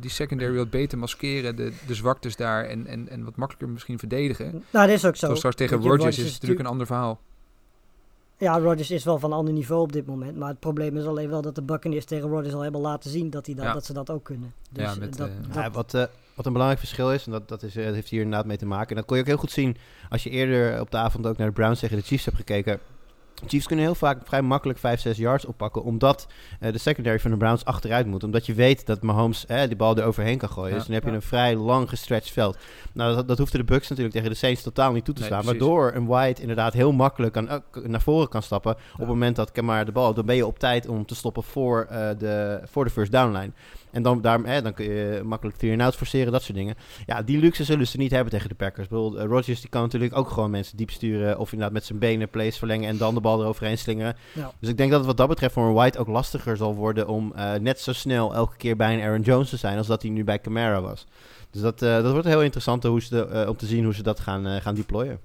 die 0.00 0.10
secondary 0.10 0.56
wat 0.56 0.70
beter 0.70 0.98
maskeren, 0.98 1.56
de, 1.56 1.72
de 1.86 1.94
zwaktes 1.94 2.36
daar, 2.36 2.64
en, 2.64 2.86
en, 2.86 3.08
en 3.08 3.24
wat 3.24 3.36
makkelijker 3.36 3.68
misschien 3.72 3.98
verdedigen. 3.98 4.50
Nou, 4.50 4.86
dat 4.86 4.96
is 4.96 5.04
ook 5.04 5.16
zo. 5.16 5.24
Zoals 5.24 5.38
straks 5.38 5.56
tegen 5.56 5.76
Rodgers 5.80 6.18
is 6.18 6.24
het 6.24 6.32
natuurlijk 6.32 6.60
een 6.60 6.66
ander 6.66 6.86
verhaal. 6.86 7.20
Ja, 8.38 8.58
Rodgers 8.58 8.90
is 8.90 9.04
wel 9.04 9.18
van 9.18 9.30
een 9.32 9.36
ander 9.36 9.54
niveau 9.54 9.82
op 9.82 9.92
dit 9.92 10.06
moment. 10.06 10.36
Maar 10.36 10.48
het 10.48 10.60
probleem 10.60 10.96
is 10.96 11.04
alleen 11.04 11.28
wel 11.28 11.42
dat 11.42 11.54
de 11.54 11.62
Buccaneers 11.62 12.04
tegen 12.04 12.28
Rodgers 12.28 12.54
al 12.54 12.60
hebben 12.60 12.80
laten 12.80 13.10
zien 13.10 13.30
dat, 13.30 13.46
hij 13.46 13.54
dat, 13.54 13.64
Ja. 13.64 13.72
dat 13.72 13.84
ze 13.84 13.92
dat 13.92 14.10
ook 14.10 14.24
kunnen. 14.24 14.52
Dus 14.70 14.82
Ja, 14.84 14.94
met, 14.98 15.16
dat, 15.16 15.28
eh, 15.28 15.34
dat- 15.46 15.54
Ja, 15.54 15.70
wat, 15.70 15.94
eh, 15.94 16.04
wat 16.34 16.46
een 16.46 16.52
belangrijk 16.52 16.80
verschil 16.80 17.12
is, 17.12 17.26
en 17.26 17.32
dat, 17.32 17.48
dat, 17.48 17.62
is, 17.62 17.76
eh, 17.76 17.84
dat 17.84 17.94
heeft 17.94 18.08
hier 18.08 18.20
inderdaad 18.22 18.46
mee 18.46 18.56
te 18.56 18.66
maken. 18.66 18.88
En 18.90 18.96
dat 18.96 19.04
kon 19.04 19.16
je 19.16 19.22
ook 19.22 19.28
heel 19.28 19.36
goed 19.38 19.50
zien 19.50 19.76
als 20.08 20.22
je 20.22 20.30
eerder 20.30 20.80
op 20.80 20.90
de 20.90 20.96
avond 20.96 21.26
ook 21.26 21.36
naar 21.36 21.46
de 21.46 21.52
Browns 21.52 21.80
tegen 21.80 21.96
de 21.96 22.02
Chiefs 22.02 22.24
hebt 22.24 22.36
gekeken. 22.36 22.78
Chiefs 23.46 23.66
kunnen 23.66 23.84
heel 23.84 23.94
vaak 23.94 24.18
vrij 24.24 24.42
makkelijk 24.42 24.78
5, 24.78 25.00
6 25.00 25.16
yards 25.16 25.44
oppakken, 25.44 25.82
omdat 25.82 26.26
eh, 26.60 26.72
de 26.72 26.78
secondary 26.78 27.20
van 27.20 27.30
de 27.30 27.36
Browns 27.36 27.64
achteruit 27.64 28.06
moet. 28.06 28.24
Omdat 28.24 28.46
je 28.46 28.54
weet 28.54 28.86
dat 28.86 29.02
Mahomes 29.02 29.46
eh, 29.46 29.66
die 29.66 29.76
bal 29.76 29.96
er 29.96 30.04
overheen 30.04 30.38
kan 30.38 30.48
gooien. 30.48 30.70
Ja. 30.70 30.76
dus 30.76 30.86
dan 30.86 30.94
heb 30.94 31.04
je 31.04 31.10
een 31.10 31.22
vrij 31.22 31.56
lang 31.56 31.88
gestretched 31.88 32.32
veld. 32.32 32.56
Nou, 32.92 33.14
dat, 33.14 33.28
dat 33.28 33.38
hoefde 33.38 33.58
de 33.58 33.64
Bucks 33.64 33.88
natuurlijk 33.88 34.14
tegen 34.14 34.30
de 34.30 34.36
Saints 34.36 34.62
totaal 34.62 34.92
niet 34.92 35.04
toe 35.04 35.14
te 35.14 35.20
Nee, 35.20 35.28
staan. 35.30 35.42
precies. 35.42 35.60
Waardoor 35.60 35.92
een 35.94 36.06
White 36.06 36.40
inderdaad 36.40 36.72
heel 36.72 36.92
makkelijk 36.92 37.32
kan, 37.32 37.48
eh, 37.48 37.58
naar 37.82 38.00
voren 38.00 38.28
kan 38.28 38.42
stappen. 38.42 38.72
Op 38.92 38.98
het 38.98 39.08
moment 39.08 39.36
dat 39.36 39.52
Kamara 39.52 39.84
de 39.84 39.92
bal, 39.92 40.14
dan 40.14 40.26
ben 40.26 40.36
je 40.36 40.46
op 40.46 40.58
tijd 40.58 40.88
om 40.88 41.06
te 41.06 41.14
stoppen 41.14 41.42
voor, 41.42 41.86
de, 42.18 42.60
voor 42.64 42.84
de 42.84 42.90
first 42.90 43.12
down 43.12 43.36
line. 43.36 43.52
En 43.96 44.02
dan, 44.02 44.20
daar, 44.20 44.40
hè, 44.44 44.62
dan 44.62 44.74
kun 44.74 44.84
je 44.84 45.20
makkelijk 45.24 45.56
three 45.56 45.72
and 45.72 45.80
outs 45.80 45.96
forceren, 45.96 46.32
dat 46.32 46.42
soort 46.42 46.56
dingen. 46.58 46.74
Ja, 47.06 47.22
die 47.22 47.38
luxe 47.38 47.64
zullen 47.64 47.86
ze 47.86 47.96
niet 47.96 48.10
hebben 48.10 48.32
tegen 48.32 48.48
de 48.48 48.54
Packers. 48.54 48.88
Bedoel, 48.88 49.18
eh, 49.18 49.26
Rodgers 49.26 49.60
die 49.60 49.70
kan 49.70 49.82
natuurlijk 49.82 50.16
ook 50.16 50.28
gewoon 50.30 50.50
mensen 50.50 50.76
diep 50.76 50.90
sturen. 50.90 51.38
Of 51.38 51.52
inderdaad 51.52 51.74
met 51.74 51.84
zijn 51.84 51.98
benen 51.98 52.28
plays 52.28 52.58
verlengen 52.58 52.88
en 52.88 52.96
dan 52.96 53.14
de 53.14 53.20
bal 53.20 53.40
eroverheen 53.42 53.78
slingeren. 53.78 54.16
Ja. 54.32 54.52
Dus 54.60 54.68
ik 54.68 54.76
denk 54.76 54.90
dat 54.90 54.98
het 54.98 55.08
wat 55.08 55.16
dat 55.16 55.28
betreft 55.28 55.54
voor 55.54 55.66
een 55.66 55.72
White 55.72 55.98
ook 55.98 56.06
lastiger 56.08 56.56
zal 56.56 56.74
worden 56.74 57.08
om 57.08 57.32
eh, 57.34 57.54
net 57.54 57.80
zo 57.80 57.92
snel 57.92 58.34
elke 58.34 58.56
keer 58.56 58.76
bij 58.76 58.94
een 58.94 59.00
Aaron 59.00 59.20
Jones 59.22 59.48
te 59.50 59.56
zijn 59.56 59.78
als 59.78 59.86
dat 59.86 60.02
hij 60.02 60.10
nu 60.10 60.24
bij 60.24 60.40
Camara 60.40 60.80
was. 60.80 61.06
Dus 61.50 61.60
dat, 61.62 61.82
eh, 61.82 62.02
dat 62.02 62.12
wordt 62.12 62.26
heel 62.26 62.42
interessant 62.42 62.82
hoe 62.82 63.02
ze 63.02 63.08
de- 63.08 63.26
eh, 63.26 63.48
om 63.48 63.56
te 63.56 63.66
zien 63.66 63.84
hoe 63.84 63.94
ze 63.94 64.02
dat 64.02 64.20
gaan, 64.20 64.60
gaan 64.60 64.74
deployen. 64.74 65.20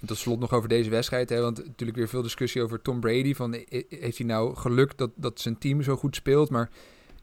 En 0.00 0.06
tot 0.06 0.16
slot 0.16 0.40
nog 0.40 0.52
over 0.52 0.68
deze 0.68 0.90
wedstrijd. 0.90 1.28
Hè, 1.28 1.40
want 1.40 1.64
natuurlijk 1.66 1.98
weer 1.98 2.08
veel 2.08 2.22
discussie 2.22 2.62
over 2.62 2.82
Tom 2.82 3.00
Brady. 3.00 3.34
Van, 3.34 3.52
heeft 3.88 4.18
hij 4.18 4.26
nou 4.26 4.56
geluk 4.56 4.98
dat, 4.98 5.10
dat 5.14 5.40
zijn 5.40 5.58
team 5.58 5.82
zo 5.82 5.96
goed 5.96 6.16
speelt? 6.16 6.50
Maar 6.50 6.70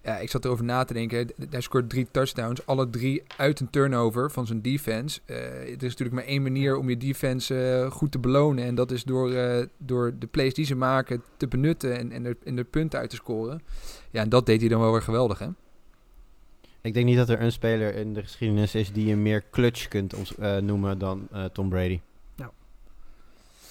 ja, 0.04 0.18
ik 0.18 0.30
zat 0.30 0.46
erover 0.46 0.66
na 0.66 0.84
te 0.84 0.94
denken. 0.94 1.30
Hij 1.50 1.62
scoort 1.62 1.89
drie 1.89 2.08
touchdowns. 2.12 2.66
Alle 2.66 2.89
drie 2.89 3.24
uit 3.38 3.60
een 3.60 3.70
turnover 3.70 4.32
van 4.32 4.48
zijn 4.48 4.62
defense. 4.62 5.20
Eh 5.26 5.36
er 5.62 5.68
is 5.68 5.82
natuurlijk 5.82 6.13
maar 6.13 6.26
één 6.26 6.42
manier 6.42 6.78
om 6.78 6.89
je 6.89 6.98
defense 6.98 7.56
eh, 7.56 7.92
goed 7.92 8.12
te 8.12 8.20
belonen. 8.20 8.63
En 8.63 8.76
dat 8.76 8.92
is 8.92 9.04
door, 9.04 9.32
eh, 9.32 9.66
door 9.78 10.13
de 10.20 10.28
plays 10.28 10.54
die 10.54 10.66
ze 10.66 10.76
maken 10.76 11.24
te 11.38 11.48
benutten. 11.48 11.98
En, 11.98 12.12
en, 12.12 12.26
er, 12.26 12.38
en 12.44 12.70
punten 12.70 13.00
uit 13.00 13.10
te 13.10 13.16
scoren. 13.16 13.62
Ja, 14.12 14.22
en 14.22 14.30
dat 14.30 14.46
deed 14.46 14.60
hij 14.60 14.70
dan 14.70 14.80
wel 14.80 14.92
weer 14.92 15.02
geweldig, 15.02 15.39
hè? 15.39 15.48
Ik 16.82 16.94
denk 16.94 17.06
niet 17.06 17.18
dat 17.18 17.30
er 17.30 17.42
een 17.42 17.52
speler 17.52 17.96
in 17.96 18.13
de 18.13 18.22
geschiedenis 18.22 18.76
is 18.76 18.92
die 18.92 19.06
je 19.06 19.16
meer 19.16 19.44
clutch 19.52 19.88
kunt 19.88 20.38
noemen 20.62 20.98
dan 20.98 21.28
Tom 21.54 21.70
Brady. 21.70 22.00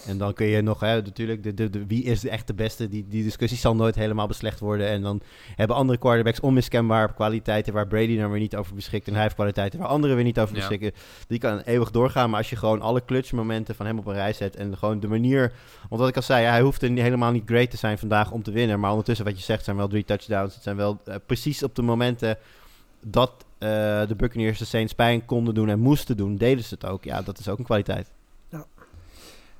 En 0.06 0.18
dan 0.18 0.32
kun 0.32 0.46
je 0.46 0.62
nog, 0.62 0.80
hè, 0.80 1.02
natuurlijk, 1.02 1.42
de, 1.42 1.54
de, 1.54 1.70
de, 1.70 1.86
wie 1.86 2.04
is 2.04 2.26
echt 2.26 2.46
de 2.46 2.54
beste? 2.54 2.88
Die, 2.88 3.06
die 3.08 3.22
discussie 3.22 3.58
zal 3.58 3.74
nooit 3.76 3.94
helemaal 3.94 4.26
beslecht 4.26 4.60
worden. 4.60 4.88
En 4.88 5.02
dan 5.02 5.20
hebben 5.56 5.76
andere 5.76 5.98
quarterbacks 5.98 6.40
onmiskenbaar 6.40 7.14
kwaliteiten 7.14 7.72
waar 7.72 7.86
Brady 7.86 8.16
dan 8.18 8.30
weer 8.30 8.40
niet 8.40 8.56
over 8.56 8.74
beschikt. 8.74 9.06
En 9.06 9.12
hij 9.12 9.22
heeft 9.22 9.34
kwaliteiten 9.34 9.78
waar 9.78 9.88
anderen 9.88 10.16
weer 10.16 10.24
niet 10.24 10.38
over 10.38 10.54
Ja. 10.54 10.60
beschikken. 10.60 10.92
Die 11.28 11.38
kan 11.38 11.58
eeuwig 11.58 11.90
doorgaan. 11.90 12.30
Maar 12.30 12.38
als 12.38 12.50
je 12.50 12.56
gewoon 12.56 12.80
alle 12.80 13.04
clutch-momenten 13.04 13.74
van 13.74 13.86
hem 13.86 13.98
op 13.98 14.06
een 14.06 14.14
rij 14.14 14.32
zet. 14.32 14.56
En 14.56 14.78
gewoon 14.78 15.00
de 15.00 15.08
manier. 15.08 15.52
Want 15.88 16.00
wat 16.00 16.08
ik 16.08 16.16
al 16.16 16.22
zei, 16.22 16.44
hij 16.46 16.60
hoeft 16.60 16.82
er 16.82 16.90
helemaal 16.90 17.32
niet 17.32 17.42
great 17.46 17.70
te 17.70 17.76
zijn 17.76 17.98
vandaag 17.98 18.30
om 18.30 18.42
te 18.42 18.50
winnen. 18.50 18.80
Maar 18.80 18.90
ondertussen, 18.90 19.24
wat 19.24 19.36
je 19.36 19.42
zegt, 19.44 19.64
zijn 19.64 19.76
wel 19.76 19.88
drie 19.88 20.04
touchdowns. 20.04 20.54
Het 20.54 20.62
zijn 20.62 20.76
wel 20.76 21.00
eh, 21.04 21.14
precies 21.26 21.62
op 21.62 21.74
de 21.74 21.82
momenten 21.82 22.38
dat 23.06 23.44
eh, 23.58 23.68
de 24.08 24.14
Buccaneers 24.16 24.58
de 24.58 24.64
Saints 24.64 24.92
pijn 24.92 25.24
konden 25.24 25.54
doen 25.54 25.68
en 25.68 25.78
moesten 25.78 26.16
doen, 26.16 26.36
deden 26.36 26.64
ze 26.64 26.74
het 26.74 26.86
ook. 26.86 27.04
Ja, 27.04 27.22
dat 27.22 27.38
is 27.38 27.48
ook 27.48 27.58
een 27.58 27.64
kwaliteit. 27.64 28.10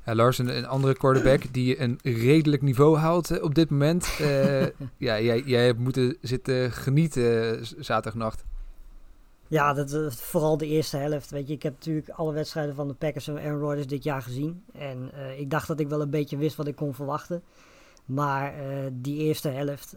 Ja, 0.05 0.15
Lars, 0.15 0.39
een, 0.39 0.57
een 0.57 0.67
andere 0.67 0.95
quarterback 0.95 1.53
die 1.53 1.81
een 1.81 1.99
redelijk 2.03 2.63
niveau 2.63 2.97
haalt 2.97 3.31
eh, 3.31 3.43
op 3.43 3.55
dit 3.55 3.71
moment. 3.71 4.17
Eh, 4.21 4.63
ja, 5.09 5.21
jij, 5.21 5.43
jij 5.47 5.65
hebt 5.65 5.79
moeten 5.79 6.17
zitten 6.21 6.73
genieten 6.73 7.59
eh, 7.59 7.65
zaterdagnacht. 7.79 8.45
Ja, 9.49 9.73
dat, 9.73 10.15
vooral 10.15 10.57
de 10.57 10.67
eerste 10.67 10.97
helft. 10.97 11.31
Weet 11.31 11.49
je, 11.49 11.55
ik 11.55 11.63
heb 11.63 11.73
natuurlijk 11.73 12.09
alle 12.09 12.33
wedstrijden 12.33 12.75
van 12.75 12.89
de 12.89 12.95
Packers 12.95 13.29
en 13.29 13.39
Aaron 13.39 13.61
Rodgers 13.61 13.87
dit 13.87 14.05
jaar 14.05 14.23
gezien. 14.23 14.65
En 14.73 15.11
ik 15.39 15.51
dacht 15.51 15.69
dat 15.69 15.81
ik 15.81 15.89
wel 15.89 16.01
een 16.01 16.11
beetje 16.11 16.37
wist 16.37 16.57
wat 16.57 16.67
ik 16.67 16.77
kon 16.77 16.95
verwachten. 16.95 17.43
Maar 18.05 18.55
die 18.93 19.17
eerste 19.19 19.49
helft, 19.49 19.97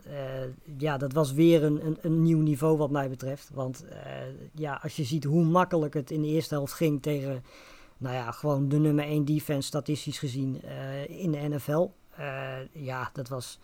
ja, 0.78 0.98
dat 0.98 1.14
was 1.14 1.34
weer 1.34 1.64
een, 1.64 1.86
een, 1.86 1.98
een 2.02 2.22
nieuw 2.22 2.40
niveau 2.40 2.78
wat 2.78 2.92
mij 2.92 3.10
betreft. 3.10 3.50
Want 3.54 3.86
ja, 4.54 4.80
als 4.84 4.96
je 4.96 5.04
ziet 5.04 5.24
hoe 5.24 5.44
makkelijk 5.44 5.94
het 5.94 6.12
in 6.12 6.22
de 6.22 6.28
eerste 6.28 6.54
helft 6.54 6.74
ging 6.74 7.02
tegen, 7.02 7.44
nou 7.98 8.16
ja, 8.16 8.32
gewoon 8.32 8.70
de 8.70 8.78
nummer 8.78 9.06
1 9.06 9.26
defense 9.26 9.68
statistisch 9.68 10.20
gezien 10.20 10.62
eh, 10.62 11.22
in 11.22 11.32
de 11.32 11.38
NFL. 11.38 11.88
eh, 12.16 12.54
ja, 12.72 13.10
dat 13.14 13.28
was... 13.28 13.60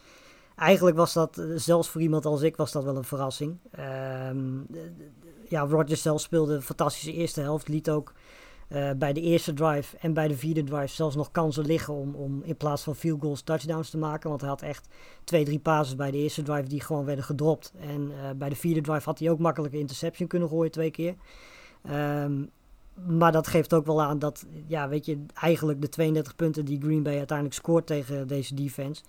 Eigenlijk 0.56 0.98
was 0.98 1.14
dat, 1.14 1.44
zelfs 1.56 1.90
voor 1.90 2.02
iemand 2.02 2.26
als 2.26 2.42
ik, 2.42 2.56
was 2.56 2.72
dat 2.72 2.84
wel 2.84 2.98
een 2.98 3.04
verrassing. 3.04 3.58
Ehm, 3.72 4.60
ja, 5.48 5.62
Rodgers 5.62 6.02
zelf 6.02 6.22
speelde 6.22 6.54
een 6.54 6.62
fantastische 6.62 7.14
eerste 7.14 7.42
helft. 7.42 7.68
Liet 7.68 7.90
ook 7.90 8.14
eh, 8.68 8.92
bij 8.92 9.14
de 9.14 9.22
eerste 9.22 9.54
drive 9.54 9.98
en 9.98 10.14
bij 10.14 10.28
de 10.28 10.38
vierde 10.38 10.64
drive 10.64 10.88
zelfs 10.88 11.16
nog 11.16 11.32
kansen 11.32 11.66
liggen 11.66 11.94
om, 11.94 12.16
om 12.16 12.44
in 12.44 12.58
plaats 12.58 12.84
van 12.84 12.96
field 12.96 13.22
goals 13.22 13.42
touchdowns 13.42 13.90
te 13.90 13.98
maken. 13.98 14.30
Want 14.30 14.42
hij 14.42 14.50
had 14.50 14.62
echt 14.62 14.88
twee, 15.24 15.46
drie 15.46 15.60
passes 15.60 15.96
bij 15.96 16.12
de 16.12 16.18
eerste 16.18 16.42
drive 16.42 16.68
die 16.68 16.82
gewoon 16.82 17.06
werden 17.06 17.26
gedropt. 17.26 17.74
En 17.80 18.12
bij 18.38 18.50
de 18.50 18.56
vierde 18.56 18.82
drive 18.82 19.06
had 19.06 19.20
hij 19.20 19.30
ook 19.30 19.40
makkelijk 19.40 19.74
interception 19.74 20.28
kunnen 20.28 20.50
gooien 20.50 20.72
twee 20.72 20.92
keer. 20.92 21.16
Ehm, 21.84 22.44
maar 23.08 23.32
dat 23.32 23.48
geeft 23.48 23.74
ook 23.74 23.86
wel 23.86 24.02
aan 24.02 24.20
dat, 24.20 24.46
ja, 24.68 24.90
weet 24.90 25.06
je, 25.06 25.26
eigenlijk 25.34 25.82
de 25.82 25.90
32 25.90 26.36
punten 26.36 26.66
die 26.66 26.82
Green 26.82 27.04
Bay 27.04 27.18
uiteindelijk 27.18 27.58
scoort 27.58 27.88
tegen 27.88 28.28
deze 28.28 28.54
defense. 28.56 29.04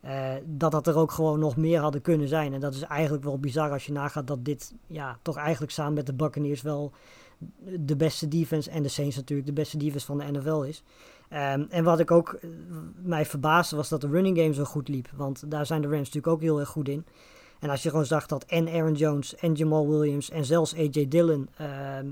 eh, 0.00 0.34
dat 0.44 0.72
dat 0.72 0.86
er 0.86 0.96
ook 0.96 1.10
gewoon 1.12 1.38
nog 1.38 1.56
meer 1.56 1.80
hadden 1.80 2.00
kunnen 2.00 2.28
zijn. 2.28 2.52
En 2.52 2.60
dat 2.60 2.74
is 2.74 2.82
eigenlijk 2.82 3.24
wel 3.24 3.38
bizar 3.38 3.70
als 3.70 3.86
je 3.86 3.92
nagaat 3.92 4.26
dat 4.26 4.44
dit 4.44 4.74
ja, 4.86 5.18
toch 5.22 5.36
eigenlijk 5.36 5.72
samen 5.72 5.94
met 5.94 6.06
de 6.06 6.14
Buccaneers 6.14 6.62
wel 6.62 6.92
de 7.78 7.96
beste 7.96 8.28
defense 8.28 8.70
en 8.70 8.82
de 8.82 8.88
Saints 8.88 9.16
natuurlijk 9.16 9.48
de 9.48 9.54
beste 9.54 9.76
defense 9.76 10.06
van 10.06 10.18
de 10.18 10.24
NFL 10.32 10.60
is. 10.60 10.82
Ehm, 11.28 11.64
en 11.68 11.84
wat 11.84 12.00
ik 12.00 12.10
ook 12.10 12.32
eh, 12.32 12.50
mij 13.02 13.26
verbaasde 13.26 13.76
was 13.76 13.88
dat 13.88 14.00
de 14.00 14.08
running 14.08 14.38
game 14.38 14.54
zo 14.54 14.64
goed 14.64 14.88
liep. 14.88 15.08
Want 15.16 15.50
daar 15.50 15.66
zijn 15.66 15.80
de 15.80 15.88
Rams 15.88 15.98
natuurlijk 15.98 16.32
ook 16.32 16.40
heel 16.40 16.60
erg 16.60 16.68
goed 16.68 16.88
in. 16.88 17.04
En 17.60 17.70
als 17.70 17.82
je 17.82 17.90
gewoon 17.90 18.06
zag 18.06 18.26
dat 18.26 18.44
en 18.44 18.68
Aaron 18.68 18.94
Jones 18.94 19.34
en 19.36 19.54
Jamal 19.54 19.88
Williams 19.88 20.30
en 20.30 20.44
zelfs 20.44 20.74
AJ 20.76 21.08
Dillon 21.08 21.48
ehm, 21.56 22.06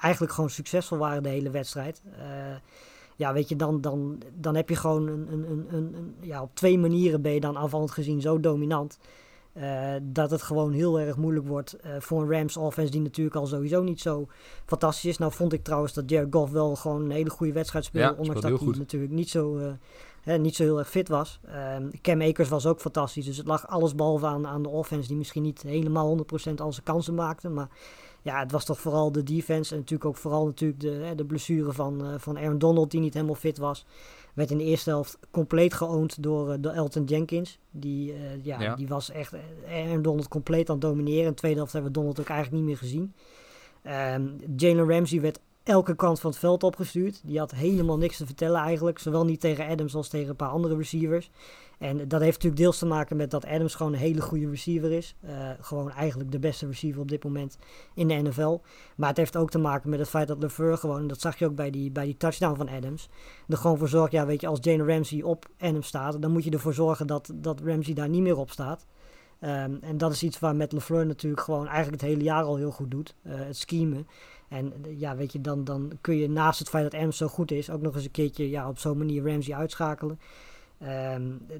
eigenlijk 0.00 0.32
gewoon 0.32 0.50
succesvol 0.50 0.98
waren 0.98 1.22
de 1.22 1.28
hele 1.28 1.50
wedstrijd. 1.50 2.02
Eh, 2.18 2.56
ja, 3.16 3.32
weet 3.32 3.48
je, 3.48 3.56
dan, 3.56 3.80
dan, 3.80 4.22
dan 4.34 4.54
heb 4.54 4.68
je 4.68 4.76
gewoon 4.76 5.06
een, 5.06 5.32
een, 5.32 5.46
een, 5.50 5.94
een, 5.94 6.14
ja, 6.20 6.42
op 6.42 6.54
twee 6.54 6.78
manieren 6.78 7.22
ben 7.22 7.32
je 7.32 7.40
dan 7.40 7.56
aanvallend 7.56 7.90
gezien 7.90 8.20
zo 8.20 8.40
dominant. 8.40 8.98
eh, 9.52 9.94
dat 10.02 10.30
het 10.30 10.42
gewoon 10.42 10.72
heel 10.72 11.00
erg 11.00 11.16
moeilijk 11.16 11.46
wordt 11.46 11.72
eh, 11.72 11.90
voor 11.98 12.22
een 12.22 12.30
Rams 12.30 12.56
offense 12.56 12.90
die 12.90 13.00
natuurlijk 13.00 13.36
al 13.36 13.46
sowieso 13.46 13.82
niet 13.82 14.00
zo 14.00 14.28
fantastisch 14.66 15.10
is. 15.10 15.18
Nou 15.18 15.32
vond 15.32 15.52
ik 15.52 15.64
trouwens 15.64 15.92
dat 15.92 16.10
Jared 16.10 16.34
Goff 16.34 16.52
wel 16.52 16.76
gewoon 16.76 17.04
een 17.04 17.10
hele 17.10 17.30
goede 17.30 17.52
wedstrijd 17.52 17.84
speelde. 17.84 18.08
Ja, 18.08 18.18
ondanks 18.18 18.40
dat 18.40 18.60
hij 18.60 18.68
natuurlijk 18.78 19.12
niet 19.12 19.30
zo, 19.30 19.58
hè, 20.22 20.38
niet 20.38 20.56
zo 20.56 20.62
heel 20.62 20.78
erg 20.78 20.90
fit 20.90 21.08
was. 21.08 21.40
Ehm, 21.46 21.88
Cam 22.02 22.22
Akers 22.22 22.48
was 22.48 22.66
ook 22.66 22.80
fantastisch. 22.80 23.24
Dus 23.24 23.36
het 23.36 23.46
lag 23.46 23.68
alles 23.68 23.94
behalve 23.94 24.26
aan, 24.26 24.46
aan 24.46 24.62
de 24.62 24.68
offense 24.68 25.08
die 25.08 25.16
misschien 25.16 25.42
niet 25.42 25.62
helemaal 25.62 26.08
100% 26.08 26.60
al 26.60 26.72
zijn 26.72 26.84
kansen 26.84 27.14
maakte. 27.14 27.48
Maar 27.48 27.68
ja, 28.26 28.38
het 28.38 28.52
was 28.52 28.64
toch 28.64 28.80
vooral 28.80 29.12
de 29.12 29.22
defense. 29.22 29.72
En 29.72 29.78
natuurlijk 29.80 30.10
ook 30.10 30.16
vooral 30.16 30.44
natuurlijk 30.46 30.80
de, 30.80 31.12
de 31.16 31.24
blessure 31.24 31.72
van, 31.72 32.06
eh, 32.06 32.14
van 32.18 32.38
Aaron 32.38 32.58
Donald 32.58 32.90
die 32.90 33.00
niet 33.00 33.14
helemaal 33.14 33.34
fit 33.34 33.58
was. 33.58 33.86
Werd 34.34 34.50
in 34.50 34.58
de 34.58 34.64
eerste 34.64 34.90
helft 34.90 35.18
compleet 35.30 35.74
geoond 35.74 36.22
door, 36.22 36.50
eh, 36.52 36.58
door 36.60 36.72
Elton 36.72 37.04
Jenkins. 37.04 37.58
Die, 37.70 38.12
eh, 38.12 38.44
ja, 38.44 38.60
Ja. 38.60 38.74
die 38.76 38.88
was 38.88 39.10
echt 39.10 39.34
Aaron 39.68 40.02
Donald 40.02 40.28
compleet 40.28 40.68
aan 40.68 40.74
het 40.76 40.84
domineren. 40.84 41.22
In 41.22 41.28
de 41.28 41.34
tweede 41.34 41.56
helft 41.56 41.72
hebben 41.72 41.92
we 41.92 41.98
Donald 41.98 42.20
ook 42.20 42.28
eigenlijk 42.28 42.58
niet 42.62 42.68
meer 42.70 42.78
gezien. 42.78 43.14
Ehm 43.82 44.26
Jalen 44.56 44.88
Ramsey 44.88 45.20
werd 45.20 45.40
elke 45.66 45.94
kant 45.94 46.20
van 46.20 46.30
het 46.30 46.38
veld 46.38 46.62
opgestuurd. 46.62 47.20
Die 47.24 47.38
had 47.38 47.50
helemaal 47.50 47.98
niks 47.98 48.16
te 48.16 48.26
vertellen 48.26 48.60
eigenlijk. 48.60 48.98
Zowel 48.98 49.24
niet 49.24 49.40
tegen 49.40 49.66
Adams 49.66 49.94
als 49.94 50.08
tegen 50.08 50.28
een 50.28 50.36
paar 50.36 50.48
andere 50.48 50.76
receivers. 50.76 51.30
En 51.78 51.96
dat 52.08 52.20
heeft 52.20 52.34
natuurlijk 52.34 52.62
deels 52.62 52.78
te 52.78 52.86
maken 52.86 53.16
met 53.16 53.30
dat 53.30 53.46
Adams 53.46 53.74
gewoon 53.74 53.92
een 53.92 53.98
hele 53.98 54.20
goede 54.20 54.48
receiver 54.48 54.92
is. 54.92 55.14
Eh, 55.20 55.50
gewoon 55.60 55.90
eigenlijk 55.90 56.32
de 56.32 56.38
beste 56.38 56.66
receiver 56.66 57.00
op 57.00 57.08
dit 57.08 57.24
moment 57.24 57.58
in 57.94 58.08
de 58.08 58.14
NFL. 58.14 58.58
Maar 58.96 59.08
het 59.08 59.16
heeft 59.16 59.36
ook 59.36 59.50
te 59.50 59.58
maken 59.58 59.90
met 59.90 59.98
het 59.98 60.08
feit 60.08 60.28
dat 60.28 60.42
LeFleur 60.42 60.76
gewoon, 60.78 61.06
dat 61.06 61.20
zag 61.20 61.38
je 61.38 61.46
ook 61.46 61.54
bij 61.54 61.70
die, 61.70 61.90
bij 61.90 62.04
die 62.04 62.16
touchdown 62.16 62.56
van 62.56 62.68
Adams, 62.68 63.08
er 63.48 63.56
gewoon 63.56 63.78
voor 63.78 63.88
zorgt, 63.88 64.12
ja 64.12 64.26
weet 64.26 64.40
je, 64.40 64.46
als 64.46 64.58
Jalen 64.62 64.86
Ramsey 64.86 65.22
op 65.22 65.46
Adams 65.58 65.86
staat, 65.86 66.22
dan 66.22 66.30
moet 66.32 66.44
je 66.44 66.50
ervoor 66.50 66.74
zorgen 66.74 67.06
dat, 67.06 67.32
dat 67.34 67.60
Ramsey 67.60 67.94
daar 67.94 68.08
niet 68.08 68.22
meer 68.22 68.36
op 68.36 68.50
staat. 68.50 68.86
Ehm, 69.40 69.74
en 69.80 69.98
dat 69.98 70.12
is 70.12 70.22
iets 70.22 70.38
waar 70.38 70.56
Matt 70.56 70.72
LeFleur 70.72 71.06
natuurlijk 71.06 71.42
gewoon 71.42 71.66
eigenlijk 71.66 72.02
het 72.02 72.10
hele 72.10 72.22
jaar 72.22 72.42
al 72.42 72.56
heel 72.56 72.70
goed 72.70 72.90
doet. 72.90 73.14
eh, 73.22 73.32
het 73.34 73.56
schemen. 73.56 74.06
En 74.48 74.72
eh, 74.84 75.00
ja, 75.00 75.16
weet 75.16 75.32
je, 75.32 75.40
dan, 75.40 75.64
dan 75.64 75.92
kun 76.00 76.16
je 76.16 76.28
naast 76.28 76.58
het 76.58 76.68
feit 76.68 76.90
dat 76.90 77.00
Rams 77.00 77.16
zo 77.16 77.28
goed 77.28 77.50
is... 77.50 77.70
ook 77.70 77.80
nog 77.80 77.94
eens 77.94 78.04
een 78.04 78.10
keertje 78.10 78.50
ja, 78.50 78.68
op 78.68 78.78
zo'n 78.78 78.98
manier 78.98 79.30
Ramsey 79.30 79.54
uitschakelen. 79.54 80.20
Ehm, 80.78 81.30
eh, 81.48 81.56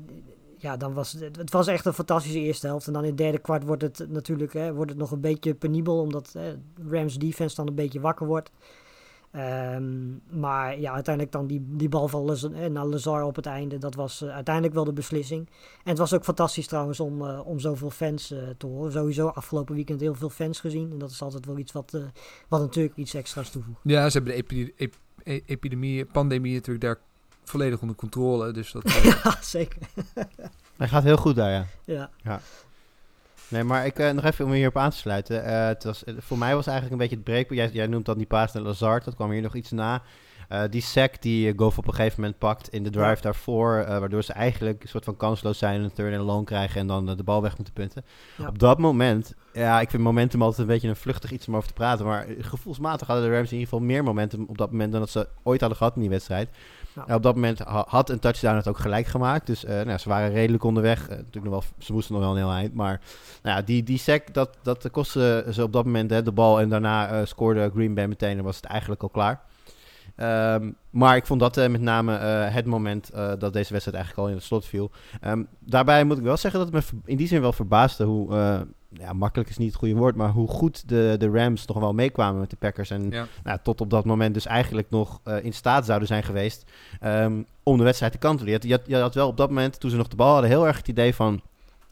ja, 0.59 0.77
dan 0.77 0.95
was 0.95 1.13
het, 1.13 1.37
het 1.37 1.51
was 1.51 1.67
echt 1.67 1.85
een 1.85 1.93
fantastische 1.93 2.41
eerste 2.41 2.67
helft. 2.67 2.87
En 2.87 2.93
dan 2.93 3.03
in 3.03 3.09
het 3.09 3.19
derde 3.19 3.39
kwart 3.39 3.65
wordt 3.65 3.83
het 3.83 4.07
natuurlijk 4.09 4.53
hè, 4.53 4.75
wordt 4.75 4.91
het 4.91 5.01
nog 5.01 5.11
een 5.11 5.21
beetje 5.21 5.55
penibel... 5.55 6.01
omdat 6.01 6.33
hè, 6.33 6.55
Rams 6.89 7.19
defense 7.19 7.57
dan 7.57 7.67
een 7.67 7.75
beetje 7.75 8.01
wakker 8.01 8.27
wordt... 8.27 8.51
Ehm, 9.37 9.95
maar 10.41 10.81
ja, 10.81 10.93
uiteindelijk 10.93 11.35
dan 11.35 11.47
die, 11.47 11.65
die 11.69 11.89
bal 11.89 12.09
van 12.09 12.23
Laz 12.23 12.45
eh, 12.45 12.67
naar 12.71 12.85
Lazar 12.87 13.23
op 13.25 13.37
het 13.37 13.47
einde, 13.47 13.79
dat 13.79 13.95
was 13.95 14.23
eh, 14.23 14.35
uiteindelijk 14.35 14.75
wel 14.75 14.85
de 14.85 14.93
beslissing. 14.93 15.49
En 15.85 15.91
het 15.91 15.99
was 15.99 16.13
ook 16.15 16.25
fantastisch 16.25 16.67
trouwens 16.67 17.01
om, 17.01 17.27
eh, 17.27 17.47
om 17.47 17.59
zoveel 17.59 17.91
fans 17.91 18.31
eh, 18.31 18.39
te 18.59 18.67
horen. 18.67 18.93
Sowieso 18.93 19.27
afgelopen 19.29 19.75
weekend 19.75 20.01
heel 20.01 20.15
veel 20.15 20.31
fans 20.31 20.61
gezien. 20.61 20.91
En 20.91 20.99
dat 20.99 21.11
is 21.11 21.23
altijd 21.23 21.47
wel 21.47 21.59
iets 21.59 21.73
wat, 21.73 21.95
eh, 21.95 22.01
wat 22.49 22.61
natuurlijk 22.61 22.97
iets 22.97 23.15
extra's 23.15 23.51
toevoegt. 23.51 23.81
Ja, 23.83 24.11
ze 24.11 24.17
hebben 24.17 24.33
de 24.35 24.39
epi- 24.39 24.73
ep- 24.77 24.97
e- 25.25 25.41
epidemie, 25.47 26.05
pandemie 26.05 26.55
natuurlijk 26.55 26.85
daar 26.85 26.99
volledig 27.45 27.81
onder 27.81 27.97
controle. 27.97 28.53
Dus 28.53 28.73
dat, 28.73 28.93
ja, 29.03 29.37
zeker. 29.41 29.79
Hij 30.77 30.89
gaat 30.89 31.03
heel 31.03 31.17
goed 31.17 31.35
daar, 31.37 31.51
ja. 31.85 32.11
Ja. 32.23 32.41
Nee, 33.49 33.65
maar 33.65 33.87
ik, 33.87 33.99
eh, 33.99 34.11
nog 34.11 34.25
even 34.25 34.45
om 34.45 34.53
hierop 34.53 34.77
aan 34.77 34.91
te 34.91 34.97
sluiten. 34.97 35.45
Eh, 35.45 35.67
het 35.67 35.85
was, 35.85 36.03
voor 36.19 36.39
mij 36.39 36.55
was 36.55 36.67
eigenlijk 36.67 36.93
een 36.93 37.09
beetje 37.09 37.17
het 37.17 37.25
breekpunt. 37.25 37.61
Jij, 37.61 37.71
jij 37.73 37.87
noemt 37.87 38.07
dan 38.07 38.19
die 38.19 38.27
paas 38.27 38.53
naar 38.53 38.63
Lazard, 38.63 39.05
dat 39.05 39.15
kwam 39.15 39.31
hier 39.31 39.43
nog 39.43 39.55
iets 39.55 39.71
na. 39.71 40.03
Eh, 40.49 40.63
die 40.71 40.81
sack 40.83 41.23
die 41.23 41.53
Goff 41.57 41.79
op 41.79 41.87
een 41.87 41.95
gegeven 41.95 42.21
moment 42.21 42.39
pakt 42.39 42.69
in 42.69 42.83
de 42.83 42.91
drive 42.91 43.09
Ja. 43.09 43.21
daarvoor, 43.21 43.77
eh, 43.79 43.99
waardoor 43.99 44.23
ze 44.23 44.33
eigenlijk 44.33 44.83
een 44.83 44.89
soort 44.89 45.05
van 45.05 45.17
kansloos 45.17 45.59
zijn 45.59 45.79
en 45.79 45.85
een 45.85 45.93
third 45.93 46.15
and 46.17 46.25
long 46.27 46.47
krijgen 46.47 46.81
en 46.81 46.87
dan 46.87 47.09
eh, 47.11 47.17
de 47.17 47.23
bal 47.23 47.43
weg 47.43 47.57
moeten 47.57 47.75
punten. 47.75 48.05
Ja. 48.37 48.47
Op 48.49 48.59
dat 48.59 48.79
moment, 48.79 49.35
ja, 49.53 49.81
ik 49.81 49.91
vind 49.91 50.03
momentum 50.03 50.43
altijd 50.43 50.61
een 50.61 50.67
beetje 50.75 50.89
een 50.89 50.97
vluchtig 50.97 51.31
iets 51.31 51.49
om 51.49 51.57
over 51.57 51.69
te 51.69 51.75
praten, 51.75 52.07
maar 52.07 52.27
gevoelsmatig 52.39 53.07
hadden 53.07 53.25
de 53.27 53.35
Rams 53.35 53.47
in 53.53 53.59
ieder 53.59 53.69
geval 53.69 53.87
meer 53.87 54.05
momentum 54.05 54.45
op 54.49 54.59
dat 54.59 54.71
moment 54.71 54.93
dan 54.93 55.01
dat 55.01 55.11
ze 55.11 55.29
ooit 55.43 55.61
hadden 55.61 55.79
gehad 55.79 55.95
in 55.95 56.01
die 56.01 56.11
wedstrijd. 56.11 56.49
Ja. 56.95 57.07
En 57.07 57.15
op 57.15 57.23
dat 57.23 57.35
moment 57.35 57.59
ha- 57.59 57.85
had 57.89 58.11
een 58.11 58.19
touchdown 58.19 58.57
het 58.57 58.69
ook 58.69 58.79
gelijk 58.79 59.07
gemaakt, 59.07 59.47
dus 59.47 59.63
nou, 59.65 59.99
ze 59.99 60.09
waren 60.09 60.31
redelijk 60.33 60.65
onderweg. 60.65 61.09
Natuurlijk 61.09 61.45
nog 61.45 61.53
wel, 61.53 61.63
ze 61.79 61.93
moesten 61.93 62.15
nog 62.15 62.23
wel 62.23 62.31
een 62.33 62.37
heel 62.39 62.51
eind, 62.53 62.75
maar 62.75 63.01
nou 63.43 63.57
ja, 63.57 63.63
die, 63.63 63.83
die 63.83 63.99
sack, 63.99 64.35
dat, 64.35 64.57
dat 64.63 64.91
kostte 64.91 65.47
ze 65.53 65.63
op 65.63 65.73
dat 65.73 65.85
moment 65.85 66.11
hè, 66.11 66.23
de 66.23 66.33
bal. 66.33 66.61
En 66.61 66.69
daarna 66.69 67.25
scoorde 67.25 67.71
Green 67.75 67.95
Bay 67.95 68.07
meteen 68.07 68.39
en 68.39 68.45
was 68.45 68.57
het 68.57 68.65
eigenlijk 68.65 69.03
al 69.03 69.09
klaar. 69.09 69.41
Ehm, 70.17 70.71
maar 70.91 71.17
ik 71.17 71.27
vond 71.27 71.41
dat 71.41 71.57
eh, 71.57 71.69
met 71.69 71.81
name 71.81 72.17
eh, 72.17 72.55
het 72.55 72.67
moment 72.67 73.11
eh, 73.11 73.33
dat 73.39 73.53
deze 73.53 73.73
wedstrijd 73.73 73.97
eigenlijk 73.97 74.19
al 74.19 74.29
in 74.29 74.35
het 74.35 74.45
slot 74.45 74.67
viel. 74.67 74.91
Ehm, 75.21 75.43
daarbij 75.59 76.05
moet 76.05 76.19
ik 76.19 76.23
wel 76.23 76.37
zeggen 76.37 76.61
dat 76.61 76.73
het 76.73 76.93
me 76.93 77.01
in 77.05 77.17
die 77.17 77.27
zin 77.27 77.41
wel 77.41 77.53
verbaasde 77.53 78.05
hoe... 78.05 78.35
ja, 78.91 79.13
makkelijk 79.13 79.51
is 79.51 79.57
niet 79.57 79.69
het 79.69 79.77
goede 79.77 79.95
woord, 79.95 80.17
maar 80.17 80.31
hoe 80.31 80.49
goed 80.49 80.89
de, 80.89 81.15
de 81.19 81.31
Rams 81.31 81.67
nog 81.67 81.79
wel 81.79 81.93
meekwamen 81.93 82.41
met 82.41 82.51
de 82.51 82.57
Packers. 82.57 82.91
En 82.91 83.11
ja. 83.11 83.27
nou, 83.45 83.59
tot 83.63 83.81
op 83.81 83.91
dat 83.91 84.05
moment 84.05 84.35
dus 84.35 84.47
eigenlijk 84.47 84.91
nog 84.91 85.21
in 85.43 85.53
staat 85.53 85.85
zouden 85.87 86.09
zijn 86.09 86.23
geweest 86.23 86.65
ehm, 87.01 87.43
om 87.63 87.77
de 87.79 87.85
wedstrijd 87.85 88.13
te 88.13 88.19
kantelen. 88.19 88.53
Je, 88.53 88.71
had, 88.71 88.87
je 88.87 88.97
had 88.97 89.15
wel 89.15 89.29
op 89.29 89.37
dat 89.37 89.49
moment, 89.49 89.81
toen 89.81 89.91
ze 89.91 89.97
nog 89.97 90.09
de 90.09 90.17
bal 90.17 90.33
hadden, 90.33 90.51
heel 90.51 90.67
erg 90.67 90.77
het 90.77 90.89
idee 90.89 91.15
van... 91.15 91.43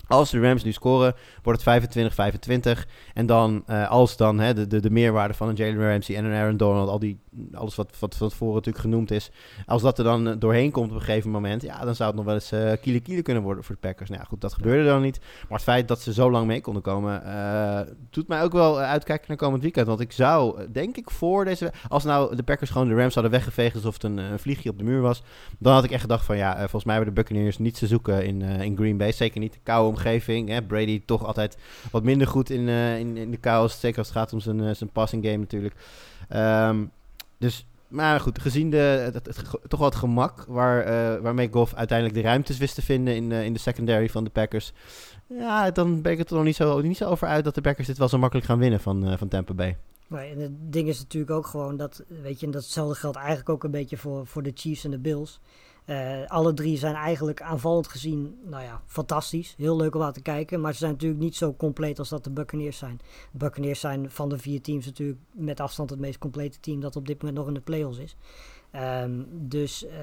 Als 0.09 0.31
de 0.31 0.41
Rams 0.41 0.65
nu 0.65 0.73
scoren, 0.73 1.15
wordt 1.43 1.65
het 1.65 1.69
25-25. 1.69 2.87
En 3.15 3.27
dan, 3.27 3.63
eh, 3.67 3.91
als 3.91 4.17
dan 4.17 4.39
hè, 4.39 4.55
de, 4.55 4.67
de, 4.67 4.81
de 4.81 4.91
meerwaarde 4.91 5.35
van 5.35 5.49
een 5.49 5.55
Jalen 5.55 5.91
Ramsey 5.91 6.17
en 6.17 6.25
een 6.25 6.35
Aaron 6.35 6.57
Donald, 6.57 6.89
al 6.89 6.99
die, 6.99 7.21
alles 7.53 7.75
wat, 7.75 7.97
wat 7.99 8.17
van 8.17 8.29
tevoren 8.29 8.55
natuurlijk 8.55 8.85
genoemd 8.85 9.11
is, 9.11 9.31
als 9.67 9.83
dat 9.83 9.99
er 9.99 10.05
dan 10.05 10.29
eh, 10.29 10.35
doorheen 10.39 10.71
komt 10.71 10.91
op 10.91 10.95
een 10.95 11.03
gegeven 11.03 11.31
moment, 11.31 11.63
ja, 11.63 11.85
dan 11.85 11.95
zou 11.95 12.09
het 12.09 12.17
nog 12.17 12.27
wel 12.27 12.35
eens 12.35 12.53
eh 12.53 12.73
kiele 12.81 13.01
kiele 13.01 13.23
kunnen 13.23 13.43
worden 13.43 13.65
voor 13.65 13.75
de 13.75 13.81
Packers. 13.81 14.09
Nou 14.09 14.21
ja, 14.23 14.29
goed, 14.29 14.41
dat 14.41 14.53
gebeurde 14.53 14.89
dan 14.89 15.03
niet. 15.03 15.19
Maar 15.49 15.59
het 15.59 15.63
feit 15.63 15.89
dat 15.89 16.01
ze 16.01 16.13
zo 16.13 16.31
lang 16.31 16.47
mee 16.47 16.61
konden 16.61 16.83
komen, 16.83 17.23
doet 18.11 18.29
mij 18.29 18.43
ook 18.43 18.53
wel 18.53 18.79
uitkijken 18.79 19.25
naar 19.29 19.37
komend 19.37 19.63
weekend. 19.63 19.87
Want 19.87 20.01
ik 20.01 20.13
zou, 20.13 20.67
denk 20.73 20.97
ik, 20.97 21.11
voor 21.11 21.45
deze... 21.45 21.73
Als 21.89 22.05
nou 22.05 22.37
de 22.37 22.43
Packers 22.43 22.71
gewoon 22.71 22.89
de 22.89 22.95
Rams 22.95 23.15
hadden 23.15 23.33
weggeveegd 23.33 23.75
alsof 23.75 23.95
het 23.95 24.03
een, 24.03 24.19
een 24.19 24.39
vliegje 24.39 24.71
op 24.71 24.79
de 24.79 24.85
muur 24.85 25.01
was, 25.01 25.23
dan 25.59 25.75
had 25.75 25.85
ik 25.85 25.91
echt 25.91 26.01
gedacht 26.01 26.25
van, 26.25 26.37
ja, 26.37 26.59
volgens 26.59 26.85
mij 26.85 26.95
hebben 26.95 27.15
de 27.15 27.21
Buccaneers 27.21 27.59
niets 27.59 27.79
te 27.79 27.87
zoeken 27.87 28.25
in, 28.25 28.43
in 28.43 28.77
Green 28.77 28.97
Bay. 28.97 29.13
Zeker 29.13 29.41
niet 29.41 29.53
de 29.53 29.59
koude 29.63 29.94
omgeving. 29.95 30.49
Hè. 30.49 30.63
Brady 30.63 31.03
toch 31.05 31.25
altijd 31.25 31.57
wat 31.91 32.03
minder 32.03 32.27
goed 32.27 32.51
in, 32.51 32.69
eh, 32.69 32.99
in, 32.99 33.17
in 33.17 33.31
de 33.31 33.37
kou, 33.37 33.69
zeker 33.69 33.99
als 33.99 34.09
het 34.09 34.17
gaat 34.17 34.33
om 34.33 34.41
zijn, 34.41 34.61
eh, 34.61 34.75
zijn 34.75 34.91
passing 34.91 35.25
game 35.25 35.39
natuurlijk. 35.39 35.75
Ehm, 36.29 36.85
dus... 37.39 37.67
Maar 37.89 38.21
goed, 38.21 38.41
gezien 38.41 38.71
de, 38.71 39.13
toch 39.69 39.79
wel 39.79 39.89
het 39.89 39.99
gemak 39.99 40.45
waar, 40.49 40.81
eh, 40.81 41.21
waarmee 41.21 41.49
Goff 41.53 41.75
uiteindelijk 41.75 42.19
de 42.19 42.25
ruimtes 42.25 42.59
wist 42.59 42.75
te 42.75 42.83
vinden 42.83 43.17
in, 43.17 43.33
in 43.33 43.53
de 43.53 43.59
secondary 43.59 44.09
van 44.09 44.25
de 44.25 44.31
Packers. 44.31 44.73
Ja, 45.27 45.71
dan 45.71 46.03
ben 46.03 46.13
ik 46.13 46.19
het 46.19 46.31
er 46.31 46.37
nog 46.37 46.45
niet 46.45 46.57
zo, 46.57 46.81
niet 46.81 46.97
zo 46.97 47.09
over 47.09 47.29
uit 47.29 47.45
dat 47.45 47.55
de 47.55 47.61
Packers 47.61 47.87
dit 47.87 47.99
wel 47.99 48.09
zo 48.09 48.19
makkelijk 48.19 48.47
gaan 48.47 48.59
winnen 48.59 48.81
van, 48.81 49.09
eh, 49.09 49.19
van 49.19 49.29
Tampa 49.29 49.55
Bay. 49.55 49.77
Nee, 50.09 50.31
en 50.31 50.39
het 50.39 50.73
ding 50.73 50.89
is 50.89 50.99
natuurlijk 50.99 51.33
ook 51.33 51.47
gewoon 51.47 51.77
dat, 51.77 52.03
weet 52.23 52.41
je, 52.41 52.47
en 52.47 52.53
datzelfde 52.53 52.95
geldt 52.95 53.17
eigenlijk 53.17 53.49
ook 53.49 53.65
een 53.65 53.71
beetje 53.71 53.97
voor, 53.97 54.27
voor 54.27 54.43
de 54.43 54.53
Chiefs 54.55 54.85
en 54.85 54.91
de 54.91 54.99
Bills. 54.99 55.41
Eh, 55.85 56.27
alle 56.27 56.55
drie 56.55 56.79
zijn 56.79 56.95
eigenlijk 56.95 57.43
aanvallend 57.43 57.89
gezien, 57.89 58.39
nou 58.45 58.63
ja, 58.63 58.83
fantastisch. 58.87 59.55
Heel 59.57 59.77
leuk 59.77 59.95
om 59.95 60.03
aan 60.03 60.13
te 60.13 60.23
kijken. 60.23 60.61
Maar 60.61 60.73
ze 60.73 60.79
zijn 60.79 60.93
natuurlijk 60.93 61.21
niet 61.21 61.37
zo 61.37 61.55
compleet 61.55 61.99
als 61.99 62.09
dat 62.09 62.25
de 62.25 62.31
Buccaneers 62.31 62.79
zijn. 62.79 63.01
De 63.33 63.39
Buccaneers 63.39 63.81
zijn 63.81 64.11
van 64.11 64.29
de 64.29 64.39
vier 64.39 64.61
teams 64.61 64.87
natuurlijk 64.87 65.19
met 65.33 65.61
afstand 65.61 65.91
het 65.91 65.99
meest 65.99 66.19
complete 66.19 66.61
team 66.61 66.81
dat 66.81 66.97
op 66.97 67.07
dit 67.07 67.19
moment 67.19 67.39
nog 67.39 67.49
in 67.49 67.55
de 67.55 67.61
playoffs 67.61 67.99
is. 67.99 68.17
Ehm, 68.71 69.23
dus 69.31 69.87
eh, 69.87 69.97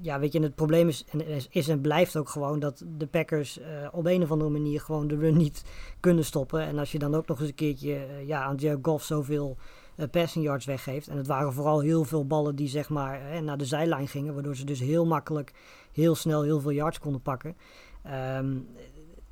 ja, 0.00 0.18
weet 0.18 0.32
je, 0.32 0.40
het 0.40 0.54
probleem 0.54 0.88
is 0.88 1.04
en, 1.10 1.26
is, 1.50 1.68
en 1.68 1.80
blijft 1.80 2.16
ook 2.16 2.28
gewoon 2.28 2.58
dat 2.58 2.84
de 2.98 3.06
Packers 3.06 3.58
eh, 3.58 3.66
op 3.92 4.06
een 4.06 4.22
of 4.22 4.30
andere 4.30 4.50
manier 4.50 4.80
gewoon 4.80 5.06
de 5.06 5.16
run 5.16 5.36
niet 5.36 5.64
kunnen 6.00 6.24
stoppen. 6.24 6.60
En 6.60 6.78
als 6.78 6.92
je 6.92 6.98
dan 6.98 7.14
ook 7.14 7.26
nog 7.26 7.40
eens 7.40 7.48
een 7.48 7.54
keertje 7.54 8.06
ja, 8.26 8.42
aan 8.42 8.56
Jared 8.56 8.78
Goff 8.82 9.04
zoveel 9.04 9.56
passing 10.10 10.44
yards 10.44 10.64
weggeeft. 10.64 11.08
En 11.08 11.16
het 11.16 11.26
waren 11.26 11.52
vooral 11.52 11.80
heel 11.80 12.04
veel 12.04 12.26
ballen 12.26 12.56
die 12.56 12.68
zeg 12.68 12.88
maar 12.88 13.30
eh, 13.30 13.40
naar 13.40 13.58
de 13.58 13.64
zijlijn 13.64 14.08
gingen. 14.08 14.34
Waardoor 14.34 14.56
ze 14.56 14.64
dus 14.64 14.80
heel 14.80 15.06
makkelijk, 15.06 15.52
heel 15.92 16.14
snel 16.14 16.42
heel 16.42 16.60
veel 16.60 16.70
yards 16.70 16.98
konden 16.98 17.22
pakken. 17.22 17.56
Ehm, 18.02 18.56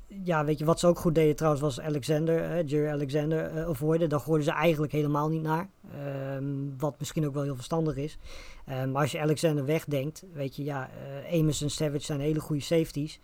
ja, 0.07 0.45
weet 0.45 0.59
je, 0.59 0.65
wat 0.65 0.79
ze 0.79 0.87
ook 0.87 0.99
goed 0.99 1.15
deden 1.15 1.35
trouwens 1.35 1.63
was 1.63 1.81
Alexander, 1.81 2.43
eh, 2.43 2.67
Jerry 2.67 2.91
Alexander 2.91 3.45
eh 3.45 3.67
avoiden. 3.67 4.09
Daar 4.09 4.19
gooiden 4.19 4.45
ze 4.45 4.53
eigenlijk 4.53 4.91
helemaal 4.91 5.29
niet 5.29 5.41
naar. 5.41 5.69
Ehm, 5.91 6.45
wat 6.77 6.99
misschien 6.99 7.25
ook 7.27 7.33
wel 7.33 7.43
heel 7.43 7.55
verstandig 7.55 7.95
is. 7.95 8.17
Ehm, 8.65 8.91
maar 8.91 9.01
als 9.01 9.11
je 9.11 9.21
Alexander 9.21 9.65
wegdenkt, 9.65 10.23
weet 10.33 10.55
je, 10.55 10.63
ja, 10.63 10.89
eh 11.29 11.39
Amos 11.39 11.61
en 11.61 11.69
Savage 11.69 12.05
zijn 12.05 12.19
hele 12.19 12.39
goede 12.39 12.61
safeties. 12.61 13.19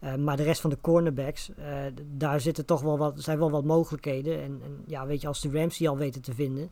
Eh, 0.00 0.14
maar 0.14 0.36
de 0.36 0.42
rest 0.42 0.60
van 0.60 0.70
de 0.70 0.80
cornerbacks, 0.80 1.50
eh, 1.56 1.64
daar 2.06 2.40
zitten 2.40 2.66
toch 2.66 2.80
wel 2.80 2.98
wat, 2.98 3.22
zijn 3.22 3.38
wel 3.38 3.50
wat 3.50 3.64
mogelijkheden. 3.64 4.42
En, 4.42 4.60
en 4.64 4.82
ja, 4.86 5.06
weet 5.06 5.20
je, 5.20 5.26
als 5.26 5.40
de 5.40 5.50
Rams 5.50 5.78
die 5.78 5.88
al 5.88 5.96
weten 5.96 6.22
te 6.22 6.34
vinden, 6.34 6.70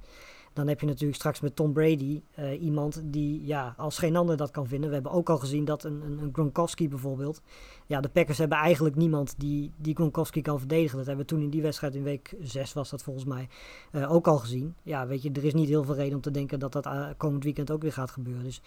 dan 0.58 0.68
heb 0.68 0.80
je 0.80 0.86
natuurlijk 0.86 1.14
straks 1.14 1.40
met 1.40 1.56
Tom 1.56 1.72
Brady 1.72 2.22
eh, 2.34 2.62
iemand 2.62 3.00
die 3.04 3.46
ja, 3.46 3.74
als 3.76 3.98
geen 3.98 4.16
ander 4.16 4.36
dat 4.36 4.50
kan 4.50 4.66
vinden. 4.66 4.88
We 4.88 4.94
hebben 4.94 5.12
ook 5.12 5.30
al 5.30 5.38
gezien 5.38 5.64
dat 5.64 5.84
een, 5.84 6.02
een, 6.02 6.18
een 6.18 6.30
Gronkowski 6.32 6.88
bijvoorbeeld. 6.88 7.40
Ja, 7.86 8.00
de 8.00 8.08
Packers 8.08 8.38
hebben 8.38 8.58
eigenlijk 8.58 8.96
niemand 8.96 9.34
die, 9.36 9.72
die 9.76 9.94
Gronkowski 9.94 10.42
kan 10.42 10.58
verdedigen. 10.58 10.96
Dat 10.96 11.06
hebben 11.06 11.24
we 11.24 11.32
toen 11.32 11.42
in 11.42 11.50
die 11.50 11.62
wedstrijd 11.62 11.94
in 11.94 12.02
week 12.02 12.34
6 12.40 12.72
was 12.72 12.90
dat 12.90 13.02
volgens 13.02 13.24
mij 13.24 13.48
eh, 13.92 14.12
ook 14.12 14.26
al 14.26 14.38
gezien. 14.38 14.74
Ja, 14.82 15.06
weet 15.06 15.22
je, 15.22 15.30
er 15.32 15.44
is 15.44 15.54
niet 15.54 15.68
heel 15.68 15.84
veel 15.84 15.94
reden 15.94 16.14
om 16.14 16.20
te 16.20 16.30
denken 16.30 16.58
dat 16.58 16.72
dat 16.72 16.86
eh, 16.86 17.08
komend 17.16 17.44
weekend 17.44 17.70
ook 17.70 17.82
weer 17.82 17.92
gaat 17.92 18.10
gebeuren. 18.10 18.44
Dus 18.44 18.60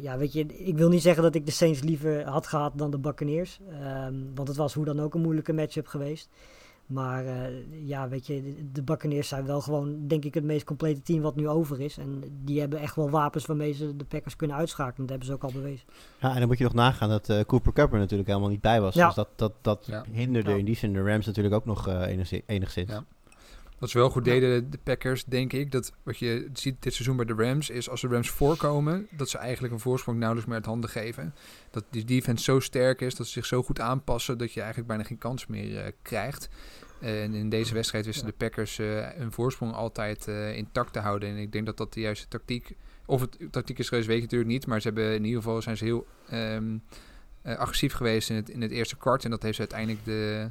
ja, 0.00 0.18
weet 0.18 0.32
je, 0.32 0.46
ik 0.46 0.76
wil 0.76 0.88
niet 0.88 1.02
zeggen 1.02 1.22
dat 1.22 1.34
ik 1.34 1.46
de 1.46 1.52
Saints 1.52 1.80
liever 1.80 2.24
had 2.28 2.46
gehad 2.46 2.72
dan 2.78 2.90
de 2.90 2.98
Buccaneers. 2.98 3.60
Ehm, 3.70 4.14
want 4.34 4.48
het 4.48 4.56
was 4.56 4.74
hoe 4.74 4.84
dan 4.84 5.00
ook 5.00 5.14
een 5.14 5.20
moeilijke 5.20 5.52
matchup 5.52 5.86
geweest. 5.86 6.28
Maar 6.86 7.24
eh, 7.26 7.52
ja, 7.86 8.08
weet 8.08 8.26
je, 8.26 8.54
de- 8.72 8.82
Buccaneers 8.82 9.28
zijn 9.28 9.46
wel 9.46 9.60
gewoon, 9.60 10.06
denk 10.08 10.24
ik, 10.24 10.34
het 10.34 10.44
meest 10.44 10.64
complete 10.64 11.02
team 11.02 11.20
wat 11.22 11.36
nu 11.36 11.48
over 11.48 11.80
is. 11.80 11.98
En 11.98 12.22
die 12.44 12.60
hebben 12.60 12.78
echt 12.78 12.96
wel 12.96 13.10
wapens 13.10 13.46
waarmee 13.46 13.72
ze 13.72 13.96
de 13.96 14.04
Packers 14.04 14.36
kunnen 14.36 14.56
uitschakelen. 14.56 15.06
Dat 15.06 15.08
hebben 15.08 15.26
ze 15.26 15.32
ook 15.32 15.42
al 15.44 15.52
bewezen. 15.60 15.86
Ja, 16.20 16.32
en 16.32 16.38
dan 16.38 16.48
moet 16.48 16.58
je 16.58 16.64
nog 16.64 16.74
nagaan 16.74 17.08
dat 17.08 17.28
eh, 17.28 17.40
Cooper 17.46 17.72
Cup 17.72 17.92
er 17.92 17.98
natuurlijk 17.98 18.28
helemaal 18.28 18.48
niet 18.50 18.60
bij 18.60 18.80
was. 18.80 18.94
Ja. 18.94 19.06
Dus 19.06 19.14
dat, 19.14 19.28
dat, 19.36 19.52
dat 19.60 19.86
Ja. 19.86 20.04
hinderde 20.12 20.50
Ja. 20.50 20.56
in 20.56 20.64
die 20.64 20.76
zin 20.76 20.92
de 20.92 21.02
Rams 21.02 21.26
natuurlijk 21.26 21.54
ook 21.54 21.64
nog 21.64 21.88
eh, 21.88 22.00
enigszins. 22.06 22.42
enigszins. 22.46 22.90
Ja. 22.90 23.04
Wat 23.84 23.92
ze 23.92 23.98
wel 23.98 24.10
goed 24.10 24.24
deden, 24.24 24.70
de 24.70 24.78
Packers, 24.82 25.24
denk 25.24 25.52
ik, 25.52 25.72
dat 25.72 25.92
wat 26.02 26.18
je 26.18 26.50
ziet 26.52 26.82
dit 26.82 26.94
seizoen 26.94 27.16
bij 27.16 27.24
de 27.24 27.34
Rams, 27.34 27.70
is 27.70 27.90
als 27.90 28.00
de 28.00 28.08
Rams 28.08 28.30
voorkomen, 28.30 29.06
dat 29.10 29.28
ze 29.28 29.38
eigenlijk 29.38 29.74
een 29.74 29.80
voorsprong 29.80 30.18
nauwelijks 30.18 30.48
meer 30.48 30.58
uit 30.58 30.66
handen 30.66 30.90
geven. 30.90 31.34
Dat 31.70 31.84
die 31.90 32.04
defense 32.04 32.44
zo 32.44 32.60
sterk 32.60 33.00
is, 33.00 33.14
dat 33.14 33.26
ze 33.26 33.32
zich 33.32 33.46
zo 33.46 33.62
goed 33.62 33.80
aanpassen, 33.80 34.38
dat 34.38 34.52
je 34.52 34.60
eigenlijk 34.60 34.88
bijna 34.88 35.04
geen 35.04 35.18
kans 35.18 35.46
meer 35.46 35.78
eh, 35.78 35.92
krijgt. 36.02 36.48
En 37.00 37.34
in 37.34 37.48
deze 37.48 37.74
wedstrijd 37.74 38.06
wisten 38.06 38.26
de 38.26 38.32
Packers 38.32 38.78
eh, 38.78 39.08
hun 39.14 39.32
voorsprong 39.32 39.72
altijd 39.72 40.28
eh, 40.28 40.56
intact 40.56 40.92
te 40.92 40.98
houden. 40.98 41.28
En 41.28 41.36
ik 41.36 41.52
denk 41.52 41.66
dat 41.66 41.76
dat 41.76 41.92
de 41.92 42.00
juiste 42.00 42.28
tactiek, 42.28 42.76
of 43.06 43.20
het 43.20 43.38
tactiek 43.50 43.78
is 43.78 43.88
geweest, 43.88 44.06
weet 44.06 44.16
ik 44.16 44.22
natuurlijk 44.22 44.50
niet. 44.50 44.66
Maar 44.66 44.80
ze 44.80 44.86
hebben 44.86 45.14
in 45.14 45.24
ieder 45.24 45.42
geval 45.42 45.62
zijn 45.62 45.76
ze 45.76 45.84
heel 45.84 46.06
eh, 47.44 47.56
agressief 47.58 47.92
geweest 47.92 48.30
in 48.30 48.36
het, 48.36 48.48
in 48.48 48.62
het 48.62 48.70
eerste 48.70 48.96
kwart. 48.96 49.24
En 49.24 49.30
dat 49.30 49.42
heeft 49.42 49.54
ze 49.54 49.60
uiteindelijk 49.60 50.04
de, 50.04 50.50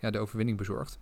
ja, 0.00 0.10
de 0.10 0.18
overwinning 0.18 0.58
bezorgd. 0.58 0.98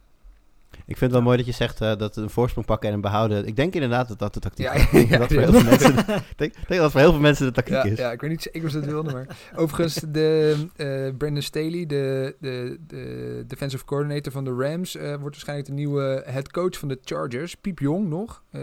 Ik 0.70 0.96
vind 0.96 1.00
het 1.00 1.10
wel 1.10 1.22
mooi 1.22 1.36
dat 1.36 1.46
je 1.46 1.52
zegt 1.52 1.80
eh, 1.80 1.96
dat 1.96 2.16
een 2.16 2.30
voorsprong 2.30 2.66
pakken 2.66 2.86
en 2.86 2.92
hem 2.92 3.02
behouden. 3.02 3.46
Ik 3.46 3.56
denk 3.56 3.74
inderdaad 3.74 4.08
dat 4.08 4.18
dat 4.18 4.34
de 4.34 4.40
tactiek 4.40 4.66
Ja, 4.66 4.72
is. 4.72 4.82
Ik 4.84 4.90
denk 4.92 5.08
ja, 5.08 5.18
dat 5.18 5.28
voor 5.32 5.40
ja. 5.40 5.50
heel 5.50 5.60
veel 5.60 5.70
mensen, 5.70 5.98
ik 5.98 6.38
denk, 6.38 6.52
ik 6.56 6.68
denk 6.68 6.68
dat 6.68 6.82
het 6.82 6.90
voor 6.92 7.00
heel 7.00 7.10
veel 7.10 7.20
mensen 7.20 7.46
de 7.46 7.52
tactiek 7.52 7.74
Ja, 7.74 7.84
is. 7.84 7.98
ja, 7.98 8.12
ik 8.12 8.20
weet 8.20 8.30
niet 8.30 8.42
zeker 8.42 8.64
of 8.64 8.70
ze 8.70 8.80
dat 8.80 8.88
wilden, 8.88 9.12
maar... 9.12 9.36
Overigens, 9.56 9.94
de, 10.08 10.56
eh, 10.76 11.16
Brandon 11.16 11.42
Staley, 11.42 11.86
de, 11.86 12.36
de, 12.40 12.78
de 12.86 13.44
defensive 13.46 13.84
coordinator 13.84 14.32
van 14.32 14.44
de 14.44 14.50
Rams... 14.58 14.96
eh, 14.96 15.08
wordt 15.08 15.22
waarschijnlijk 15.22 15.68
de 15.68 15.74
nieuwe 15.74 16.22
head 16.26 16.50
coach 16.50 16.78
van 16.78 16.88
de 16.88 16.98
Chargers. 17.04 17.54
Piep 17.54 17.78
Jong 17.78 18.08
nog. 18.08 18.42
Eh, 18.50 18.60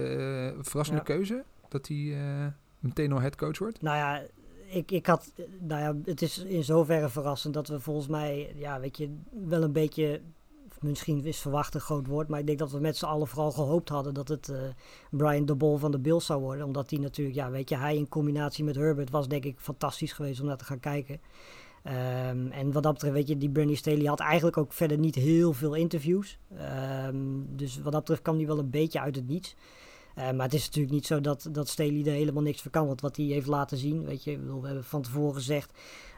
verrassende 0.62 1.02
Ja. 1.06 1.16
keuze, 1.16 1.44
dat 1.70 1.88
hij 1.88 2.14
eh, 2.14 2.46
meteen 2.80 3.12
al 3.12 3.20
head 3.22 3.36
coach 3.36 3.58
wordt. 3.58 3.82
Nou 3.82 3.98
ja, 3.98 4.22
ik, 4.70 4.92
ik 4.92 5.06
had, 5.06 5.34
nou 5.60 5.82
ja, 5.82 5.96
het 6.12 6.22
is 6.22 6.38
in 6.38 6.64
zoverre 6.64 7.10
verrassend 7.10 7.54
dat 7.54 7.68
we 7.68 7.80
volgens 7.80 8.08
mij, 8.08 8.54
ja, 8.56 8.80
weet 8.80 8.98
je, 8.98 9.16
wel 9.48 9.64
een 9.64 9.72
beetje, 9.72 10.22
misschien 10.84 11.26
is 11.26 11.40
verwacht 11.40 11.74
een 11.74 11.82
groot 11.82 12.08
woord, 12.08 12.28
maar 12.28 12.40
ik 12.40 12.46
denk 12.46 12.60
dat 12.60 12.72
we 12.72 12.80
met 12.80 12.98
z'n 12.98 13.06
allen 13.06 13.28
vooral 13.28 13.52
gehoopt 13.52 13.90
hadden 13.90 14.14
dat 14.14 14.28
het 14.28 14.50
eh, 14.50 14.58
Brian 15.10 15.46
de 15.46 15.56
Bol 15.56 15.78
van 15.78 15.92
de 15.92 16.00
Bills 16.00 16.26
zou 16.26 16.42
worden. 16.42 16.66
Omdat 16.66 16.90
hij 16.90 17.00
natuurlijk, 17.00 17.36
ja, 17.36 17.50
weet 17.52 17.70
je, 17.70 17.76
hij 17.76 17.96
in 17.96 18.10
combinatie 18.10 18.64
met 18.64 18.76
Herbert 18.76 19.10
was 19.10 19.28
denk 19.28 19.46
ik 19.46 19.60
fantastisch 19.60 20.14
geweest 20.14 20.40
om 20.40 20.46
naar 20.46 20.58
te 20.58 20.66
gaan 20.66 20.80
kijken. 20.80 21.22
Ehm, 21.84 22.48
en 22.48 22.72
wat 22.72 22.84
dat 22.84 22.94
betreft, 22.94 23.14
weet 23.14 23.28
je, 23.28 23.38
die 23.38 23.50
Bernie 23.50 23.76
Staley 23.76 24.06
had 24.06 24.20
eigenlijk 24.20 24.58
ook 24.58 24.74
verder 24.74 24.98
niet 24.98 25.16
heel 25.16 25.54
veel 25.54 25.74
interviews. 25.74 26.38
Ehm, 26.58 27.16
dus 27.48 27.76
wat 27.82 27.92
dat 27.92 28.02
betreft 28.02 28.22
kwam 28.22 28.38
hij 28.38 28.46
wel 28.46 28.60
een 28.60 28.70
beetje 28.70 29.00
uit 29.00 29.16
het 29.16 29.28
niets. 29.28 29.56
Eh, 30.16 30.32
maar 30.32 30.46
het 30.46 30.54
is 30.54 30.66
natuurlijk 30.66 30.94
niet 30.94 31.06
zo 31.06 31.22
dat, 31.22 31.48
dat 31.52 31.70
Staley 31.70 32.06
er 32.06 32.12
helemaal 32.12 32.44
niks 32.44 32.62
van 32.62 32.72
kan. 32.72 32.88
Want 32.88 33.02
wat 33.02 33.16
hij 33.16 33.26
heeft 33.26 33.48
laten 33.48 33.78
zien, 33.78 34.06
weet 34.06 34.24
je, 34.24 34.40
we 34.40 34.66
hebben 34.66 34.84
van 34.84 35.02
tevoren 35.02 35.34
gezegd. 35.34 35.72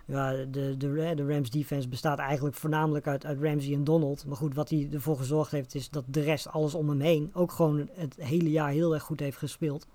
Ja, 0.06 0.32
de, 0.32 0.76
de, 0.78 1.14
de 1.16 1.26
Rams 1.28 1.50
defense 1.50 1.88
bestaat 1.88 2.20
eigenlijk 2.20 2.56
voornamelijk 2.56 3.08
uit, 3.08 3.26
uit 3.26 3.42
Ramsey 3.42 3.74
en 3.74 3.84
Donald. 3.84 4.26
Maar 4.26 4.38
goed, 4.38 4.56
wat 4.56 4.70
hij 4.70 4.90
ervoor 4.94 5.18
gezorgd 5.18 5.52
heeft, 5.52 5.76
is 5.76 5.90
dat 5.90 6.04
de 6.08 6.22
rest, 6.22 6.48
alles 6.48 6.74
om 6.74 6.90
hem 6.90 7.00
heen, 7.00 7.30
ook 7.34 7.52
gewoon 7.52 7.90
het 7.94 8.16
hele 8.20 8.50
jaar 8.52 8.70
heel 8.70 8.94
erg 8.94 9.04
goed 9.04 9.20
heeft 9.20 9.38
gespeeld. 9.38 9.88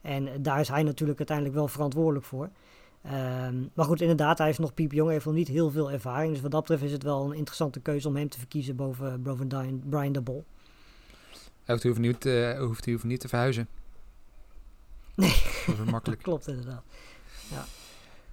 En 0.00 0.42
daar 0.42 0.60
is 0.60 0.68
hij 0.68 0.82
natuurlijk 0.82 1.18
uiteindelijk 1.18 1.56
wel 1.56 1.68
verantwoordelijk 1.68 2.24
voor. 2.24 2.50
Ehm, 3.02 3.54
maar 3.74 3.84
goed, 3.84 4.00
inderdaad, 4.00 4.38
hij 4.38 4.48
is 4.48 4.58
nog 4.58 4.74
piepjong, 4.74 5.04
hij 5.04 5.12
heeft 5.12 5.26
nog 5.26 5.34
niet 5.34 5.48
heel 5.48 5.70
veel 5.70 5.90
ervaring. 5.90 6.32
Dus 6.32 6.42
wat 6.42 6.50
dat 6.50 6.60
betreft 6.60 6.82
is 6.82 6.92
het 6.92 7.02
wel 7.02 7.24
een 7.24 7.36
interessante 7.36 7.80
keuze 7.80 8.08
om 8.08 8.16
hem 8.16 8.28
te 8.28 8.38
verkiezen 8.38 8.76
boven, 8.76 9.22
boven 9.22 9.48
Brian, 9.48 9.82
Brian 9.88 10.12
de 10.12 10.20
Bol. 10.20 10.44
Hij 11.64 11.78
hoeft, 11.82 11.98
niet, 11.98 12.26
eh, 12.26 12.58
hoeft, 12.58 13.04
niet 13.04 13.20
te 13.20 13.28
verhuizen. 13.28 13.68
Nee. 15.14 15.42
Dat 15.66 15.78
is 15.84 15.90
makkelijk. 15.90 16.22
Klopt 16.28 16.48
inderdaad. 16.48 16.82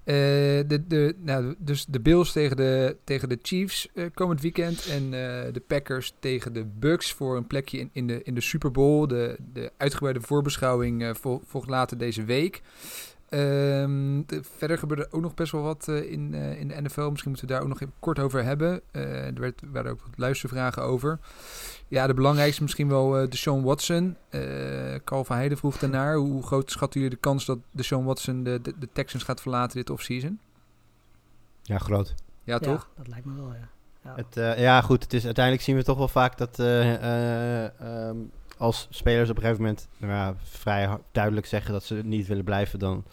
Eh, 0.08 0.14
de, 0.68 0.84
de, 0.88 1.16
nou, 1.20 1.56
dus 1.58 1.86
de 1.86 2.00
Bills 2.00 2.32
tegen 2.32 2.58
de, 2.58 2.98
tegen 3.04 3.30
de 3.30 3.40
Chiefs 3.42 3.90
eh, 3.94 4.06
komend 4.14 4.42
weekend. 4.42 4.86
En 4.86 5.04
eh, 5.04 5.54
de 5.54 5.62
Packers 5.68 6.14
tegen 6.20 6.54
de 6.54 6.66
Bucks 6.66 7.14
voor 7.14 7.38
een 7.38 7.48
plekje 7.48 7.78
in, 7.80 7.90
in, 7.92 8.08
de, 8.08 8.24
in 8.24 8.34
de 8.34 8.42
Super 8.42 8.72
Bowl. 8.72 9.08
De, 9.08 9.38
de 9.54 9.72
uitgebreide 9.78 10.22
voorbeschouwing 10.22 11.18
vol- 11.20 11.42
volgt 11.46 11.70
later 11.70 11.98
deze 11.98 12.24
week. 12.24 12.62
Ehm, 13.30 14.22
de- 14.26 14.42
verder 14.58 14.78
gebeurde 14.78 15.08
ook 15.12 15.22
nog 15.22 15.34
best 15.34 15.52
wel 15.52 15.62
wat 15.62 15.88
in, 15.88 16.34
in 16.34 16.68
de 16.68 16.82
NFL. 16.82 17.10
Misschien 17.10 17.32
moeten 17.32 17.48
we 17.48 17.54
daar 17.54 17.62
ook 17.62 17.68
nog 17.68 17.82
even 17.82 17.94
kort 18.00 18.20
over 18.20 18.44
hebben. 18.44 18.82
Er 18.92 19.40
werd, 19.40 19.62
waren 19.72 19.92
ook 19.92 20.02
wat 20.02 20.18
luistervragen 20.18 20.84
over. 20.84 21.20
Ja, 21.88 22.08
de 22.08 22.14
belangrijkste 22.14 22.62
misschien 22.62 22.90
wel 22.90 23.18
eh 23.18 23.30
Deshaun 23.30 23.64
Watson. 23.64 24.18
Eh 24.30 24.96
Carl 25.04 25.24
van 25.24 25.36
Heijden 25.36 25.58
vroeg 25.58 25.78
daarnaar. 25.78 26.16
Hoe 26.16 26.44
groot 26.44 26.72
schatten 26.72 27.00
jullie 27.00 27.16
de 27.16 27.22
kans 27.22 27.46
dat 27.46 27.60
Deshaun 27.72 28.06
Watson 28.06 28.44
de, 28.44 28.62
de, 28.62 28.74
de 28.80 28.90
Texans 28.94 29.24
gaat 29.24 29.42
verlaten 29.42 29.78
dit 29.78 29.90
offseason? 29.90 30.40
Ja, 31.62 31.78
groot. 31.78 32.16
Ja, 32.44 32.60
toch? 32.60 32.90
dat 32.98 33.08
lijkt 33.08 33.26
me 33.26 33.34
wel, 33.36 33.54
ja. 33.54 33.70
ja. 34.04 34.16
Het, 34.16 34.38
eh, 34.38 34.60
ja, 34.60 34.82
goed. 34.82 35.04
Het 35.04 35.14
is, 35.14 35.26
uiteindelijk 35.26 35.66
zien 35.66 35.76
we 35.76 35.84
toch 35.84 35.98
wel 35.98 36.08
vaak 36.08 36.38
dat 36.38 36.60
eh, 36.60 36.94
eh, 36.94 37.72
ehm, 37.80 38.18
als 38.58 38.88
spelers 38.90 39.30
op 39.30 39.36
een 39.36 39.42
gegeven 39.42 39.64
moment 39.64 39.88
nou 39.98 40.14
ja, 40.14 40.36
vrij 40.44 40.98
duidelijk 41.12 41.46
zeggen 41.46 41.72
dat 41.72 41.84
ze 41.84 41.96
niet 42.04 42.28
willen 42.28 42.44
blijven, 42.44 42.80
dan 42.80 43.04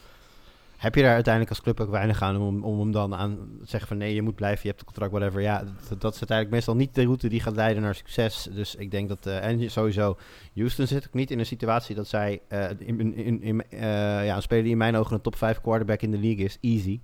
heb 0.85 0.95
je 0.95 1.03
daar 1.03 1.15
uiteindelijk 1.15 1.55
als 1.55 1.63
club 1.63 1.81
ook 1.81 1.91
weinig 1.91 2.23
aan 2.23 2.41
om, 2.41 2.65
om 2.65 2.79
hem 2.79 2.93
dan 2.93 3.15
aan 3.15 3.37
te 3.37 3.69
zeggen 3.69 3.89
van 3.89 3.97
nee, 3.97 4.15
je 4.15 4.23
moet 4.23 4.35
blijven, 4.35 4.61
je 4.63 4.69
hebt 4.69 4.81
het 4.81 4.89
contract, 4.89 5.13
whatever. 5.13 5.41
Ja, 5.41 5.59
dat, 5.59 6.01
dat 6.01 6.15
is 6.15 6.19
uiteindelijk 6.19 6.51
meestal 6.51 6.75
niet 6.75 6.95
de 6.95 7.03
route 7.03 7.29
die 7.29 7.41
gaat 7.41 7.55
leiden 7.55 7.83
naar 7.83 7.95
succes. 7.95 8.49
Dus 8.53 8.75
ik 8.75 8.91
denk 8.91 9.09
dat, 9.09 9.27
eh, 9.27 9.45
en 9.45 9.71
sowieso, 9.71 10.19
Houston 10.55 10.87
zit 10.87 11.07
ook 11.07 11.15
niet 11.15 11.31
in 11.31 11.39
een 11.39 11.47
situatie 11.47 11.95
dat 11.95 12.09
zij 12.09 12.41
in, 12.79 13.01
in, 13.01 13.15
in, 13.15 13.43
in, 13.43 13.63
eh, 13.71 13.81
ja, 14.27 14.37
een 14.37 14.43
speler 14.43 14.63
die 14.63 14.73
in 14.73 14.79
mijn 14.79 14.97
ogen 14.97 15.15
een 15.15 15.21
top 15.21 15.37
5 15.37 15.61
quarterback 15.61 16.03
in 16.03 16.11
de 16.11 16.19
league 16.19 16.45
is, 16.45 16.59
easy. 16.61 17.01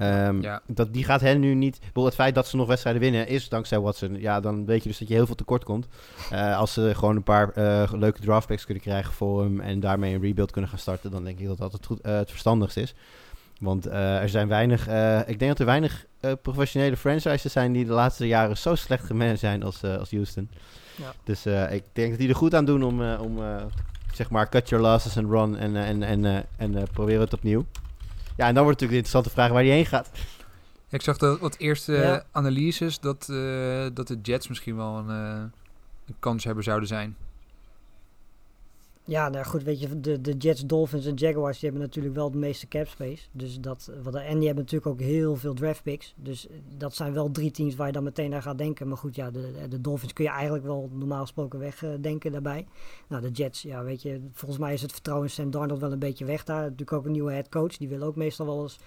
Ehm, 0.00 0.40
Ja. 0.42 0.62
dat, 0.66 0.92
die 0.92 1.04
gaat 1.04 1.20
hen 1.20 1.40
nu 1.40 1.54
niet. 1.54 1.78
Bedoel, 1.86 2.04
het 2.04 2.14
feit 2.14 2.34
dat 2.34 2.46
ze 2.46 2.56
nog 2.56 2.66
wedstrijden 2.66 3.02
winnen 3.02 3.28
is 3.28 3.48
dankzij 3.48 3.80
Watson. 3.80 4.20
Ja, 4.20 4.40
dan 4.40 4.66
weet 4.66 4.82
je 4.82 4.88
dus 4.88 4.98
dat 4.98 5.08
je 5.08 5.14
heel 5.14 5.26
veel 5.26 5.34
tekort 5.34 5.64
komt. 5.64 5.86
Eh, 6.30 6.58
als 6.58 6.72
ze 6.72 6.92
gewoon 6.94 7.16
een 7.16 7.22
paar 7.22 7.50
eh, 7.52 7.92
leuke 7.92 8.20
draftpicks 8.20 8.64
kunnen 8.64 8.82
krijgen 8.82 9.12
voor 9.12 9.42
hem 9.42 9.60
en 9.60 9.80
daarmee 9.80 10.14
een 10.14 10.20
rebuild 10.20 10.50
kunnen 10.50 10.70
gaan 10.70 10.78
starten, 10.78 11.10
dan 11.10 11.24
denk 11.24 11.38
ik 11.38 11.46
dat 11.46 11.58
dat 11.58 11.72
het, 11.72 11.86
goed, 11.86 12.00
eh, 12.00 12.16
het 12.16 12.30
verstandigst 12.30 12.76
is. 12.76 12.94
Want 13.60 13.86
er 13.86 14.28
zijn 14.28 14.48
weinig. 14.48 14.88
ik 15.26 15.38
denk 15.38 15.50
dat 15.50 15.58
er 15.58 15.66
weinig 15.66 16.06
professionele 16.42 16.96
franchises 16.96 17.52
zijn 17.52 17.72
die 17.72 17.84
de 17.84 17.92
laatste 17.92 18.26
jaren 18.26 18.56
zo 18.56 18.74
slecht 18.74 19.04
gemanaged 19.04 19.38
zijn 19.38 19.62
als, 19.62 19.84
als 19.84 20.10
Houston. 20.10 20.50
Ja. 20.96 21.12
Dus 21.24 21.46
ik 21.70 21.84
denk 21.92 22.10
dat 22.10 22.18
die 22.18 22.28
er 22.28 22.34
goed 22.34 22.54
aan 22.54 22.64
doen 22.64 22.82
om, 22.82 23.02
om 23.02 23.38
zeg 24.12 24.30
maar, 24.30 24.48
cut 24.48 24.68
your 24.68 24.84
losses 24.84 25.16
and 25.16 25.30
run 25.30 25.56
en, 25.56 25.76
en, 25.76 26.02
en, 26.02 26.46
en 26.56 26.86
proberen 26.92 27.20
het 27.20 27.32
opnieuw. 27.32 27.64
Ja, 28.36 28.46
en 28.46 28.54
dan 28.54 28.64
wordt 28.64 28.80
natuurlijk 28.80 28.90
de 28.90 28.96
interessante 29.08 29.30
vraag 29.30 29.48
waar 29.50 29.62
hij 29.62 29.72
heen 29.72 29.86
gaat. 29.86 30.10
Ik 30.88 31.02
zag 31.02 31.16
dat 31.16 31.38
wat 31.40 31.56
eerste 31.56 31.92
Ja. 31.92 32.24
analyses 32.32 33.00
dat, 33.00 33.28
eh, 33.30 33.86
dat 33.94 34.08
de 34.08 34.18
Jets 34.22 34.48
misschien 34.48 34.76
wel 34.76 34.96
een, 34.96 35.08
eh, 35.10 35.42
een 36.06 36.14
kanshebber 36.18 36.62
zouden 36.64 36.88
zijn. 36.88 37.16
Ja, 39.10 39.28
nou 39.28 39.44
goed, 39.44 39.62
weet 39.62 39.80
je, 39.80 40.00
de, 40.00 40.20
de 40.20 40.36
Jets, 40.36 40.66
Dolphins 40.66 41.06
en 41.06 41.14
Jaguars 41.14 41.58
die 41.58 41.68
hebben 41.68 41.86
natuurlijk 41.86 42.14
wel 42.14 42.30
de 42.30 42.38
meeste 42.38 42.68
cap 42.68 42.88
space. 42.88 43.28
Dus 43.32 43.60
dat, 43.60 43.90
wat, 44.02 44.14
en 44.14 44.38
die 44.38 44.46
hebben 44.46 44.64
natuurlijk 44.64 44.86
ook 44.86 45.00
heel 45.00 45.36
veel 45.36 45.54
draft 45.54 45.82
picks. 45.82 46.14
Dus 46.16 46.46
dat 46.76 46.94
zijn 46.94 47.12
wel 47.12 47.30
drie 47.30 47.50
teams 47.50 47.74
waar 47.74 47.86
je 47.86 47.92
dan 47.92 48.02
meteen 48.02 48.30
naar 48.30 48.42
gaat 48.42 48.58
denken. 48.58 48.88
Maar 48.88 48.96
goed, 48.96 49.14
ja, 49.14 49.30
de, 49.30 49.68
de 49.68 49.80
Dolphins 49.80 50.12
kun 50.12 50.24
je 50.24 50.30
eigenlijk 50.30 50.64
wel 50.64 50.90
normaal 50.92 51.20
gesproken 51.20 51.58
wegdenken 51.58 52.32
daarbij. 52.32 52.66
Nou, 53.08 53.22
de 53.22 53.30
Jets, 53.30 53.62
ja, 53.62 53.84
weet 53.84 54.02
je, 54.02 54.20
volgens 54.32 54.60
mij 54.60 54.72
is 54.72 54.82
het 54.82 54.92
vertrouwen 54.92 55.26
in 55.26 55.32
Sam 55.32 55.50
Darnold 55.50 55.80
wel 55.80 55.92
een 55.92 55.98
beetje 55.98 56.24
weg 56.24 56.44
daar. 56.44 56.62
Natuurlijk 56.62 56.92
ook 56.92 57.04
een 57.04 57.12
nieuwe 57.12 57.32
head 57.32 57.48
coach, 57.48 57.76
die 57.76 57.88
wil 57.88 58.02
ook 58.02 58.16
meestal 58.16 58.46
wel 58.46 58.62
eens 58.62 58.78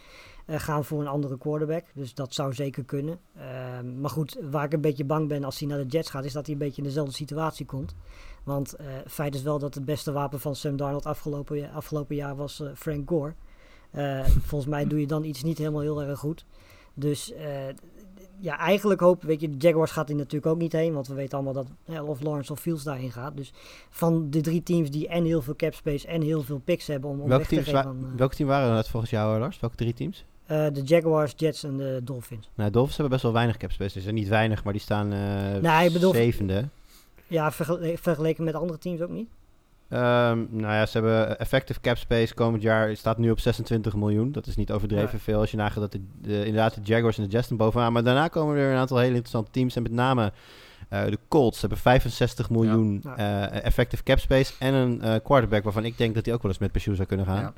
eh, 0.46 0.60
gaan 0.60 0.86
voor 0.86 1.02
een 1.02 1.08
andere 1.08 1.38
quarterback. 1.38 1.86
Dus 1.94 2.14
dat 2.14 2.34
zou 2.34 2.54
zeker 2.54 2.84
kunnen. 2.84 3.20
Ehm, 3.38 4.00
maar 4.02 4.10
goed, 4.10 4.38
waar 4.52 4.66
ik 4.66 4.74
een 4.74 4.82
beetje 4.82 5.06
bang 5.06 5.28
ben 5.28 5.44
als 5.44 5.60
hij 5.60 5.68
naar 5.68 5.78
de 5.78 5.86
Jets 5.86 6.10
gaat, 6.10 6.26
is 6.26 6.34
dat 6.34 6.46
hij 6.46 6.54
een 6.54 6.62
beetje 6.62 6.82
in 6.82 6.88
dezelfde 6.88 7.14
situatie 7.14 7.66
komt. 7.66 7.96
Want 8.44 8.74
eh 8.76 8.86
feit 9.08 9.36
is 9.36 9.41
wel 9.41 9.60
dat 9.60 9.76
het 9.76 9.86
beste 9.86 10.12
wapen 10.12 10.39
van 10.39 10.56
Sam 10.56 10.76
Darnold 10.78 11.06
afgelopen, 11.06 11.72
afgelopen 11.72 12.16
jaar 12.16 12.36
was 12.36 12.60
eh, 12.60 12.68
Frank 12.76 13.10
Gore. 13.10 13.34
Volgens 14.48 14.70
mij 14.70 14.88
doe 14.88 15.00
je 15.00 15.08
dan 15.08 15.24
iets 15.24 15.44
niet 15.44 15.58
helemaal 15.58 15.82
heel 15.82 16.04
erg 16.04 16.20
goed. 16.20 16.46
Dus 16.94 17.34
ja, 18.39 18.58
eigenlijk 18.58 19.00
hoop, 19.00 19.24
weet 19.24 19.41
je, 19.41 19.50
de 19.50 19.58
Jaguars 19.58 19.91
gaat 19.91 20.08
hij 20.08 20.18
natuurlijk 20.18 20.46
ook 20.46 20.58
niet 20.58 20.72
heen. 20.72 20.94
Want 20.94 21.08
we 21.08 21.14
weten 21.14 21.34
allemaal 21.34 21.54
dat 21.54 21.68
eh, 21.86 22.08
of 22.08 22.22
Lawrence 22.22 22.52
of 22.52 22.60
Fields 22.60 22.84
daarin 22.84 23.12
gaat. 23.12 23.38
Dus 23.38 23.54
van 23.89 24.30
de 24.30 24.41
drie 24.41 24.64
teams 24.64 24.91
die 24.91 25.08
en 25.08 25.26
heel 25.26 25.41
veel 25.41 25.56
cap 25.56 25.74
space 25.74 26.08
en 26.08 26.22
heel 26.22 26.41
veel 26.41 26.60
picks 26.60 26.88
hebben 26.88 27.10
om, 27.10 27.22
om 27.22 27.28
Welke 27.30 27.56
weg 27.56 27.64
te 27.64 27.72
geven. 27.72 28.02
wa- 28.02 28.16
welke 28.18 28.36
team 28.36 28.50
waren 28.50 28.76
dat 28.76 28.89
volgens 28.89 29.12
jou, 29.12 29.39
Lars? 29.39 29.60
Welke 29.60 29.76
drie 29.76 29.94
teams? 29.94 30.26
Eh, 30.46 30.66
de 30.74 30.82
Jaguars, 30.82 31.34
Jets 31.36 31.64
en 31.64 31.78
de 31.78 32.02
Dolphins. 32.04 32.50
Nou, 32.56 32.72
Dolphins 32.72 32.94
hebben 32.98 33.12
best 33.14 33.24
wel 33.24 33.34
weinig 33.34 33.58
cap 33.58 33.72
space. 33.72 34.02
Dus 34.02 34.12
niet 34.12 34.28
weinig, 34.28 34.64
maar 34.64 34.74
die 34.74 34.82
staan 34.82 35.14
eh 35.14 35.62
Nou, 35.62 35.91
bedoel- 35.91 36.14
zevende. 36.14 36.68
Ja, 37.28 37.52
vergele- 37.52 37.98
vergeleken 37.98 38.44
met 38.44 38.54
andere 38.56 38.80
teams 38.80 39.02
ook 39.02 39.10
niet. 39.10 39.28
Ehm, 39.89 40.38
nou 40.50 40.74
ja, 40.74 40.86
ze 40.86 40.98
hebben 40.98 41.39
effective 41.39 41.80
cap 41.82 41.98
space 41.98 42.34
komend 42.34 42.62
jaar 42.64 42.96
staat 42.96 43.18
nu 43.18 43.32
op 43.32 43.39
26 43.39 43.96
miljoen. 43.96 44.32
Dat 44.32 44.48
is 44.48 44.56
niet 44.56 44.72
overdreven 44.72 45.10
Ja. 45.12 45.18
veel 45.20 45.39
als 45.39 45.52
je 45.52 45.58
nagaat 45.58 45.80
dat 45.80 45.91
de, 45.91 46.02
de- 46.22 46.38
inderdaad 46.46 46.74
de 46.76 46.82
Jaguars 46.84 47.18
en 47.18 47.24
de 47.24 47.30
Jets 47.30 47.50
er 47.50 47.56
bovenaan. 47.56 47.94
Maar 47.94 48.04
daarna 48.04 48.28
komen 48.28 48.58
er 48.58 48.72
een 48.72 48.78
aantal 48.78 48.98
hele 48.98 49.10
interessante 49.10 49.52
teams. 49.52 49.76
En 49.76 49.82
met 49.84 49.91
name 49.91 50.32
eh, 50.89 51.06
de 51.06 51.20
Colts 51.28 51.60
hebben 51.62 51.78
65 51.80 52.50
miljoen 52.50 53.02
Ja. 53.04 53.18
eh, 53.50 53.66
effective 53.66 54.04
cap 54.04 54.20
space. 54.20 54.54
En 54.60 54.74
een 54.74 55.02
eh, 55.02 55.16
quarterback 55.24 55.64
waarvan 55.64 55.86
ik 55.86 55.98
denk 55.98 56.16
dat 56.16 56.26
hij 56.26 56.34
ook 56.34 56.41
wel 56.41 56.52
eens 56.52 56.60
met 56.60 56.72
pensioen 56.72 56.96
zou 56.96 57.08
kunnen 57.08 57.26
gaan. 57.26 57.54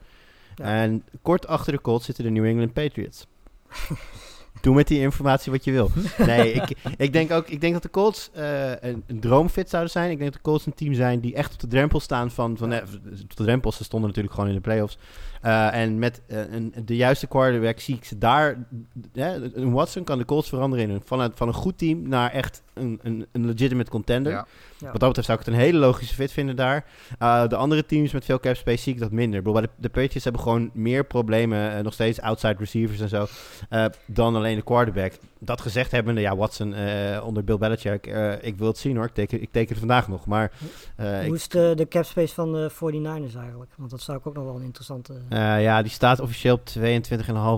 Ja. 0.56 0.66
En 0.66 1.04
kort 1.22 1.48
achter 1.48 1.74
de 1.74 1.82
Colts 1.82 2.06
zitten 2.06 2.24
de 2.24 2.30
New 2.30 2.46
England 2.46 2.74
Patriots. 2.74 3.28
Doe 4.62 4.76
met 4.76 4.88
die 4.88 5.00
informatie 5.00 5.52
wat 5.52 5.64
je 5.64 5.72
wil. 5.72 5.92
Nee, 6.18 6.52
ik, 6.62 6.78
ik, 6.98 7.14
denk 7.14 7.32
ook, 7.32 7.48
ik 7.48 7.62
denk 7.62 7.74
dat 7.74 7.82
de 7.84 7.90
Colts 7.90 8.30
eh, 8.34 8.70
een, 8.70 9.04
een 9.08 9.20
droomfit 9.20 9.70
zouden 9.70 9.92
zijn. 9.92 10.12
Ik 10.12 10.18
denk 10.18 10.32
dat 10.32 10.44
de 10.44 10.50
Colts 10.50 10.66
een 10.66 10.74
team 10.74 10.94
zijn 10.94 11.20
die 11.20 11.36
echt 11.36 11.54
op 11.54 11.60
de 11.60 11.68
drempel 11.68 12.00
staan 12.00 12.32
van... 12.32 12.58
van 12.58 12.74
eh, 12.74 12.82
op 13.22 13.36
de 13.36 13.44
drempel, 13.44 13.72
ze 13.72 13.84
stonden 13.84 14.08
natuurlijk 14.08 14.36
gewoon 14.36 14.50
in 14.50 14.56
de 14.56 14.62
playoffs. 14.62 14.98
Eh, 15.46 15.74
en 15.82 16.00
met 16.00 16.22
eh, 16.28 16.54
een, 16.54 16.74
de 16.86 16.96
juiste 16.96 17.28
quarterback 17.28 17.80
zie 17.80 17.96
ik 17.96 18.06
ze 18.06 18.18
daar... 18.18 18.66
eh, 19.14 19.34
een 19.54 19.72
Watson 19.72 20.04
kan 20.04 20.18
de 20.18 20.26
Colts 20.26 20.50
veranderen 20.50 20.86
in 20.88 20.92
een, 20.96 21.02
van, 21.06 21.20
een, 21.20 21.32
van 21.36 21.48
een 21.48 21.54
goed 21.54 21.78
team 21.78 22.08
naar 22.10 22.32
echt 22.32 22.64
een, 22.74 23.00
een, 23.04 23.26
een 23.32 23.46
legitimate 23.46 23.90
contender. 23.92 24.32
Ja. 24.32 24.46
Ja. 24.78 24.92
Wat 24.92 25.00
dat 25.00 25.08
betreft 25.08 25.28
zou 25.28 25.40
ik 25.40 25.46
het 25.46 25.54
een 25.54 25.60
hele 25.62 25.78
logische 25.78 26.16
fit 26.16 26.32
vinden 26.32 26.56
daar. 26.56 26.86
Uh, 27.22 27.48
de 27.48 27.56
andere 27.56 27.86
teams 27.86 28.12
met 28.12 28.26
veel 28.26 28.40
cap 28.40 28.56
space 28.56 28.82
zie 28.84 28.94
ik 28.94 29.00
dat 29.00 29.12
minder. 29.12 29.44
De, 29.44 29.70
de 29.76 29.90
Patriots 29.90 30.24
hebben 30.24 30.42
gewoon 30.42 30.70
meer 30.74 31.04
problemen, 31.06 31.78
uh, 31.78 31.80
nog 31.84 31.94
steeds 31.94 32.22
outside 32.22 32.56
receivers 32.60 33.00
en 33.00 33.10
zo, 33.10 33.26
uh, 33.70 33.86
dan 34.06 34.36
alleen 34.36 34.56
de 34.56 34.62
quarterback. 34.64 35.14
Dat 35.40 35.62
gezegd 35.62 35.92
hebbende, 35.92 36.22
ja, 36.22 36.36
Watson 36.36 36.74
eh, 36.74 37.22
onder 37.26 37.44
Bill 37.44 37.58
Belichick, 37.58 38.08
eh, 38.08 38.34
ik 38.44 38.58
wil 38.58 38.68
het 38.68 38.78
zien 38.78 38.96
hoor. 38.96 39.06
Ik 39.06 39.14
teken, 39.14 39.42
ik 39.42 39.52
teken 39.52 39.70
het 39.70 39.80
vandaag 39.80 40.08
nog. 40.08 40.26
Maar 40.26 40.52
eh, 40.96 41.20
ik- 41.22 41.28
Hoe 41.28 41.36
is 41.36 41.48
de, 41.48 41.74
de 41.76 41.88
cap 41.88 42.04
space 42.06 42.34
van 42.34 42.52
de 42.54 42.70
49ers 42.72 43.36
eigenlijk? 43.38 43.72
Want 43.78 43.90
dat 43.92 44.02
zou 44.02 44.18
ik 44.18 44.28
ook 44.28 44.34
nog 44.36 44.44
wel 44.44 44.56
een 44.56 44.64
interessante... 44.64 45.14
eh, 45.36 45.62
ja, 45.64 45.82
die 45.82 45.92
staat 45.92 46.20
officieel 46.20 46.54
op 46.54 46.66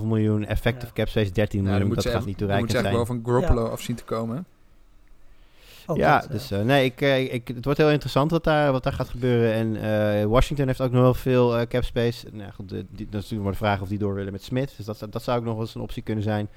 22,5 0.02 0.06
miljoen. 0.06 0.46
Effective 0.46 0.86
Ja. 0.88 0.94
cap 0.94 1.08
space 1.08 1.32
13 1.32 1.64
Nou, 1.64 1.80
dan 1.80 1.88
miljoen. 1.88 1.88
moet 1.88 1.96
dat 1.96 2.06
gaat 2.06 2.14
even- 2.14 2.28
niet 2.28 2.40
dan 2.40 2.48
moet 2.48 2.58
toereikend 2.70 2.72
zijn. 2.72 2.86
eigenlijk 2.86 3.26
wel 3.26 3.34
van 3.36 3.50
Garoppolo 3.50 3.72
af 3.74 3.82
zien 3.82 3.96
te 3.96 4.04
komen. 4.04 4.46
ook 5.90 5.98
ja, 5.98 6.16
dat, 6.20 6.26
eh, 6.26 6.32
dus 6.32 6.52
eh, 6.52 6.62
nee, 6.62 6.86
ik, 6.86 7.02
ik, 7.32 7.48
het 7.48 7.64
wordt 7.66 7.80
heel 7.80 7.90
interessant 7.90 8.32
wat 8.32 8.44
daar, 8.44 8.72
wat 8.72 8.84
daar 8.84 8.94
gaat 8.94 9.10
gebeuren. 9.10 9.54
En 9.54 9.76
eh, 10.22 10.26
Washington 10.26 10.68
heeft 10.68 10.82
ook 10.82 10.92
nog 10.92 11.02
wel 11.02 11.14
veel 11.14 11.58
eh, 11.58 11.68
cap 11.68 11.84
space. 11.84 12.28
Nou, 12.32 12.52
goed, 12.52 12.70
de- 12.70 12.76
die, 12.90 13.06
dat 13.06 13.22
is 13.22 13.30
natuurlijk 13.30 13.44
maar 13.44 13.52
de 13.52 13.58
vraag 13.58 13.82
of 13.82 13.88
die 13.88 13.98
door 13.98 14.14
willen 14.14 14.32
met 14.32 14.44
Smith. 14.44 14.74
Dus 14.78 14.86
dat, 14.86 15.08
dat 15.10 15.24
zou 15.24 15.38
ook 15.40 15.44
nog 15.46 15.54
wel 15.54 15.62
eens 15.64 15.76
een 15.76 15.82
optie 15.82 16.04
kunnen 16.04 16.24
zijn. 16.24 16.48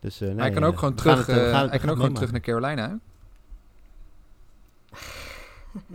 Dus, 0.00 0.20
eh, 0.20 0.26
hij 0.28 0.36
nee, 0.36 0.50
kan 0.50 0.64
ook 0.64 0.78
gewoon 0.78 0.94
terug, 0.94 1.26
het, 1.26 1.36
gaan 1.36 1.68
hij 1.68 1.78
kan 1.78 1.88
ook 1.90 1.96
gewoon 1.96 2.14
terug 2.14 2.30
naar 2.32 2.40
Carolina. 2.40 2.88
hè? 2.88 2.94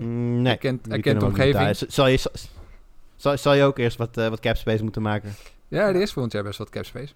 nee, 0.06 0.46
Hij 0.46 0.58
kent, 0.58 0.86
hij 0.86 1.02
de 1.02 1.26
omgeving. 1.26 1.76
Zal 1.88 2.08
je, 2.08 2.32
zal, 3.20 3.38
zal 3.38 3.54
je 3.54 3.64
ook 3.64 3.78
eerst 3.78 3.98
wat, 3.98 4.18
eh, 4.18 4.28
wat 4.28 4.40
cap 4.40 4.58
space 4.58 4.84
moeten 4.84 5.02
maken? 5.02 5.36
Ja, 5.68 5.88
er 5.88 5.96
is 5.96 6.14
volgend 6.14 6.34
jaar 6.34 6.44
best 6.44 6.58
wat 6.58 6.70
cap 6.70 6.86
space. 6.86 7.14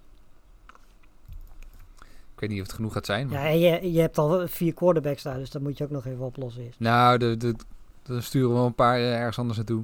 Ik 2.34 2.40
weet 2.40 2.50
niet 2.50 2.60
of 2.60 2.66
het 2.66 2.76
genoeg 2.76 2.94
gaat 2.94 3.06
zijn. 3.06 3.28
Maar... 3.28 3.56
Ja, 3.56 3.70
je, 3.76 3.92
je 3.92 4.00
hebt 4.00 4.18
al 4.18 4.48
vier 4.48 4.74
quarterbacks 4.74 5.24
daar, 5.24 5.38
dus 5.38 5.50
dat 5.50 5.62
moet 5.62 5.78
je 5.78 5.84
ook 5.84 5.90
nog 5.90 6.06
even 6.06 6.26
oplossen 6.26 6.64
eerst. 6.64 6.80
Nou, 6.80 7.18
de, 7.18 7.38
de, 7.38 7.56
dan 8.04 8.22
sturen 8.22 8.50
we 8.50 8.56
wel 8.56 8.66
een 8.66 8.76
paar 8.76 8.98
eh, 8.98 9.16
ergens 9.16 9.40
anders 9.40 9.58
naartoe. 9.58 9.84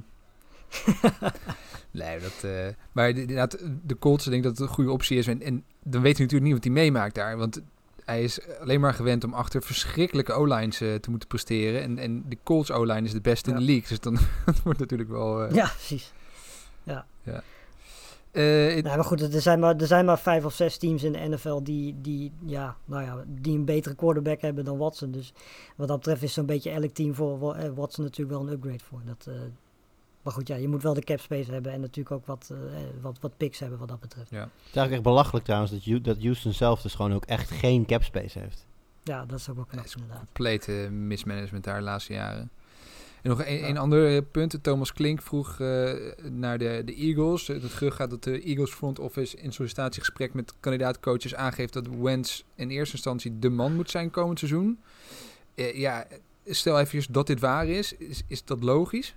nee, 2.00 2.18
dat... 2.20 2.44
eh, 2.44 2.66
maar 2.92 3.14
de, 3.14 3.20
inderdaad, 3.20 3.58
de 3.82 3.98
Colts, 3.98 4.24
ik 4.24 4.30
denk 4.30 4.42
dat 4.42 4.52
het 4.52 4.60
een 4.60 4.74
goede 4.74 4.90
optie 4.90 5.18
is. 5.18 5.26
En, 5.26 5.42
en 5.42 5.64
dan 5.82 6.02
weet 6.02 6.16
hij 6.16 6.26
natuurlijk 6.26 6.42
niet 6.42 6.52
wat 6.52 6.64
hij 6.64 6.72
meemaakt 6.72 7.14
daar. 7.14 7.36
Want 7.36 7.60
hij 8.10 8.22
is 8.22 8.38
alleen 8.60 8.80
maar 8.80 8.94
gewend 8.94 9.24
om 9.24 9.34
achter 9.34 9.62
verschrikkelijke 9.62 10.32
O-lines 10.32 10.80
eh, 10.80 10.94
te 10.94 11.10
moeten 11.10 11.28
presteren. 11.28 11.82
En, 11.82 11.98
en 11.98 12.24
de 12.28 12.36
Colts 12.42 12.70
O-line 12.70 13.02
is 13.02 13.12
de 13.12 13.20
beste 13.20 13.50
in 13.50 13.54
Ja. 13.54 13.60
de 13.60 13.66
league. 13.66 13.88
Dus 13.88 14.00
dan 14.00 14.14
dat 14.46 14.62
wordt 14.62 14.78
natuurlijk 14.78 15.10
wel... 15.10 15.42
eh, 15.44 15.54
Ja, 15.54 15.64
precies. 15.76 16.12
eh, 16.84 18.74
het- 18.74 18.84
Nou, 18.84 18.96
maar 18.96 19.04
goed, 19.04 19.34
er 19.34 19.40
zijn 19.40 19.58
maar, 19.60 19.76
er 19.76 19.86
zijn 19.86 20.04
maar 20.04 20.18
vijf 20.18 20.44
of 20.44 20.54
zes 20.54 20.76
teams 20.76 21.02
in 21.02 21.12
de 21.12 21.18
NFL 21.18 21.62
die, 21.62 21.94
die, 22.00 22.32
ja, 22.46 22.76
nou 22.84 23.02
ja, 23.04 23.24
die 23.26 23.56
een 23.58 23.64
betere 23.64 23.94
quarterback 23.94 24.40
hebben 24.40 24.64
dan 24.64 24.78
Watson. 24.78 25.10
Dus 25.10 25.32
wat 25.76 25.88
dat 25.88 25.96
betreft 25.96 26.22
is 26.22 26.32
zo'n 26.32 26.46
beetje 26.46 26.70
elk 26.70 26.94
team 26.94 27.14
voor 27.14 27.38
Wa- 27.38 27.72
Watson 27.72 28.04
natuurlijk 28.04 28.38
wel 28.38 28.46
een 28.46 28.52
upgrade 28.54 28.84
voor. 28.84 29.00
Dat, 29.04 29.28
maar 30.22 30.32
goed, 30.32 30.48
ja, 30.48 30.56
je 30.56 30.68
moet 30.68 30.82
wel 30.82 30.94
de 30.94 31.04
cap 31.04 31.20
space 31.20 31.52
hebben 31.52 31.72
en 31.72 31.80
natuurlijk 31.80 32.14
ook 32.16 32.26
wat, 32.26 32.50
eh, 32.52 32.76
eh, 32.76 32.88
wat, 33.00 33.18
wat 33.20 33.36
picks 33.36 33.58
hebben 33.58 33.78
wat 33.78 33.88
dat 33.88 34.00
betreft. 34.00 34.30
Het 34.30 34.38
is 34.40 34.62
eigenlijk 34.62 34.92
echt 34.92 35.02
belachelijk 35.02 35.44
trouwens 35.44 35.72
dat, 35.72 36.04
dat 36.04 36.22
Houston 36.22 36.52
zelf 36.52 36.82
dus 36.82 36.94
gewoon 36.94 37.12
ook 37.12 37.24
echt 37.24 37.50
geen 37.50 37.86
cap 37.86 38.02
space 38.02 38.38
heeft. 38.38 38.66
Ja, 39.02 39.24
dat 39.26 39.38
is 39.38 39.48
ook 39.48 39.56
wel 39.56 39.64
knap 39.64 39.84
is 39.84 39.94
inderdaad. 39.94 40.24
complete 40.24 40.72
mismanagement 40.90 41.64
daar 41.64 41.78
de 41.78 41.84
laatste 41.84 42.12
jaren. 42.12 42.50
En 43.22 43.30
nog 43.30 43.44
een, 43.44 43.58
Ja. 43.58 43.68
een 43.68 43.78
ander 43.78 44.16
eh, 44.16 44.22
punt. 44.30 44.58
Thomas 44.62 44.92
Klink 44.92 45.22
vroeg 45.22 45.60
eh, 45.60 45.92
naar 46.30 46.58
de, 46.58 46.82
de 46.84 46.94
Eagles. 46.94 47.46
Het 47.46 47.64
gerucht 47.64 47.96
gaat 47.96 48.10
dat 48.10 48.24
de 48.24 48.42
Eagles 48.42 48.70
front 48.70 48.98
office 48.98 49.36
in 49.36 49.52
sollicitatiegesprek 49.52 50.34
met 50.34 50.54
kandidaatcoaches 50.60 51.34
aangeeft 51.34 51.72
dat 51.72 51.86
Wentz 52.00 52.42
in 52.54 52.70
eerste 52.70 52.94
instantie 52.94 53.38
de 53.38 53.48
man 53.48 53.74
moet 53.74 53.90
zijn 53.90 54.10
komend 54.10 54.38
seizoen. 54.38 54.78
Eh, 55.54 55.78
ja, 55.78 56.06
stel 56.46 56.80
even 56.80 57.12
dat 57.12 57.26
dit 57.26 57.40
waar 57.40 57.66
is. 57.66 57.92
Is, 57.96 58.22
is 58.26 58.44
dat 58.44 58.62
logisch? 58.62 59.14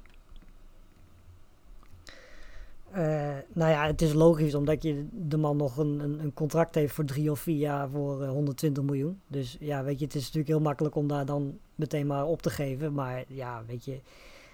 Eh, 2.93 3.35
nou 3.53 3.71
ja, 3.71 3.85
het 3.85 4.01
is 4.01 4.13
logisch 4.13 4.55
omdat 4.55 4.83
je 4.83 5.07
de 5.11 5.37
man 5.37 5.57
nog 5.57 5.77
een, 5.77 5.99
een, 5.99 6.19
een 6.19 6.33
contract 6.33 6.75
heeft 6.75 6.93
voor 6.93 7.05
drie 7.05 7.31
of 7.31 7.39
vier 7.39 7.57
jaar 7.57 7.89
voor 7.89 8.23
eh, 8.23 8.29
120 8.29 8.83
miljoen. 8.83 9.21
Dus 9.27 9.57
ja, 9.59 9.83
weet 9.83 9.99
je, 9.99 10.05
het 10.05 10.15
is 10.15 10.21
natuurlijk 10.21 10.47
heel 10.47 10.59
makkelijk 10.59 10.95
om 10.95 11.07
daar 11.07 11.25
dan 11.25 11.57
meteen 11.75 12.07
maar 12.07 12.25
op 12.25 12.41
te 12.41 12.49
geven. 12.49 12.93
Maar 12.93 13.23
ja, 13.27 13.63
weet 13.67 13.85
je, 13.85 13.99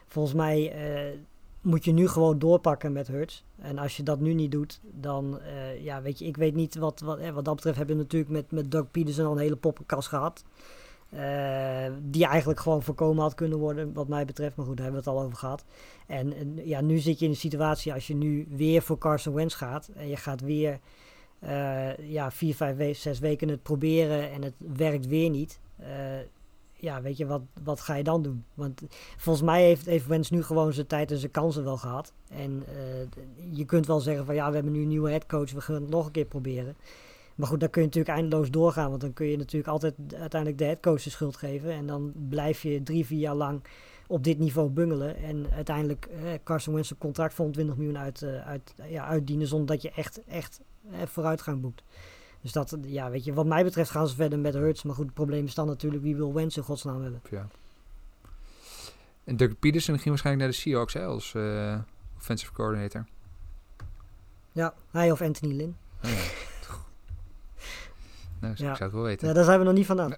volgens 0.07 0.33
mij 0.35 0.71
eh, 0.71 1.17
moet 1.61 1.85
je 1.85 1.91
nu 1.91 2.07
gewoon 2.07 2.39
doorpakken 2.39 2.91
met 2.91 3.07
Hurts. 3.07 3.43
En 3.57 3.77
als 3.77 3.97
je 3.97 4.03
dat 4.03 4.19
nu 4.19 4.33
niet 4.33 4.51
doet, 4.51 4.79
dan, 4.83 5.39
eh, 5.41 5.83
ja, 5.83 6.01
weet 6.01 6.19
je, 6.19 6.25
ik 6.25 6.37
weet 6.37 6.55
niet 6.55 6.75
wat, 6.75 6.99
wat, 6.99 7.17
eh, 7.17 7.31
wat 7.31 7.45
dat 7.45 7.55
betreft 7.55 7.77
hebben 7.77 7.95
we 7.95 8.01
natuurlijk 8.01 8.31
met, 8.31 8.51
met 8.51 8.71
Doug 8.71 8.91
Peterson 8.91 9.25
al 9.25 9.31
een 9.31 9.37
hele 9.37 9.55
poppenkast 9.55 10.07
gehad. 10.07 10.43
Eh, 11.09 11.91
die 12.01 12.25
eigenlijk 12.25 12.59
gewoon 12.59 12.83
voorkomen 12.83 13.21
had 13.23 13.33
kunnen 13.33 13.57
worden, 13.57 13.93
wat 13.93 14.07
mij 14.07 14.25
betreft. 14.25 14.55
Maar 14.55 14.65
goed, 14.65 14.77
daar 14.77 14.85
hebben 14.85 15.03
we 15.03 15.09
het 15.09 15.19
al 15.19 15.25
over 15.25 15.37
gehad. 15.37 15.65
En, 16.07 16.33
ja, 16.63 16.81
nu 16.81 16.97
zit 16.97 17.19
je 17.19 17.25
in 17.25 17.31
een 17.31 17.37
situatie 17.37 17.93
als 17.93 18.07
je 18.07 18.15
nu 18.15 18.47
weer 18.49 18.81
voor 18.81 18.97
Carson 18.97 19.33
Wentz 19.33 19.55
gaat. 19.57 19.89
En 19.95 20.07
je 20.07 20.15
gaat 20.15 20.41
weer 20.41 20.79
eh, 21.39 21.97
ja, 21.97 22.31
vier, 22.31 22.55
vijf, 22.55 22.77
we- 22.77 22.93
zes 22.93 23.19
weken 23.19 23.47
het 23.49 23.63
proberen 23.63 24.31
en 24.31 24.41
het 24.43 24.53
werkt 24.57 25.07
weer 25.07 25.29
niet. 25.29 25.59
Eh, 25.77 25.87
ja, 26.73 27.01
weet 27.01 27.17
je, 27.17 27.25
wat, 27.25 27.41
wat 27.63 27.79
ga 27.81 27.95
je 27.95 28.03
dan 28.03 28.21
doen? 28.21 28.43
Want 28.53 28.81
volgens 29.17 29.45
mij 29.45 29.63
heeft, 29.63 29.85
heeft 29.85 30.07
Wentz 30.07 30.29
nu 30.29 30.43
gewoon 30.43 30.73
zijn 30.73 30.87
tijd 30.87 31.11
en 31.11 31.17
zijn 31.17 31.31
kansen 31.31 31.63
wel 31.63 31.77
gehad. 31.77 32.13
En 32.29 32.63
je 33.51 33.65
kunt 33.65 33.85
wel 33.87 33.99
zeggen 33.99 34.25
van 34.25 34.35
ja, 34.35 34.47
we 34.49 34.55
hebben 34.55 34.73
nu 34.73 34.81
een 34.81 34.87
nieuwe 34.87 35.09
headcoach, 35.09 35.51
we 35.51 35.61
gaan 35.61 35.75
het 35.75 35.89
nog 35.89 36.05
een 36.05 36.11
keer 36.11 36.25
proberen. 36.25 36.75
Maar 37.39 37.47
goed, 37.47 37.59
dan 37.59 37.69
kun 37.69 37.81
je 37.81 37.87
natuurlijk 37.87 38.17
eindeloos 38.17 38.51
doorgaan. 38.51 38.89
Want 38.89 39.01
dan 39.01 39.13
kun 39.13 39.25
je 39.25 39.37
natuurlijk 39.37 39.71
altijd 39.71 39.93
uiteindelijk 40.13 40.57
de 40.59 40.65
headcoach 40.65 41.03
de 41.03 41.09
schuld 41.09 41.37
geven. 41.37 41.71
En 41.71 41.87
dan 41.87 42.13
blijf 42.29 42.61
je 42.61 42.83
drie, 42.83 43.05
vier 43.05 43.19
jaar 43.19 43.35
lang 43.35 43.61
op 44.07 44.23
dit 44.23 44.39
niveau 44.39 44.69
bungelen. 44.69 45.17
En 45.17 45.47
uiteindelijk 45.51 46.05
eh, 46.05 46.31
Carson 46.43 46.73
Wentz 46.73 46.91
een 46.91 46.97
contract 46.97 47.33
van 47.33 47.51
20 47.51 47.75
miljoen 47.75 47.97
uit, 47.97 48.21
eh, 48.21 48.47
uit, 48.47 48.73
ja, 48.89 49.05
uitdienen. 49.05 49.47
Zonder 49.47 49.67
dat 49.67 49.81
je 49.81 49.91
echt, 49.91 50.21
echt 50.27 50.61
eh, 50.91 50.99
vooruitgang 51.05 51.61
boekt. 51.61 51.83
Dus 52.41 52.51
dat, 52.51 52.77
ja, 52.81 53.09
weet 53.09 53.23
je, 53.23 53.33
wat 53.33 53.45
mij 53.45 53.63
betreft 53.63 53.89
gaan 53.89 54.07
ze 54.07 54.15
verder 54.15 54.39
met 54.39 54.53
Hurts. 54.53 54.83
Maar 54.83 54.95
goed, 54.95 55.05
het 55.05 55.13
probleem 55.13 55.45
is 55.45 55.55
dan 55.55 55.67
natuurlijk 55.67 56.03
wie 56.03 56.15
wil 56.15 56.33
Wentz 56.33 56.57
in 56.57 56.63
godsnaam 56.63 57.01
hebben. 57.01 57.21
Ja. 57.29 57.47
En 59.23 59.37
Doug 59.37 59.59
Peterson 59.59 59.95
ging 59.95 60.09
waarschijnlijk 60.09 60.45
naar 60.45 60.55
de 60.55 60.61
Seahawks 60.61 60.93
hè, 60.93 61.05
als 61.05 61.33
eh, 61.33 61.79
offensive 62.17 62.51
coordinator. 62.51 63.05
Ja, 64.51 64.73
hij 64.91 65.11
of 65.11 65.21
Anthony 65.21 65.53
Lynn. 65.53 65.75
Oh, 66.03 66.09
ja. 66.09 66.17
Nou, 68.41 68.53
Ja. 68.57 68.69
ik 68.71 68.75
zou 68.77 68.83
het 68.89 68.91
wel 68.93 69.03
weten. 69.03 69.27
Ja, 69.27 69.33
daar 69.33 69.43
zijn 69.43 69.59
we 69.59 69.65
nog 69.65 69.73
niet 69.73 69.85
vandaan. 69.85 70.11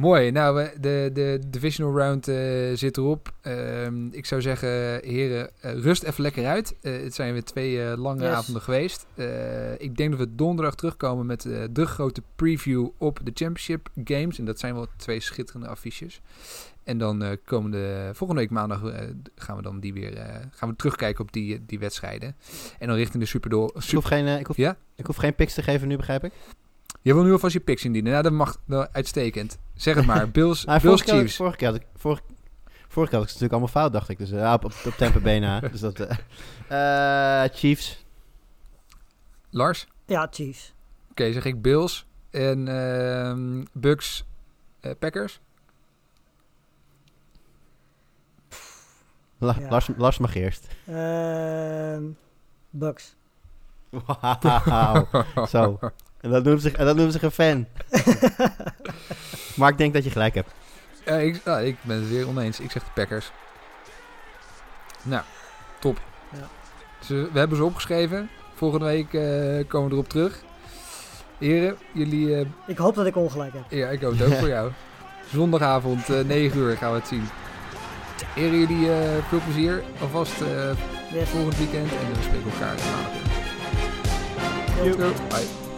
Mooi. 0.00 0.30
Nou, 0.30 0.54
we- 0.56 0.80
de, 0.80 1.10
de 1.12 1.40
divisional 1.46 1.96
round 1.98 2.28
eh, 2.28 2.36
zit 2.74 2.96
erop. 2.96 3.32
Ehm, 3.40 4.06
ik 4.06 4.26
zou 4.26 4.40
zeggen, 4.40 4.68
heren, 5.04 5.50
eh, 5.60 5.72
rust 5.72 6.02
even 6.02 6.22
lekker 6.22 6.46
uit. 6.46 6.74
Eh, 6.80 7.02
het 7.02 7.14
zijn 7.14 7.32
weer 7.32 7.44
twee 7.44 7.96
lange 7.96 8.22
Yes. 8.22 8.32
avonden 8.34 8.62
geweest. 8.62 9.06
Eh, 9.14 9.72
ik 9.80 9.96
denk 9.96 10.10
dat 10.10 10.18
we 10.18 10.34
donderdag 10.34 10.74
terugkomen 10.74 11.26
met 11.26 11.42
de 11.70 11.86
grote 11.86 12.22
preview 12.36 12.88
op 12.98 13.18
de 13.24 13.30
Championship 13.34 13.88
Games. 14.04 14.38
En 14.38 14.44
dat 14.44 14.58
zijn 14.58 14.74
wel 14.74 14.86
twee 14.96 15.20
schitterende 15.20 15.68
affiches. 15.68 16.20
En 16.84 16.98
dan 16.98 17.22
eh, 17.22 17.30
komende, 17.44 18.10
volgende 18.14 18.42
week 18.42 18.50
maandag 18.50 18.80
gaan 19.34 19.56
we 19.56 19.62
dan 19.62 19.80
die 19.80 19.92
weer 19.92 20.16
eh, 20.16 20.34
gaan 20.50 20.68
we 20.68 20.76
terugkijken 20.76 21.24
op 21.24 21.32
die, 21.32 21.60
die 21.66 21.78
wedstrijden. 21.78 22.36
En 22.78 22.86
dan 22.86 22.96
richting 22.96 23.22
de 23.22 23.28
Super 23.28 23.50
Bowl. 23.50 23.66
Ik 23.66 23.72
hoef, 23.74 23.82
Super, 23.84 24.08
geen, 24.08 24.38
ik, 24.38 24.46
hoef, 24.46 24.56
ja? 24.56 24.76
ik 24.96 25.06
hoef 25.06 25.16
geen 25.16 25.34
picks 25.34 25.54
te 25.54 25.62
geven 25.62 25.88
nu, 25.88 25.96
begrijp 25.96 26.24
ik? 26.24 26.32
Je 27.02 27.14
wil 27.14 27.22
nu 27.22 27.32
alvast 27.32 27.52
je 27.52 27.60
picks 27.60 27.84
indienen. 27.84 28.10
Nou, 28.10 28.22
dat 28.22 28.32
mag 28.32 28.56
nou, 28.64 28.86
uitstekend. 28.92 29.58
Zeg 29.74 29.94
het 29.94 30.06
maar. 30.06 30.30
Bills, 30.38 30.66
Ah, 30.66 30.80
Bills 30.80 30.82
vorige, 30.84 31.04
keer, 31.04 31.14
Chiefs. 31.20 31.36
vorige, 31.36 31.56
keer 31.56 31.66
had 31.68 31.76
ik, 31.76 31.86
vorige, 31.96 32.22
vorige 32.88 33.10
keer 33.10 33.18
had 33.20 33.28
ik 33.28 33.34
ze 33.36 33.42
natuurlijk 33.42 33.52
allemaal 33.52 33.68
fout, 33.68 33.92
dacht 33.92 34.08
ik. 34.08 34.18
Dus 34.18 34.30
eh, 34.30 34.52
op, 34.52 34.64
op, 34.64 34.72
op 34.86 34.92
Tampa 34.92 35.18
Bay 35.18 35.38
na. 35.38 35.60
dus 35.60 35.80
dat, 35.80 36.00
eh, 36.00 37.44
eh, 37.44 37.50
Chiefs. 37.54 38.04
Lars? 39.50 39.86
Ja, 40.06 40.28
Chiefs. 40.30 40.72
Oké, 41.10 41.32
zeg 41.32 41.44
ik 41.44 41.62
Bills 41.62 42.06
en 42.30 42.68
ehm 42.68 43.64
Bucks 43.72 44.24
Packers. 44.98 45.40
La- 49.38 49.56
Ja. 49.60 49.68
Lars, 49.68 49.88
Lars 49.96 50.18
mag 50.18 50.34
eerst. 50.34 50.68
Ehm 50.86 52.04
Bucks. 52.70 53.16
Wauw. 53.90 55.08
Zo. 55.48 55.78
En 56.20 56.30
dat 56.30 56.44
noemt 56.44 56.62
zich, 56.62 56.72
en 56.72 56.84
dat 56.86 56.96
noemt 56.96 57.12
zich 57.12 57.22
een 57.22 57.30
fan. 57.30 57.66
maar 59.56 59.70
ik 59.70 59.78
denk 59.78 59.94
dat 59.94 60.04
je 60.04 60.10
gelijk 60.10 60.34
hebt. 60.34 60.50
Ja, 61.04 61.14
ik, 61.16 61.40
ah, 61.44 61.66
ik 61.66 61.76
ben 61.82 61.96
het 61.96 62.08
weer 62.08 62.28
oneens. 62.28 62.60
Ik 62.60 62.70
zeg 62.70 62.84
de 62.84 62.90
Packers. 62.94 63.30
Nou, 65.02 65.22
top. 65.78 66.00
Ja. 66.32 66.46
We 67.32 67.38
hebben 67.38 67.56
ze 67.56 67.64
opgeschreven. 67.64 68.30
Volgende 68.54 68.84
week 68.84 69.14
eh, 69.14 69.68
komen 69.68 69.88
we 69.88 69.94
erop 69.94 70.08
terug. 70.08 70.42
Heren, 71.38 71.76
jullie... 71.92 72.34
eh, 72.36 72.46
Ik 72.66 72.78
hoop 72.78 72.94
dat 72.94 73.06
ik 73.06 73.16
ongelijk 73.16 73.52
heb. 73.52 73.62
ja, 73.68 73.88
ik 73.88 74.00
hoop 74.00 74.18
het 74.18 74.32
ook 74.32 74.38
voor 74.38 74.48
jou. 74.48 74.70
Zondagavond, 75.34 76.08
eh 76.10 76.20
9 76.20 76.58
uur 76.58 76.76
gaan 76.76 76.92
we 76.92 76.98
het 76.98 77.08
zien. 77.08 77.28
Heren, 78.34 78.58
jullie 78.58 78.92
eh, 78.92 79.24
veel 79.28 79.40
plezier. 79.44 79.82
Alvast 80.00 80.40
eh 80.40 80.70
Yes. 81.12 81.28
volgend 81.28 81.56
weekend. 81.58 81.90
En 81.92 82.12
we 82.12 82.22
spreken 82.22 82.50
elkaar 82.52 82.74
maandag. 84.96 85.28
Bye. 85.28 85.69